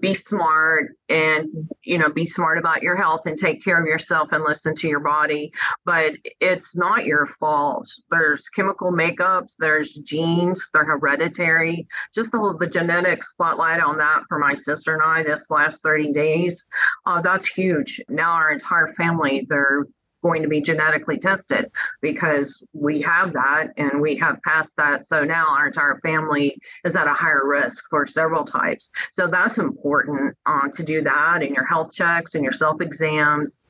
be 0.00 0.14
smart 0.14 0.96
and 1.08 1.48
you 1.84 1.98
know 1.98 2.10
be 2.10 2.26
smart 2.26 2.58
about 2.58 2.82
your 2.82 2.96
health 2.96 3.22
and 3.26 3.38
take 3.38 3.64
care 3.64 3.80
of 3.80 3.86
yourself 3.86 4.28
and 4.32 4.44
listen 4.44 4.74
to 4.76 4.88
your 4.88 5.00
body. 5.00 5.52
But 5.84 6.14
it's 6.40 6.76
not 6.76 7.04
your 7.04 7.26
fault. 7.26 7.88
There's 8.10 8.48
chemical 8.48 8.92
makeups 8.92 9.52
there's 9.58 9.94
genes 9.94 10.68
they're 10.72 10.84
hereditary. 10.84 11.86
Just 12.14 12.32
the 12.32 12.38
whole 12.38 12.56
the 12.56 12.66
genetic 12.66 13.24
spotlight 13.24 13.80
on 13.80 13.98
that 13.98 14.22
for 14.28 14.38
my 14.38 14.54
sister 14.54 14.94
and 14.94 15.02
i 15.02 15.22
this 15.22 15.50
last 15.50 15.82
30 15.82 16.12
days 16.12 16.64
uh, 17.06 17.20
that's 17.20 17.46
huge. 17.46 18.00
Now 18.08 18.32
our 18.32 18.52
entire 18.52 18.92
family 18.94 19.46
they're 19.48 19.86
going 20.22 20.42
to 20.42 20.48
be 20.48 20.60
genetically 20.60 21.18
tested 21.18 21.70
because 22.00 22.62
we 22.72 23.02
have 23.02 23.32
that 23.32 23.68
and 23.76 24.00
we 24.00 24.16
have 24.16 24.40
passed 24.42 24.70
that. 24.76 25.06
So 25.06 25.24
now 25.24 25.46
our 25.48 25.66
entire 25.66 25.98
family 26.00 26.56
is 26.84 26.96
at 26.96 27.06
a 27.06 27.12
higher 27.12 27.42
risk 27.44 27.84
for 27.90 28.06
several 28.06 28.44
types. 28.44 28.90
So 29.12 29.26
that's 29.26 29.58
important 29.58 30.36
uh, 30.46 30.68
to 30.74 30.82
do 30.82 31.02
that 31.02 31.42
in 31.42 31.54
your 31.54 31.64
health 31.64 31.92
checks 31.92 32.34
and 32.34 32.44
your 32.44 32.52
self 32.52 32.80
exams. 32.80 33.66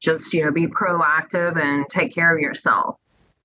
Just, 0.00 0.32
you 0.32 0.44
know, 0.44 0.52
be 0.52 0.68
proactive 0.68 1.60
and 1.60 1.84
take 1.90 2.14
care 2.14 2.32
of 2.32 2.40
yourself. 2.40 2.96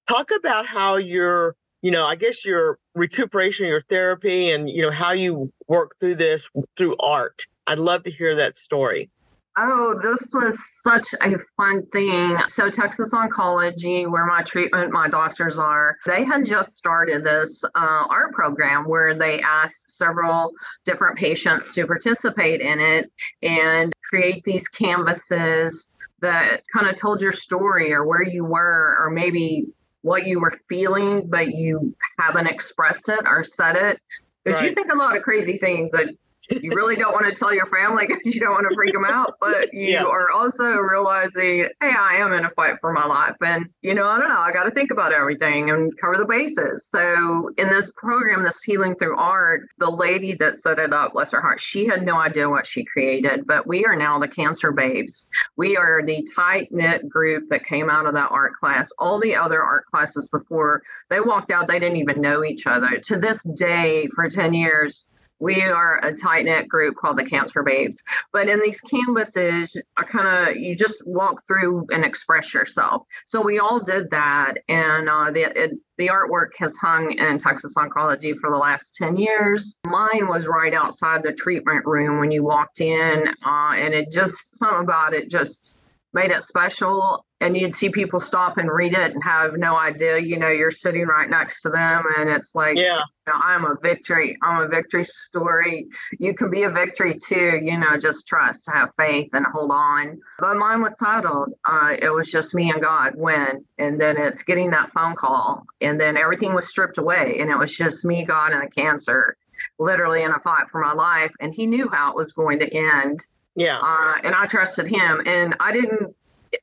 Talk 0.07 0.29
about 0.37 0.67
how 0.67 0.97
your, 0.97 1.55
you 1.81 1.89
know, 1.89 2.05
I 2.05 2.15
guess 2.15 2.45
your 2.45 2.77
recuperation, 2.93 3.65
your 3.65 3.81
therapy, 3.81 4.51
and, 4.51 4.69
you 4.69 4.83
know, 4.83 4.91
how 4.91 5.13
you 5.13 5.51
work 5.67 5.95
through 5.99 6.15
this 6.15 6.47
through 6.77 6.95
art. 6.99 7.47
I'd 7.65 7.79
love 7.79 8.03
to 8.03 8.11
hear 8.11 8.35
that 8.35 8.57
story. 8.57 9.09
Oh, 9.55 9.99
this 10.01 10.31
was 10.33 10.57
such 10.81 11.13
a 11.21 11.37
fun 11.55 11.85
thing. 11.87 12.37
So, 12.47 12.71
Texas 12.71 13.13
Oncology, 13.13 14.09
where 14.09 14.25
my 14.25 14.41
treatment, 14.41 14.91
my 14.91 15.07
doctors 15.07 15.59
are, 15.59 15.97
they 16.07 16.23
had 16.25 16.43
just 16.43 16.75
started 16.75 17.23
this 17.23 17.63
uh, 17.63 17.69
art 18.09 18.33
program 18.33 18.85
where 18.85 19.13
they 19.13 19.41
asked 19.41 19.91
several 19.91 20.53
different 20.85 21.17
patients 21.19 21.71
to 21.75 21.85
participate 21.85 22.61
in 22.61 22.79
it 22.79 23.11
and 23.43 23.93
create 24.09 24.43
these 24.43 24.67
canvases 24.67 25.93
that 26.21 26.63
kind 26.73 26.87
of 26.87 26.95
told 26.95 27.21
your 27.21 27.33
story 27.33 27.93
or 27.93 28.05
where 28.05 28.23
you 28.23 28.43
were, 28.43 28.97
or 28.99 29.11
maybe 29.11 29.67
what 30.01 30.25
you 30.25 30.39
were 30.39 30.57
feeling, 30.67 31.27
but 31.27 31.53
you 31.53 31.95
haven't 32.17 32.47
expressed 32.47 33.07
it 33.07 33.19
or 33.25 33.43
said 33.43 33.75
it. 33.75 33.99
Because 34.43 34.61
right. 34.61 34.69
you 34.69 34.75
think 34.75 34.91
a 34.91 34.97
lot 34.97 35.15
of 35.15 35.21
crazy 35.21 35.59
things 35.59 35.91
that 35.91 36.09
you 36.49 36.71
really 36.73 36.95
don't 36.95 37.13
want 37.13 37.25
to 37.25 37.33
tell 37.33 37.53
your 37.53 37.67
family 37.67 38.05
because 38.07 38.35
you 38.35 38.39
don't 38.39 38.51
want 38.51 38.67
to 38.69 38.75
freak 38.75 38.93
them 38.93 39.05
out, 39.05 39.35
but 39.39 39.73
you 39.73 39.93
yeah. 39.93 40.03
are 40.03 40.31
also 40.31 40.65
realizing, 40.65 41.67
hey, 41.81 41.93
I 41.97 42.15
am 42.15 42.33
in 42.33 42.45
a 42.45 42.49
fight 42.51 42.75
for 42.81 42.91
my 42.91 43.05
life. 43.05 43.35
And, 43.41 43.69
you 43.81 43.93
know, 43.93 44.07
I 44.07 44.19
don't 44.19 44.29
know, 44.29 44.39
I 44.39 44.51
got 44.51 44.63
to 44.63 44.71
think 44.71 44.91
about 44.91 45.13
everything 45.13 45.69
and 45.69 45.91
cover 45.99 46.17
the 46.17 46.25
bases. 46.25 46.87
So, 46.87 47.49
in 47.57 47.69
this 47.69 47.91
program, 47.95 48.43
this 48.43 48.61
Healing 48.63 48.95
Through 48.95 49.17
Art, 49.17 49.69
the 49.77 49.89
lady 49.89 50.35
that 50.35 50.57
set 50.57 50.79
it 50.79 50.93
up, 50.93 51.13
bless 51.13 51.31
her 51.31 51.41
heart, 51.41 51.61
she 51.61 51.85
had 51.85 52.03
no 52.03 52.17
idea 52.17 52.49
what 52.49 52.67
she 52.67 52.83
created, 52.83 53.45
but 53.47 53.65
we 53.67 53.85
are 53.85 53.95
now 53.95 54.19
the 54.19 54.27
Cancer 54.27 54.71
Babes. 54.71 55.29
We 55.55 55.77
are 55.77 56.01
the 56.05 56.27
tight 56.35 56.71
knit 56.71 57.07
group 57.07 57.49
that 57.49 57.65
came 57.65 57.89
out 57.89 58.05
of 58.05 58.13
that 58.13 58.31
art 58.31 58.53
class. 58.59 58.89
All 58.99 59.19
the 59.19 59.35
other 59.35 59.61
art 59.61 59.85
classes 59.85 60.29
before 60.29 60.81
they 61.09 61.19
walked 61.19 61.51
out, 61.51 61.67
they 61.67 61.79
didn't 61.79 61.97
even 61.97 62.21
know 62.21 62.43
each 62.43 62.67
other. 62.67 62.97
To 62.97 63.17
this 63.17 63.43
day, 63.55 64.07
for 64.15 64.29
10 64.29 64.53
years, 64.53 65.05
we 65.39 65.61
are 65.61 66.03
a 66.03 66.15
tight 66.15 66.45
knit 66.45 66.67
group 66.67 66.95
called 66.95 67.17
the 67.17 67.25
Cancer 67.25 67.63
Babes. 67.63 68.01
But 68.31 68.47
in 68.47 68.61
these 68.61 68.79
canvases, 68.81 69.75
I 69.97 70.03
kind 70.03 70.27
of 70.27 70.55
you 70.55 70.75
just 70.75 71.05
walk 71.05 71.45
through 71.47 71.85
and 71.89 72.05
express 72.05 72.53
yourself. 72.53 73.03
So 73.25 73.41
we 73.41 73.59
all 73.59 73.79
did 73.79 74.09
that, 74.11 74.55
and 74.69 75.09
uh, 75.09 75.31
the 75.31 75.41
it, 75.41 75.71
the 75.97 76.07
artwork 76.07 76.49
has 76.57 76.75
hung 76.77 77.11
in 77.11 77.37
Texas 77.37 77.73
Oncology 77.75 78.35
for 78.37 78.49
the 78.49 78.57
last 78.57 78.95
10 78.95 79.15
years. 79.17 79.77
Mine 79.85 80.27
was 80.27 80.47
right 80.47 80.73
outside 80.73 81.21
the 81.21 81.33
treatment 81.33 81.85
room 81.85 82.19
when 82.19 82.31
you 82.31 82.43
walked 82.43 82.81
in, 82.81 83.27
uh, 83.45 83.73
and 83.75 83.93
it 83.93 84.11
just, 84.11 84.57
something 84.57 84.83
about 84.83 85.13
it 85.13 85.29
just 85.29 85.83
made 86.13 86.31
it 86.31 86.43
special 86.43 87.25
and 87.43 87.57
you'd 87.57 87.75
see 87.75 87.89
people 87.89 88.19
stop 88.19 88.57
and 88.57 88.71
read 88.71 88.93
it 88.93 89.13
and 89.13 89.23
have 89.23 89.57
no 89.57 89.75
idea 89.75 90.17
you 90.17 90.37
know 90.37 90.49
you're 90.49 90.71
sitting 90.71 91.05
right 91.05 91.29
next 91.29 91.61
to 91.61 91.69
them 91.69 92.03
and 92.17 92.29
it's 92.29 92.55
like 92.55 92.77
yeah 92.77 93.01
you 93.27 93.33
know, 93.33 93.39
i'm 93.41 93.65
a 93.65 93.75
victory 93.81 94.37
i'm 94.41 94.61
a 94.61 94.67
victory 94.67 95.03
story 95.03 95.87
you 96.19 96.33
can 96.33 96.49
be 96.49 96.63
a 96.63 96.69
victory 96.69 97.15
too 97.15 97.59
you 97.61 97.77
know 97.77 97.97
just 97.97 98.27
trust 98.27 98.69
have 98.71 98.89
faith 98.97 99.29
and 99.33 99.45
hold 99.53 99.71
on 99.71 100.19
but 100.39 100.55
mine 100.55 100.81
was 100.81 100.95
titled 100.97 101.53
uh, 101.69 101.93
it 102.01 102.09
was 102.09 102.31
just 102.31 102.55
me 102.55 102.71
and 102.71 102.81
god 102.81 103.13
when 103.15 103.63
and 103.77 103.99
then 103.99 104.17
it's 104.17 104.43
getting 104.43 104.69
that 104.69 104.91
phone 104.93 105.15
call 105.15 105.63
and 105.81 105.99
then 105.99 106.17
everything 106.17 106.53
was 106.53 106.67
stripped 106.67 106.97
away 106.97 107.37
and 107.39 107.51
it 107.51 107.57
was 107.57 107.75
just 107.75 108.05
me 108.05 108.23
god 108.25 108.51
and 108.53 108.63
the 108.63 108.69
cancer 108.71 109.35
literally 109.79 110.23
in 110.23 110.31
a 110.31 110.39
fight 110.39 110.67
for 110.71 110.81
my 110.81 110.93
life 110.93 111.31
and 111.39 111.53
he 111.53 111.65
knew 111.65 111.89
how 111.91 112.09
it 112.09 112.15
was 112.15 112.31
going 112.31 112.59
to 112.59 112.73
end 112.73 113.25
yeah. 113.55 113.79
Uh, 113.79 114.15
and 114.23 114.33
I 114.35 114.45
trusted 114.47 114.87
him. 114.87 115.21
And 115.25 115.55
I 115.59 115.71
didn't, 115.71 116.15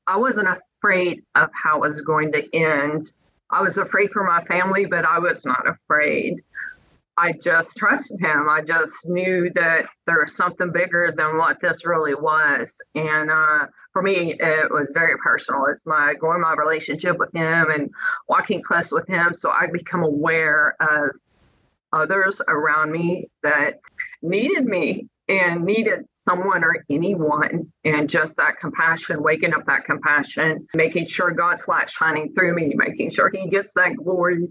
I 0.07 0.17
wasn't 0.17 0.49
afraid 0.81 1.23
of 1.35 1.51
how 1.53 1.77
it 1.77 1.89
was 1.89 2.01
going 2.01 2.33
to 2.33 2.57
end. 2.57 3.03
I 3.51 3.63
was 3.63 3.77
afraid 3.77 4.11
for 4.13 4.25
my 4.25 4.45
family, 4.45 4.87
but 4.87 5.05
I 5.05 5.19
was 5.19 5.45
not 5.45 5.69
afraid. 5.69 6.41
I 7.17 7.33
just 7.33 7.77
trusted 7.77 8.21
him. 8.21 8.49
I 8.49 8.63
just 8.63 8.95
knew 9.05 9.51
that 9.55 9.87
there 10.07 10.23
was 10.25 10.35
something 10.35 10.73
bigger 10.73 11.13
than 11.15 11.37
what 11.37 11.61
this 11.61 11.85
really 11.85 12.15
was. 12.15 12.81
And 12.95 13.31
uh, 13.31 13.67
for 13.93 14.01
me, 14.01 14.37
it 14.39 14.71
was 14.71 14.91
very 14.95 15.19
personal. 15.19 15.67
It's 15.67 15.85
my 15.85 16.15
going 16.15 16.41
my 16.41 16.55
relationship 16.55 17.19
with 17.19 17.35
him 17.35 17.71
and 17.71 17.91
walking 18.29 18.63
close 18.63 18.91
with 18.91 19.07
him. 19.07 19.35
So 19.35 19.51
I 19.51 19.67
become 19.71 20.03
aware 20.03 20.77
of 20.81 21.11
others 21.93 22.41
around 22.49 22.93
me 22.93 23.29
that 23.43 23.81
needed 24.23 24.65
me 24.65 25.09
and 25.31 25.65
needed 25.65 26.01
someone 26.15 26.65
or 26.65 26.85
anyone 26.91 27.73
and 27.85 28.11
just 28.11 28.37
that 28.37 28.59
compassion 28.61 29.23
waking 29.23 29.55
up 29.55 29.65
that 29.67 29.85
compassion 29.85 30.67
making 30.75 31.07
sure 31.07 31.31
god's 31.31 31.67
light 31.69 31.89
shining 31.89 32.33
through 32.35 32.55
me 32.55 32.73
making 32.75 33.11
sure 33.11 33.31
he 33.33 33.49
gets 33.49 33.73
that 33.75 33.95
glory 33.97 34.49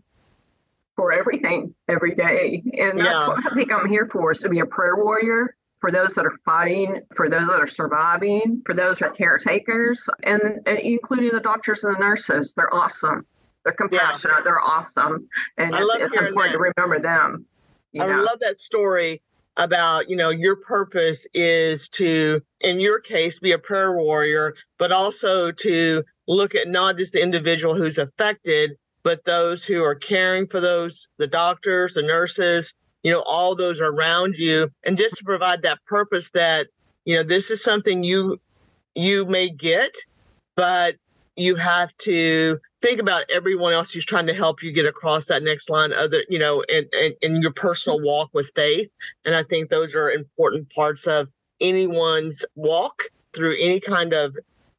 for 0.96 1.12
everything 1.12 1.76
every 1.88 2.16
day 2.16 2.64
and 2.78 3.00
that's 3.00 3.10
yeah. 3.10 3.28
what 3.28 3.52
i 3.52 3.54
think 3.54 3.72
i'm 3.72 3.90
here 3.90 4.08
for 4.12 4.32
is 4.32 4.40
to 4.40 4.50
be 4.50 4.60
a 4.60 4.66
prayer 4.66 4.96
warrior 4.96 5.56
for 5.80 5.92
those 5.92 6.14
that 6.16 6.26
are 6.26 6.38
fighting, 6.44 7.02
for 7.16 7.30
those 7.30 7.48
that 7.48 7.62
are 7.62 7.68
surviving, 7.68 8.62
for 8.66 8.76
those 8.76 9.00
that 9.00 9.06
are 9.06 9.12
caretakers, 9.12 10.10
and, 10.24 10.42
and 10.66 10.80
including 10.80 11.30
the 11.34 11.40
doctors 11.40 11.86
and 11.86 11.96
the 11.96 12.00
nurses. 12.00 12.54
They're 12.54 12.74
awesome. 12.74 13.26
They're 13.64 13.74
compassionate. 13.74 14.38
Yeah. 14.40 14.44
They're 14.44 14.60
awesome. 14.60 15.30
And 15.58 15.74
it's, 15.74 15.96
it's 15.96 16.18
important 16.18 16.54
that. 16.54 16.58
to 16.58 16.74
remember 16.76 17.00
them. 17.00 17.46
I 18.00 18.06
know? 18.06 18.24
love 18.24 18.40
that 18.42 18.58
story 18.58 19.22
about 19.60 20.10
you 20.10 20.16
know 20.16 20.30
your 20.30 20.56
purpose 20.56 21.28
is 21.34 21.88
to 21.90 22.42
in 22.62 22.80
your 22.80 23.00
case 23.00 23.40
be 23.40 23.52
a 23.52 23.60
prayer 23.60 23.94
warrior 23.94 24.56
but 24.80 24.92
also 24.92 25.52
to 25.52 26.04
look 26.28 26.56
at 26.56 26.68
not 26.68 26.98
just 26.98 27.14
the 27.14 27.22
individual 27.22 27.76
who's 27.76 27.98
affected 27.98 28.72
but 29.04 29.24
those 29.26 29.64
who 29.64 29.84
are 29.84 29.96
caring 29.96 30.48
for 30.48 30.60
those 30.60 31.08
the 31.18 31.28
doctors 31.28 31.94
the 31.94 32.02
nurses 32.02 32.74
you 33.04 33.12
know 33.12 33.22
all 33.22 33.56
those 33.56 33.82
around 33.82 34.36
you. 34.36 34.70
And 34.84 34.98
just 34.98 35.16
to 35.18 35.24
provide 35.24 35.62
that 35.64 35.80
purpose 35.86 36.32
that 36.32 36.68
you 37.06 37.16
know 37.16 37.24
this 37.24 37.52
is 37.52 37.64
something 37.64 38.04
you 38.04 38.40
you 38.96 39.26
may 39.26 39.50
get 39.50 39.92
but 40.56 40.96
you 41.36 41.56
have 41.56 41.96
to 41.98 42.60
think 42.82 43.00
about 43.00 43.30
everyone 43.30 43.74
else 43.74 43.92
who's 43.92 44.06
trying 44.06 44.28
to 44.28 44.34
help 44.34 44.64
you 44.64 44.72
get 44.72 44.86
across 44.86 45.26
that 45.26 45.44
next 45.44 45.70
line 45.70 45.92
other 45.94 46.24
you 46.30 46.40
know 46.40 46.62
in, 46.62 46.88
in, 46.94 47.14
in 47.22 47.42
your 47.42 47.54
personal 47.54 48.00
walk 48.02 48.30
with 48.34 48.52
faith. 48.56 48.90
And 49.26 49.36
i 49.36 49.44
think 49.44 49.70
those 49.70 49.96
are 49.96 50.10
important 50.10 50.70
parts 50.74 51.08
of 51.08 51.28
anyone's 51.62 52.46
walk 52.56 53.04
through 53.34 53.56
any 53.60 53.80
kind 53.80 54.14
of 54.14 54.36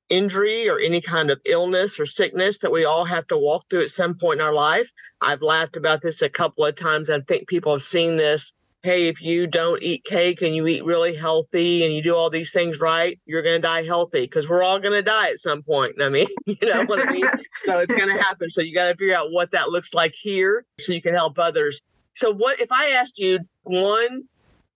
injury 0.09 0.69
or 0.69 0.79
any 0.79 1.01
kind 1.01 1.31
of 1.31 1.41
illness 1.45 2.01
or 2.01 2.05
sickness 2.05 2.59
that 2.59 2.73
we 2.73 2.85
all 2.85 3.05
have 3.05 3.27
to 3.29 3.39
walk 3.39 3.65
through 3.71 3.83
at 3.83 3.91
some 3.91 4.15
point 4.15 4.41
in 4.41 4.47
our 4.47 4.53
life. 4.53 4.91
I've 5.21 5.41
laughed 5.41 5.77
about 5.77 6.03
this 6.03 6.21
a 6.21 6.29
couple 6.29 6.67
of 6.67 6.75
times. 6.75 7.09
I 7.09 7.21
think 7.21 7.49
people 7.49 7.73
have 7.73 7.83
seen 7.83 8.17
this 8.17 8.53
hey, 8.83 9.09
if 9.09 9.21
you 9.21 9.47
don't 9.47 9.83
eat 9.83 10.05
cake 10.05 10.41
and 10.41 10.55
you 10.55 10.67
eat 10.67 10.85
really 10.85 11.15
healthy 11.15 11.85
and 11.85 11.95
you 11.95 12.03
do 12.03 12.15
all 12.15 12.31
these 12.31 12.53
things 12.53 12.81
right, 12.81 13.19
you're 13.27 13.43
going 13.43 13.57
to 13.57 13.63
die 13.63 13.85
healthy 13.85 14.23
because 14.23 14.49
we're 14.49 14.63
all 14.63 14.79
going 14.79 14.95
to 14.95 15.03
die 15.03 15.31
at 15.31 15.39
some 15.39 15.63
point. 15.63 16.01
I 16.01 16.09
mean, 16.09 16.27
you 16.47 16.57
know 16.63 16.85
what 16.85 17.07
I 17.07 17.13
mean? 17.13 17.27
so 17.67 17.79
it's 17.79 17.95
going 17.95 18.09
to 18.09 18.23
happen. 18.23 18.49
So 18.51 18.63
you 18.63 18.75
got 18.75 18.87
to 18.87 18.97
figure 18.97 19.15
out 19.15 19.33
what 19.33 19.51
that 19.53 19.69
looks 19.69 19.93
like 19.93 20.15
here 20.15 20.65
so 20.79 20.93
you 20.93 21.03
can 21.03 21.15
help 21.15 21.39
others. 21.39 21.81
So, 22.15 22.33
what 22.33 22.61
if 22.61 22.73
I 22.73 22.91
asked 22.91 23.19
you 23.19 23.41
one 23.63 24.23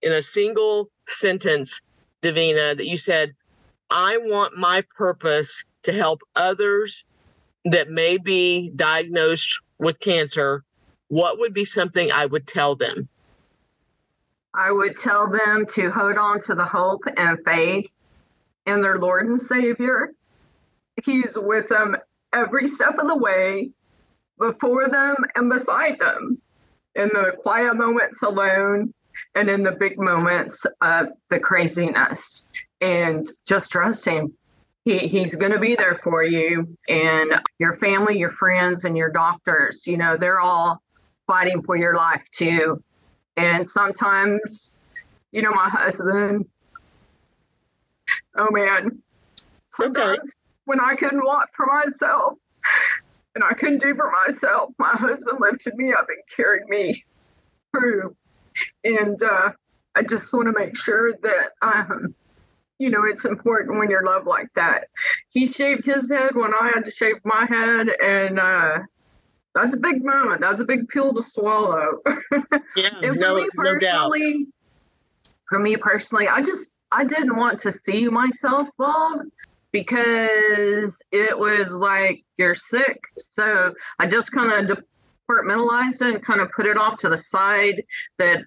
in 0.03 0.13
a 0.13 0.23
single 0.23 0.91
sentence, 1.09 1.81
Davina, 2.23 2.77
that 2.77 2.87
you 2.87 2.97
said, 2.97 3.33
I 3.91 4.19
want 4.19 4.57
my 4.57 4.85
purpose 4.97 5.65
to 5.83 5.93
help 5.93 6.21
others 6.37 7.05
that 7.65 7.91
may 7.91 8.19
be 8.19 8.71
diagnosed 8.77 9.61
with 9.79 9.99
cancer? 10.01 10.63
What 11.09 11.39
would 11.39 11.53
be 11.55 11.65
something 11.65 12.13
I 12.13 12.27
would 12.27 12.47
tell 12.47 12.77
them? 12.77 13.09
I 14.57 14.71
would 14.71 14.97
tell 14.97 15.29
them 15.29 15.67
to 15.71 15.91
hold 15.91 16.17
on 16.17 16.41
to 16.43 16.55
the 16.55 16.65
hope 16.65 17.03
and 17.17 17.39
faith 17.45 17.91
in 18.67 18.81
their 18.81 18.99
Lord 18.99 19.27
and 19.27 19.41
Savior. 19.41 20.13
He's 21.03 21.33
with 21.37 21.69
them 21.69 21.97
every 22.33 22.69
step 22.69 22.97
of 22.99 23.09
the 23.09 23.17
way, 23.17 23.73
before 24.39 24.89
them 24.89 25.17
and 25.35 25.51
beside 25.51 25.99
them, 25.99 26.41
in 26.95 27.09
the 27.13 27.33
quiet 27.39 27.75
moments 27.77 28.23
alone 28.23 28.93
and 29.35 29.49
in 29.49 29.63
the 29.63 29.73
big 29.73 29.99
moments 29.99 30.65
of 30.81 31.09
the 31.31 31.39
craziness. 31.39 32.51
And 32.81 33.27
just 33.47 33.71
trust 33.71 34.05
Him. 34.05 34.33
He, 34.85 34.99
he's 35.09 35.35
going 35.35 35.53
to 35.53 35.59
be 35.59 35.77
there 35.77 35.99
for 36.05 36.23
you 36.23 36.77
and 36.89 37.33
your 37.59 37.75
family, 37.75 38.19
your 38.19 38.33
friends, 38.33 38.85
and 38.85 38.97
your 38.97 39.11
doctors. 39.11 39.83
You 39.87 39.97
know, 39.97 40.17
they're 40.17 40.41
all 40.41 40.83
fighting 41.27 41.63
for 41.63 41.77
your 41.77 41.97
life 41.97 42.23
too. 42.37 42.83
And 43.37 43.69
sometimes, 43.69 44.77
you 45.33 45.43
know, 45.43 45.53
my 45.53 45.69
husband, 45.69 46.47
oh 48.37 48.49
man, 48.51 49.03
sometimes 49.67 50.33
when 50.65 50.81
I 50.81 50.95
couldn't 50.95 51.25
walk 51.25 51.51
for 51.57 51.67
myself 51.67 52.35
and 53.35 53.43
I 53.45 53.55
couldn't 53.55 53.83
do 53.83 53.95
for 53.95 54.13
myself. 54.27 54.71
My 54.79 54.93
husband 54.93 55.39
lifted 55.41 55.75
me 55.75 55.93
up 55.93 56.07
and 56.09 56.19
carried 56.37 56.69
me 56.69 57.05
through. 57.73 58.17
And 58.85 59.21
uh, 59.23 59.51
I 59.95 60.03
just 60.03 60.33
want 60.33 60.47
to 60.47 60.59
make 60.59 60.77
sure 60.77 61.13
that, 61.23 61.51
um, 61.63 62.15
you 62.79 62.91
know, 62.91 63.05
it's 63.05 63.25
important 63.25 63.79
when 63.79 63.91
you're 63.91 64.05
loved 64.05 64.27
like 64.27 64.49
that. 64.55 64.89
He 65.31 65.47
shaved 65.47 65.85
his 65.85 66.11
head 66.11 66.35
when 66.35 66.53
I 66.55 66.71
had 66.75 66.85
to 66.85 66.91
shave 66.91 67.17
my 67.25 67.47
head, 67.49 67.89
and 68.03 68.39
uh, 68.39 68.79
that's 69.55 69.75
a 69.75 69.79
big 69.79 70.05
moment. 70.05 70.41
That's 70.41 70.61
a 70.61 70.65
big 70.65 70.89
pill 70.89 71.15
to 71.15 71.23
swallow. 71.23 72.01
Yeah, 72.77 72.91
no, 73.03 73.47
no 73.57 73.79
doubt. 73.79 74.13
For 75.49 75.61
me 75.61 75.77
personally, 75.77 76.27
I 76.27 76.43
just 76.43 76.77
I 76.91 77.05
didn't 77.05 77.37
want 77.37 77.61
to 77.61 77.71
see 77.71 78.09
myself 78.09 78.69
bald 78.77 79.23
because 79.71 81.01
it 81.13 81.39
was 81.39 81.73
like 81.73 82.25
you're 82.37 82.57
sick. 82.57 83.01
So 83.19 83.73
I 84.01 84.07
just 84.07 84.33
kind 84.33 84.71
of 84.71 84.79
departmentalized 85.29 86.03
it 86.03 86.15
and 86.17 86.25
kind 86.25 86.41
of 86.41 86.51
put 86.51 86.67
it 86.67 86.77
off 86.77 86.99
to 86.99 87.09
the 87.09 87.19
side 87.19 87.85
that 88.19 88.45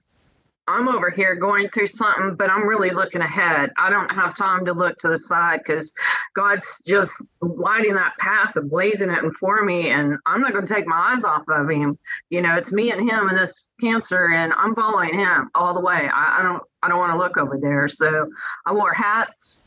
I'm 0.68 0.90
over 0.90 1.10
here 1.10 1.36
going 1.36 1.70
through 1.70 1.88
something, 1.88 2.36
but 2.36 2.50
I'm 2.50 2.68
really 2.68 2.90
looking 2.90 3.22
ahead. 3.22 3.72
I 3.78 3.90
don't 3.90 4.10
have 4.10 4.36
time 4.36 4.66
to 4.66 4.74
look 4.74 4.98
to 5.00 5.08
the 5.08 5.18
side 5.18 5.62
because 5.66 5.94
God's 6.36 6.66
just 6.86 7.26
lighting 7.42 7.96
that 7.96 8.18
path 8.18 8.54
and 8.56 8.70
blazing 8.70 9.10
it 9.10 9.24
for 9.40 9.64
me. 9.64 9.92
And 9.92 10.18
I'm 10.26 10.42
not 10.42 10.52
going 10.52 10.68
to 10.68 10.74
take 10.74 10.86
my 10.86 11.14
eyes 11.14 11.24
off 11.24 11.44
of 11.48 11.70
him. 11.70 11.98
You 12.30 12.42
know, 12.42 12.56
it's 12.56 12.74
me 12.74 12.92
and 12.92 13.10
him 13.10 13.30
and 13.30 13.38
this 13.38 13.70
cancer, 13.80 14.28
and 14.34 14.52
I'm 14.54 14.76
following 14.76 15.14
him 15.14 15.50
all 15.56 15.74
the 15.74 15.80
way. 15.80 16.10
I, 16.14 16.40
I 16.40 16.44
don't, 16.44 16.64
I 16.84 16.90
don't 16.90 17.00
want 17.00 17.14
to 17.14 17.18
look 17.18 17.38
over 17.38 17.58
there. 17.62 17.88
So 17.88 18.30
I 18.66 18.74
wore 18.74 18.94
hats, 18.94 19.66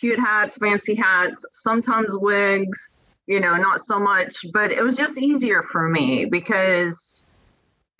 cute 0.00 0.18
hats, 0.18 0.56
fancy 0.56 0.96
hats, 0.96 1.44
sometimes 1.52 2.08
wigs, 2.10 2.96
you 3.28 3.38
know, 3.38 3.54
not 3.54 3.80
so 3.86 4.00
much, 4.00 4.34
but 4.52 4.72
it 4.72 4.82
was 4.82 4.96
just 4.96 5.16
easier 5.16 5.62
for 5.70 5.88
me 5.88 6.24
because 6.24 7.24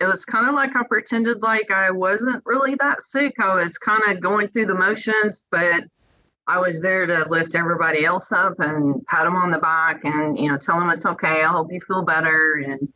it 0.01 0.05
was 0.05 0.25
kind 0.25 0.49
of 0.49 0.55
like 0.55 0.75
I 0.75 0.81
pretended 0.83 1.43
like 1.43 1.69
I 1.69 1.91
wasn't 1.91 2.41
really 2.43 2.73
that 2.79 3.03
sick. 3.03 3.35
I 3.39 3.53
was 3.53 3.77
kind 3.77 4.01
of 4.07 4.19
going 4.19 4.47
through 4.47 4.65
the 4.65 4.73
motions, 4.73 5.45
but 5.51 5.83
I 6.47 6.57
was 6.57 6.81
there 6.81 7.05
to 7.05 7.27
lift 7.29 7.53
everybody 7.53 8.03
else 8.03 8.31
up 8.31 8.59
and 8.59 9.05
pat 9.05 9.25
them 9.25 9.35
on 9.35 9.51
the 9.51 9.59
back 9.59 10.03
and, 10.03 10.39
you 10.39 10.51
know, 10.51 10.57
tell 10.57 10.79
them 10.79 10.89
it's 10.89 11.05
okay. 11.05 11.43
I 11.43 11.47
hope 11.49 11.71
you 11.71 11.79
feel 11.87 12.01
better 12.01 12.63
and, 12.65 12.91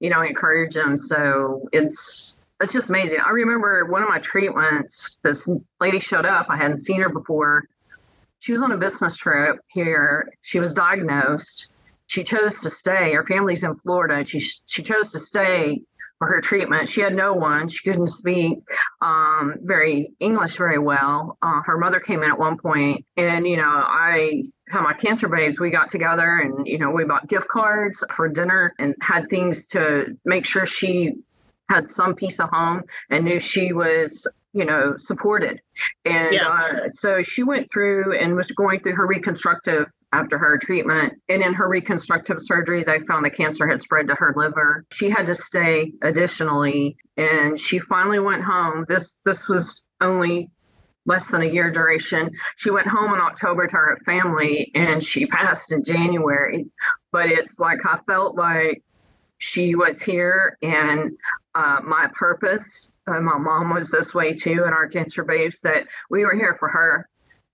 you 0.00 0.10
know, 0.10 0.22
encourage 0.22 0.74
them. 0.74 0.96
So 0.96 1.68
it's, 1.72 2.40
it's 2.60 2.72
just 2.72 2.88
amazing. 2.88 3.20
I 3.24 3.30
remember 3.30 3.86
one 3.86 4.02
of 4.02 4.08
my 4.08 4.18
treatments, 4.18 5.20
this 5.22 5.48
lady 5.80 6.00
showed 6.00 6.26
up. 6.26 6.46
I 6.50 6.56
hadn't 6.56 6.80
seen 6.80 7.00
her 7.00 7.10
before. 7.10 7.62
She 8.40 8.50
was 8.50 8.60
on 8.60 8.72
a 8.72 8.76
business 8.76 9.16
trip 9.16 9.60
here. 9.68 10.32
She 10.42 10.58
was 10.58 10.74
diagnosed. 10.74 11.76
She 12.08 12.24
chose 12.24 12.60
to 12.62 12.70
stay. 12.70 13.12
Her 13.12 13.24
family's 13.24 13.62
in 13.62 13.76
Florida. 13.76 14.26
She 14.26 14.40
she 14.40 14.82
chose 14.82 15.12
to 15.12 15.20
stay 15.20 15.84
for 16.20 16.26
her 16.26 16.40
treatment. 16.42 16.86
She 16.86 17.00
had 17.00 17.14
no 17.14 17.32
one. 17.32 17.70
She 17.70 17.88
couldn't 17.88 18.08
speak 18.08 18.58
um, 19.00 19.54
very 19.62 20.12
English 20.20 20.56
very 20.58 20.78
well. 20.78 21.38
Uh, 21.40 21.62
her 21.64 21.78
mother 21.78 21.98
came 21.98 22.22
in 22.22 22.30
at 22.30 22.38
one 22.38 22.58
point, 22.58 23.06
and 23.16 23.46
you 23.46 23.56
know, 23.56 23.62
I 23.64 24.42
had 24.68 24.82
my 24.82 24.92
cancer 24.92 25.28
babes. 25.28 25.58
We 25.58 25.70
got 25.70 25.90
together, 25.90 26.40
and 26.44 26.66
you 26.66 26.78
know, 26.78 26.90
we 26.90 27.04
bought 27.04 27.26
gift 27.26 27.48
cards 27.48 28.04
for 28.14 28.28
dinner 28.28 28.74
and 28.78 28.94
had 29.00 29.30
things 29.30 29.66
to 29.68 30.14
make 30.26 30.44
sure 30.44 30.66
she 30.66 31.14
had 31.70 31.90
some 31.90 32.14
piece 32.14 32.38
of 32.38 32.50
home 32.50 32.82
and 33.08 33.24
knew 33.24 33.40
she 33.40 33.72
was 33.72 34.26
you 34.52 34.64
know 34.64 34.96
supported 34.98 35.60
and 36.04 36.34
yeah. 36.34 36.48
uh, 36.48 36.90
so 36.90 37.22
she 37.22 37.44
went 37.44 37.70
through 37.72 38.18
and 38.18 38.34
was 38.34 38.50
going 38.50 38.80
through 38.80 38.96
her 38.96 39.06
reconstructive 39.06 39.86
after 40.12 40.38
her 40.38 40.58
treatment. 40.58 41.14
And 41.28 41.42
in 41.42 41.54
her 41.54 41.68
reconstructive 41.68 42.38
surgery, 42.40 42.84
they 42.84 43.00
found 43.00 43.24
the 43.24 43.30
cancer 43.30 43.66
had 43.66 43.82
spread 43.82 44.08
to 44.08 44.14
her 44.14 44.32
liver. 44.36 44.84
She 44.92 45.10
had 45.10 45.26
to 45.26 45.34
stay 45.34 45.92
additionally, 46.02 46.96
and 47.16 47.58
she 47.58 47.78
finally 47.78 48.18
went 48.18 48.42
home. 48.42 48.84
This 48.88 49.18
this 49.24 49.48
was 49.48 49.86
only 50.00 50.50
less 51.06 51.28
than 51.28 51.42
a 51.42 51.46
year 51.46 51.70
duration. 51.70 52.30
She 52.56 52.70
went 52.70 52.86
home 52.86 53.14
in 53.14 53.20
October 53.20 53.66
to 53.66 53.72
her 53.72 53.98
family, 54.04 54.70
and 54.74 55.02
she 55.02 55.26
passed 55.26 55.72
in 55.72 55.84
January. 55.84 56.66
But 57.12 57.26
it's 57.30 57.58
like 57.58 57.78
I 57.86 57.98
felt 58.06 58.36
like 58.36 58.82
she 59.38 59.74
was 59.74 60.02
here, 60.02 60.58
and 60.62 61.12
uh, 61.54 61.80
my 61.82 62.08
purpose. 62.14 62.92
Uh, 63.06 63.20
my 63.20 63.38
mom 63.38 63.74
was 63.74 63.90
this 63.90 64.14
way 64.14 64.34
too, 64.34 64.62
and 64.64 64.74
our 64.74 64.88
cancer 64.88 65.24
babes 65.24 65.60
that 65.60 65.86
we 66.10 66.24
were 66.24 66.34
here 66.34 66.56
for 66.58 66.68
her 66.68 67.08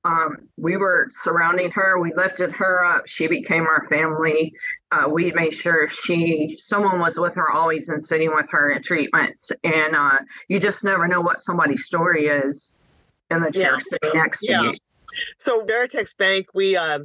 um, 0.07 0.37
we 0.57 0.77
were 0.77 1.11
surrounding 1.23 1.71
her. 1.73 1.99
We 1.99 2.13
lifted 2.15 2.53
her 2.53 2.85
up. 2.85 3.09
She 3.09 3.27
became 3.27 3.63
our 3.63 3.87
family. 3.89 4.55
Uh, 4.93 5.09
we 5.09 5.33
made 5.33 5.53
sure 5.53 5.89
she, 5.89 6.57
someone 6.61 7.01
was 7.01 7.19
with 7.19 7.35
her 7.35 7.51
always 7.51 7.89
and 7.89 8.03
sitting 8.03 8.33
with 8.33 8.47
her 8.51 8.71
in 8.71 8.83
treatments. 8.83 9.51
And 9.65 9.97
uh, 9.97 10.19
you 10.49 10.61
just 10.61 10.85
never 10.85 11.09
know 11.09 11.21
what 11.21 11.41
somebody's 11.41 11.85
story 11.85 12.27
is 12.29 12.79
in 13.31 13.43
the 13.43 13.51
chair 13.51 13.73
yeah. 13.73 13.79
sitting 13.81 14.11
next 14.15 14.49
yeah. 14.49 14.63
to 14.63 14.67
you. 14.69 14.75
So 15.41 15.65
Veritex 15.65 16.17
Bank, 16.17 16.47
we 16.55 16.77
uh, 16.77 17.01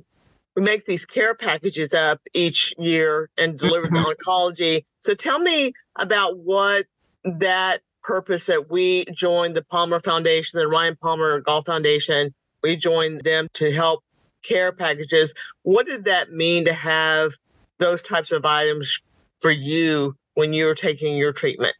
we 0.55 0.61
make 0.61 0.85
these 0.85 1.05
care 1.05 1.33
packages 1.33 1.93
up 1.93 2.19
each 2.33 2.73
year 2.77 3.29
and 3.37 3.57
deliver 3.57 3.87
mm-hmm. 3.87 3.95
the 3.95 4.15
oncology. 4.15 4.85
So 4.99 5.15
tell 5.15 5.39
me 5.39 5.73
about 5.95 6.37
what 6.37 6.85
that 7.23 7.81
purpose 8.03 8.47
that 8.47 8.69
we 8.69 9.05
joined 9.05 9.55
the 9.55 9.63
Palmer 9.63 9.99
Foundation, 9.99 10.59
the 10.59 10.67
Ryan 10.67 10.97
Palmer 11.01 11.39
Golf 11.41 11.65
Foundation 11.65 12.33
we 12.63 12.75
joined 12.75 13.21
them 13.21 13.47
to 13.53 13.71
help 13.71 14.03
care 14.43 14.71
packages. 14.71 15.33
What 15.63 15.85
did 15.85 16.05
that 16.05 16.31
mean 16.31 16.65
to 16.65 16.73
have 16.73 17.33
those 17.77 18.03
types 18.03 18.31
of 18.31 18.45
items 18.45 19.01
for 19.39 19.51
you 19.51 20.15
when 20.35 20.53
you 20.53 20.65
were 20.65 20.75
taking 20.75 21.17
your 21.17 21.33
treatment? 21.33 21.75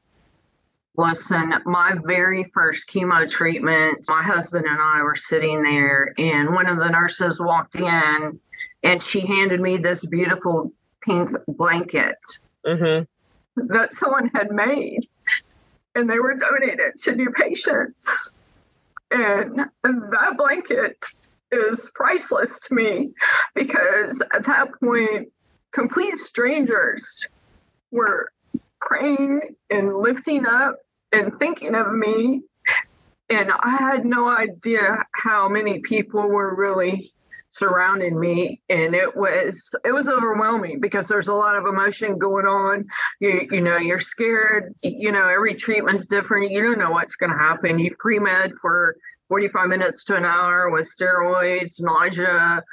Listen, 0.98 1.54
my 1.66 1.96
very 2.06 2.52
first 2.54 2.90
chemo 2.90 3.30
treatment, 3.30 4.06
my 4.10 4.22
husband 4.22 4.66
and 4.68 4.80
I 4.82 5.02
were 5.02 5.16
sitting 5.16 5.64
there, 5.64 6.14
and 6.18 6.54
one 6.54 6.68
of 6.68 6.78
the 6.78 6.90
nurses 6.90 7.40
walked 7.40 7.76
in 7.76 8.40
and 8.84 9.02
she 9.02 9.22
handed 9.22 9.62
me 9.62 9.78
this 9.78 10.04
beautiful 10.06 10.72
pink 11.02 11.30
blanket 11.48 12.18
mm-hmm. 12.66 13.68
that 13.68 13.94
someone 13.94 14.30
had 14.34 14.52
made, 14.52 15.08
and 15.96 16.10
they 16.10 16.20
were 16.20 16.36
donated 16.36 17.00
to 17.00 17.16
new 17.16 17.32
patients. 17.32 18.34
And 19.12 19.66
that 19.84 20.38
blanket 20.38 20.98
is 21.52 21.88
priceless 21.94 22.60
to 22.62 22.74
me 22.74 23.12
because 23.56 24.22
at 24.34 24.46
that 24.46 24.70
point, 24.80 25.30
complete 25.74 26.18
strangers 26.18 27.30
were 27.92 28.32
praying 28.80 29.42
and 29.70 29.98
lifting 29.98 30.46
up 30.46 30.78
and 31.12 31.36
thinking 31.38 31.76
of 31.76 31.92
me. 31.94 32.42
And 33.30 33.52
I 33.52 33.78
had 33.78 34.06
no 34.06 34.30
idea 34.30 35.06
how 35.14 35.48
many 35.50 35.80
people 35.80 36.28
were 36.28 36.56
really 36.56 37.14
surrounding 37.52 38.20
me 38.20 38.62
and 38.70 38.96
it 38.96 39.16
was 39.16 39.74
it 39.84 39.92
was 39.92 40.08
overwhelming 40.08 40.80
because 40.80 41.06
there's 41.08 41.28
a 41.28 41.34
lot 41.34 41.56
of 41.56 41.66
emotion 41.66 42.18
going 42.18 42.46
on. 42.46 42.86
You 43.20 43.48
you 43.52 43.62
know 43.62 43.78
you're 43.78 44.00
scared 44.00 44.74
you 44.82 45.12
know 45.12 45.28
every 45.28 45.56
treatment's 45.56 46.08
different. 46.08 46.52
You 46.52 46.62
don't 46.62 46.80
know 46.80 46.92
what's 46.92 47.16
going 47.16 47.32
to 47.32 47.38
happen. 47.38 47.80
You 47.80 47.96
pre-med 48.00 48.54
for 48.62 48.96
45 49.28 49.70
minutes 49.70 50.04
to 50.06 50.16
an 50.16 50.26
hour 50.26 50.70
with 50.70 50.90
steroids 50.90 51.80
nausea 51.80 52.64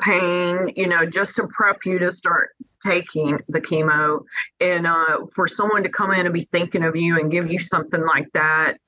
pain 0.00 0.70
you 0.76 0.86
know 0.86 1.06
just 1.06 1.36
to 1.36 1.46
prep 1.48 1.78
you 1.86 1.98
to 1.98 2.10
start 2.10 2.50
taking 2.84 3.38
the 3.48 3.60
chemo. 3.60 4.24
And 4.60 4.86
uh, 4.86 5.26
for 5.34 5.46
someone 5.46 5.84
to 5.84 5.88
come 5.88 6.12
in 6.12 6.26
and 6.26 6.34
be 6.34 6.48
thinking 6.50 6.82
of 6.82 6.96
you 6.96 7.18
and 7.18 7.30
give 7.30 7.50
you 7.50 7.58
something 7.58 8.04
like 8.04 8.28
that 8.34 8.78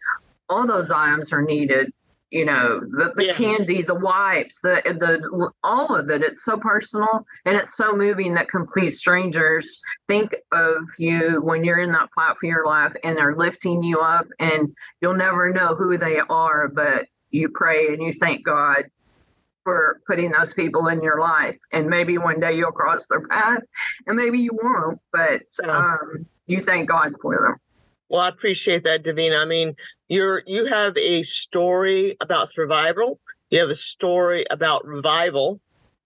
all 0.48 0.66
those 0.66 0.90
items 0.90 1.32
are 1.32 1.42
needed 1.42 1.92
you 2.34 2.44
know 2.44 2.80
the, 2.80 3.12
the 3.14 3.26
yeah. 3.26 3.34
candy 3.34 3.82
the 3.82 3.94
wipes 3.94 4.58
the 4.64 4.82
the 4.84 5.50
all 5.62 5.94
of 5.94 6.10
it. 6.10 6.20
It's 6.20 6.44
so 6.44 6.56
personal 6.56 7.24
and 7.44 7.56
it's 7.56 7.76
so 7.76 7.94
moving 7.94 8.34
that 8.34 8.48
complete 8.48 8.90
strangers. 8.90 9.80
Think 10.08 10.34
of 10.50 10.78
you 10.98 11.40
when 11.42 11.62
you're 11.62 11.78
in 11.78 11.92
that 11.92 12.10
fight 12.12 12.34
for 12.40 12.46
your 12.46 12.66
life 12.66 12.92
and 13.04 13.16
they're 13.16 13.36
lifting 13.36 13.84
you 13.84 14.00
up 14.00 14.26
and 14.40 14.74
you'll 15.00 15.14
never 15.14 15.52
know 15.52 15.76
who 15.76 15.96
they 15.96 16.18
are 16.28 16.66
but 16.66 17.06
you 17.30 17.48
pray 17.48 17.86
and 17.86 18.02
you 18.02 18.12
thank 18.14 18.44
god 18.44 18.84
for 19.62 20.00
putting 20.06 20.32
those 20.32 20.52
people 20.52 20.88
in 20.88 21.02
your 21.02 21.20
life. 21.20 21.56
And 21.72 21.86
maybe 21.86 22.18
one 22.18 22.38
day 22.38 22.54
you'll 22.54 22.72
cross 22.72 23.06
their 23.06 23.26
path 23.28 23.62
and 24.06 24.16
maybe 24.16 24.40
you 24.40 24.58
won't 24.60 25.00
but 25.12 25.42
um, 25.68 26.26
you 26.46 26.60
thank 26.60 26.88
god 26.88 27.12
for 27.22 27.36
them 27.36 27.56
well, 28.08 28.22
I 28.22 28.28
appreciate 28.28 28.84
that, 28.84 29.04
Davina. 29.04 29.40
I 29.40 29.44
mean, 29.44 29.76
you're 30.08 30.42
you 30.46 30.66
have 30.66 30.96
a 30.96 31.22
story 31.22 32.16
about 32.20 32.50
survival. 32.50 33.18
You 33.50 33.60
have 33.60 33.70
a 33.70 33.74
story 33.74 34.44
about 34.50 34.86
revival, 34.86 35.60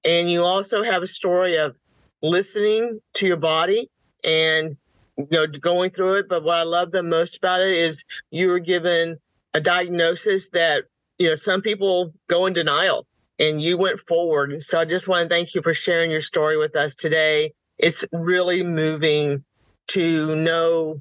and 0.05 0.31
you 0.31 0.45
also 0.45 0.83
have 0.83 1.03
a 1.03 1.07
story 1.07 1.57
of 1.57 1.77
listening 2.23 3.01
to 3.15 3.27
your 3.27 3.37
body 3.37 3.91
and 4.25 4.77
you 5.17 5.27
know 5.31 5.47
going 5.47 5.91
through 5.91 6.15
it. 6.15 6.29
But 6.29 6.45
what 6.45 6.59
I 6.59 6.63
love 6.63 6.93
the 6.93 7.03
most 7.03 7.37
about 7.37 7.61
it 7.61 7.73
is 7.73 8.05
you 8.31 8.49
were 8.49 8.61
given 8.61 9.19
a 9.55 9.61
diagnosis 9.61 10.51
that 10.51 10.85
you 11.19 11.29
know 11.29 11.35
some 11.35 11.63
people 11.63 12.13
go 12.29 12.47
in 12.47 12.53
denial 12.53 13.07
and 13.39 13.61
you 13.61 13.77
went 13.77 14.01
forward. 14.01 14.53
And 14.53 14.63
so 14.63 14.81
I 14.81 14.85
just 14.85 15.09
want 15.09 15.29
to 15.29 15.35
thank 15.35 15.55
you 15.55 15.63
for 15.63 15.75
sharing 15.75 16.11
your 16.11 16.23
story 16.23 16.57
with 16.57 16.77
us 16.77 16.95
today. 16.95 17.53
It's 17.79 18.05
really 18.13 18.63
moving 18.63 19.45
to 19.89 20.35
know 20.37 21.01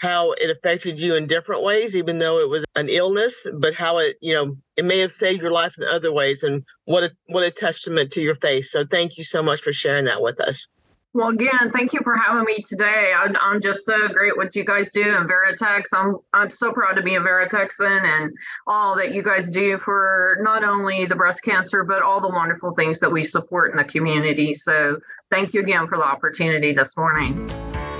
how 0.00 0.32
it 0.32 0.50
affected 0.50 0.98
you 0.98 1.14
in 1.14 1.26
different 1.26 1.62
ways, 1.62 1.94
even 1.94 2.18
though 2.18 2.40
it 2.40 2.48
was 2.48 2.64
an 2.74 2.88
illness, 2.88 3.46
but 3.58 3.74
how 3.74 3.98
it, 3.98 4.16
you 4.20 4.32
know, 4.32 4.56
it 4.76 4.84
may 4.86 4.98
have 4.98 5.12
saved 5.12 5.42
your 5.42 5.50
life 5.50 5.74
in 5.76 5.84
other 5.84 6.10
ways. 6.10 6.42
And 6.42 6.64
what 6.86 7.04
a 7.04 7.10
what 7.26 7.44
a 7.44 7.50
testament 7.50 8.10
to 8.12 8.22
your 8.22 8.34
faith. 8.34 8.66
So 8.66 8.84
thank 8.84 9.18
you 9.18 9.24
so 9.24 9.42
much 9.42 9.60
for 9.60 9.72
sharing 9.72 10.06
that 10.06 10.22
with 10.22 10.40
us. 10.40 10.68
Well, 11.12 11.28
again, 11.28 11.70
thank 11.74 11.92
you 11.92 12.00
for 12.02 12.16
having 12.16 12.44
me 12.44 12.62
today. 12.66 13.12
I'm, 13.14 13.34
I'm 13.42 13.60
just 13.60 13.84
so 13.84 14.08
great 14.08 14.36
what 14.36 14.54
you 14.54 14.64
guys 14.64 14.92
do 14.92 15.02
in 15.02 15.28
Veritex. 15.28 15.82
I'm 15.92 16.16
I'm 16.32 16.48
so 16.48 16.72
proud 16.72 16.94
to 16.94 17.02
be 17.02 17.16
a 17.16 17.20
Veritexan 17.20 18.04
and 18.04 18.32
all 18.66 18.96
that 18.96 19.12
you 19.12 19.22
guys 19.22 19.50
do 19.50 19.76
for 19.78 20.38
not 20.40 20.64
only 20.64 21.04
the 21.04 21.16
breast 21.16 21.42
cancer 21.42 21.84
but 21.84 22.00
all 22.00 22.22
the 22.22 22.28
wonderful 22.28 22.74
things 22.74 23.00
that 23.00 23.12
we 23.12 23.22
support 23.22 23.72
in 23.72 23.76
the 23.76 23.84
community. 23.84 24.54
So 24.54 24.98
thank 25.30 25.52
you 25.52 25.60
again 25.60 25.88
for 25.88 25.98
the 25.98 26.04
opportunity 26.04 26.72
this 26.72 26.96
morning. 26.96 27.50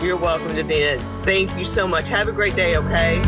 You're 0.02 0.16
welcome, 0.16 0.48
Davina. 0.48 0.98
Thank 1.24 1.56
you 1.58 1.64
so 1.64 1.86
much. 1.86 2.08
Have 2.08 2.28
a 2.28 2.32
great 2.32 2.56
day. 2.56 2.76
Okay. 2.76 3.20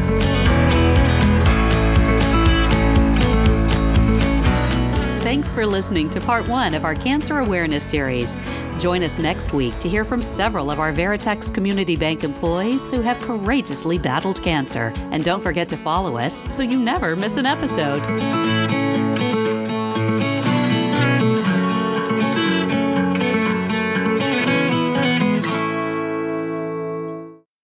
Thanks 5.22 5.52
for 5.52 5.66
listening 5.66 6.10
to 6.10 6.20
part 6.20 6.46
one 6.48 6.74
of 6.74 6.84
our 6.84 6.94
Cancer 6.94 7.38
Awareness 7.38 7.84
Series. 7.84 8.40
Join 8.78 9.02
us 9.02 9.18
next 9.18 9.52
week 9.52 9.78
to 9.80 9.88
hear 9.88 10.04
from 10.04 10.22
several 10.22 10.70
of 10.70 10.78
our 10.78 10.92
Veritex 10.92 11.52
Community 11.54 11.96
Bank 11.96 12.24
employees 12.24 12.90
who 12.90 13.00
have 13.00 13.20
courageously 13.20 13.98
battled 13.98 14.42
cancer. 14.42 14.92
And 15.10 15.24
don't 15.24 15.42
forget 15.42 15.68
to 15.70 15.76
follow 15.76 16.16
us 16.16 16.44
so 16.54 16.62
you 16.62 16.78
never 16.78 17.16
miss 17.16 17.36
an 17.36 17.46
episode. 17.46 18.61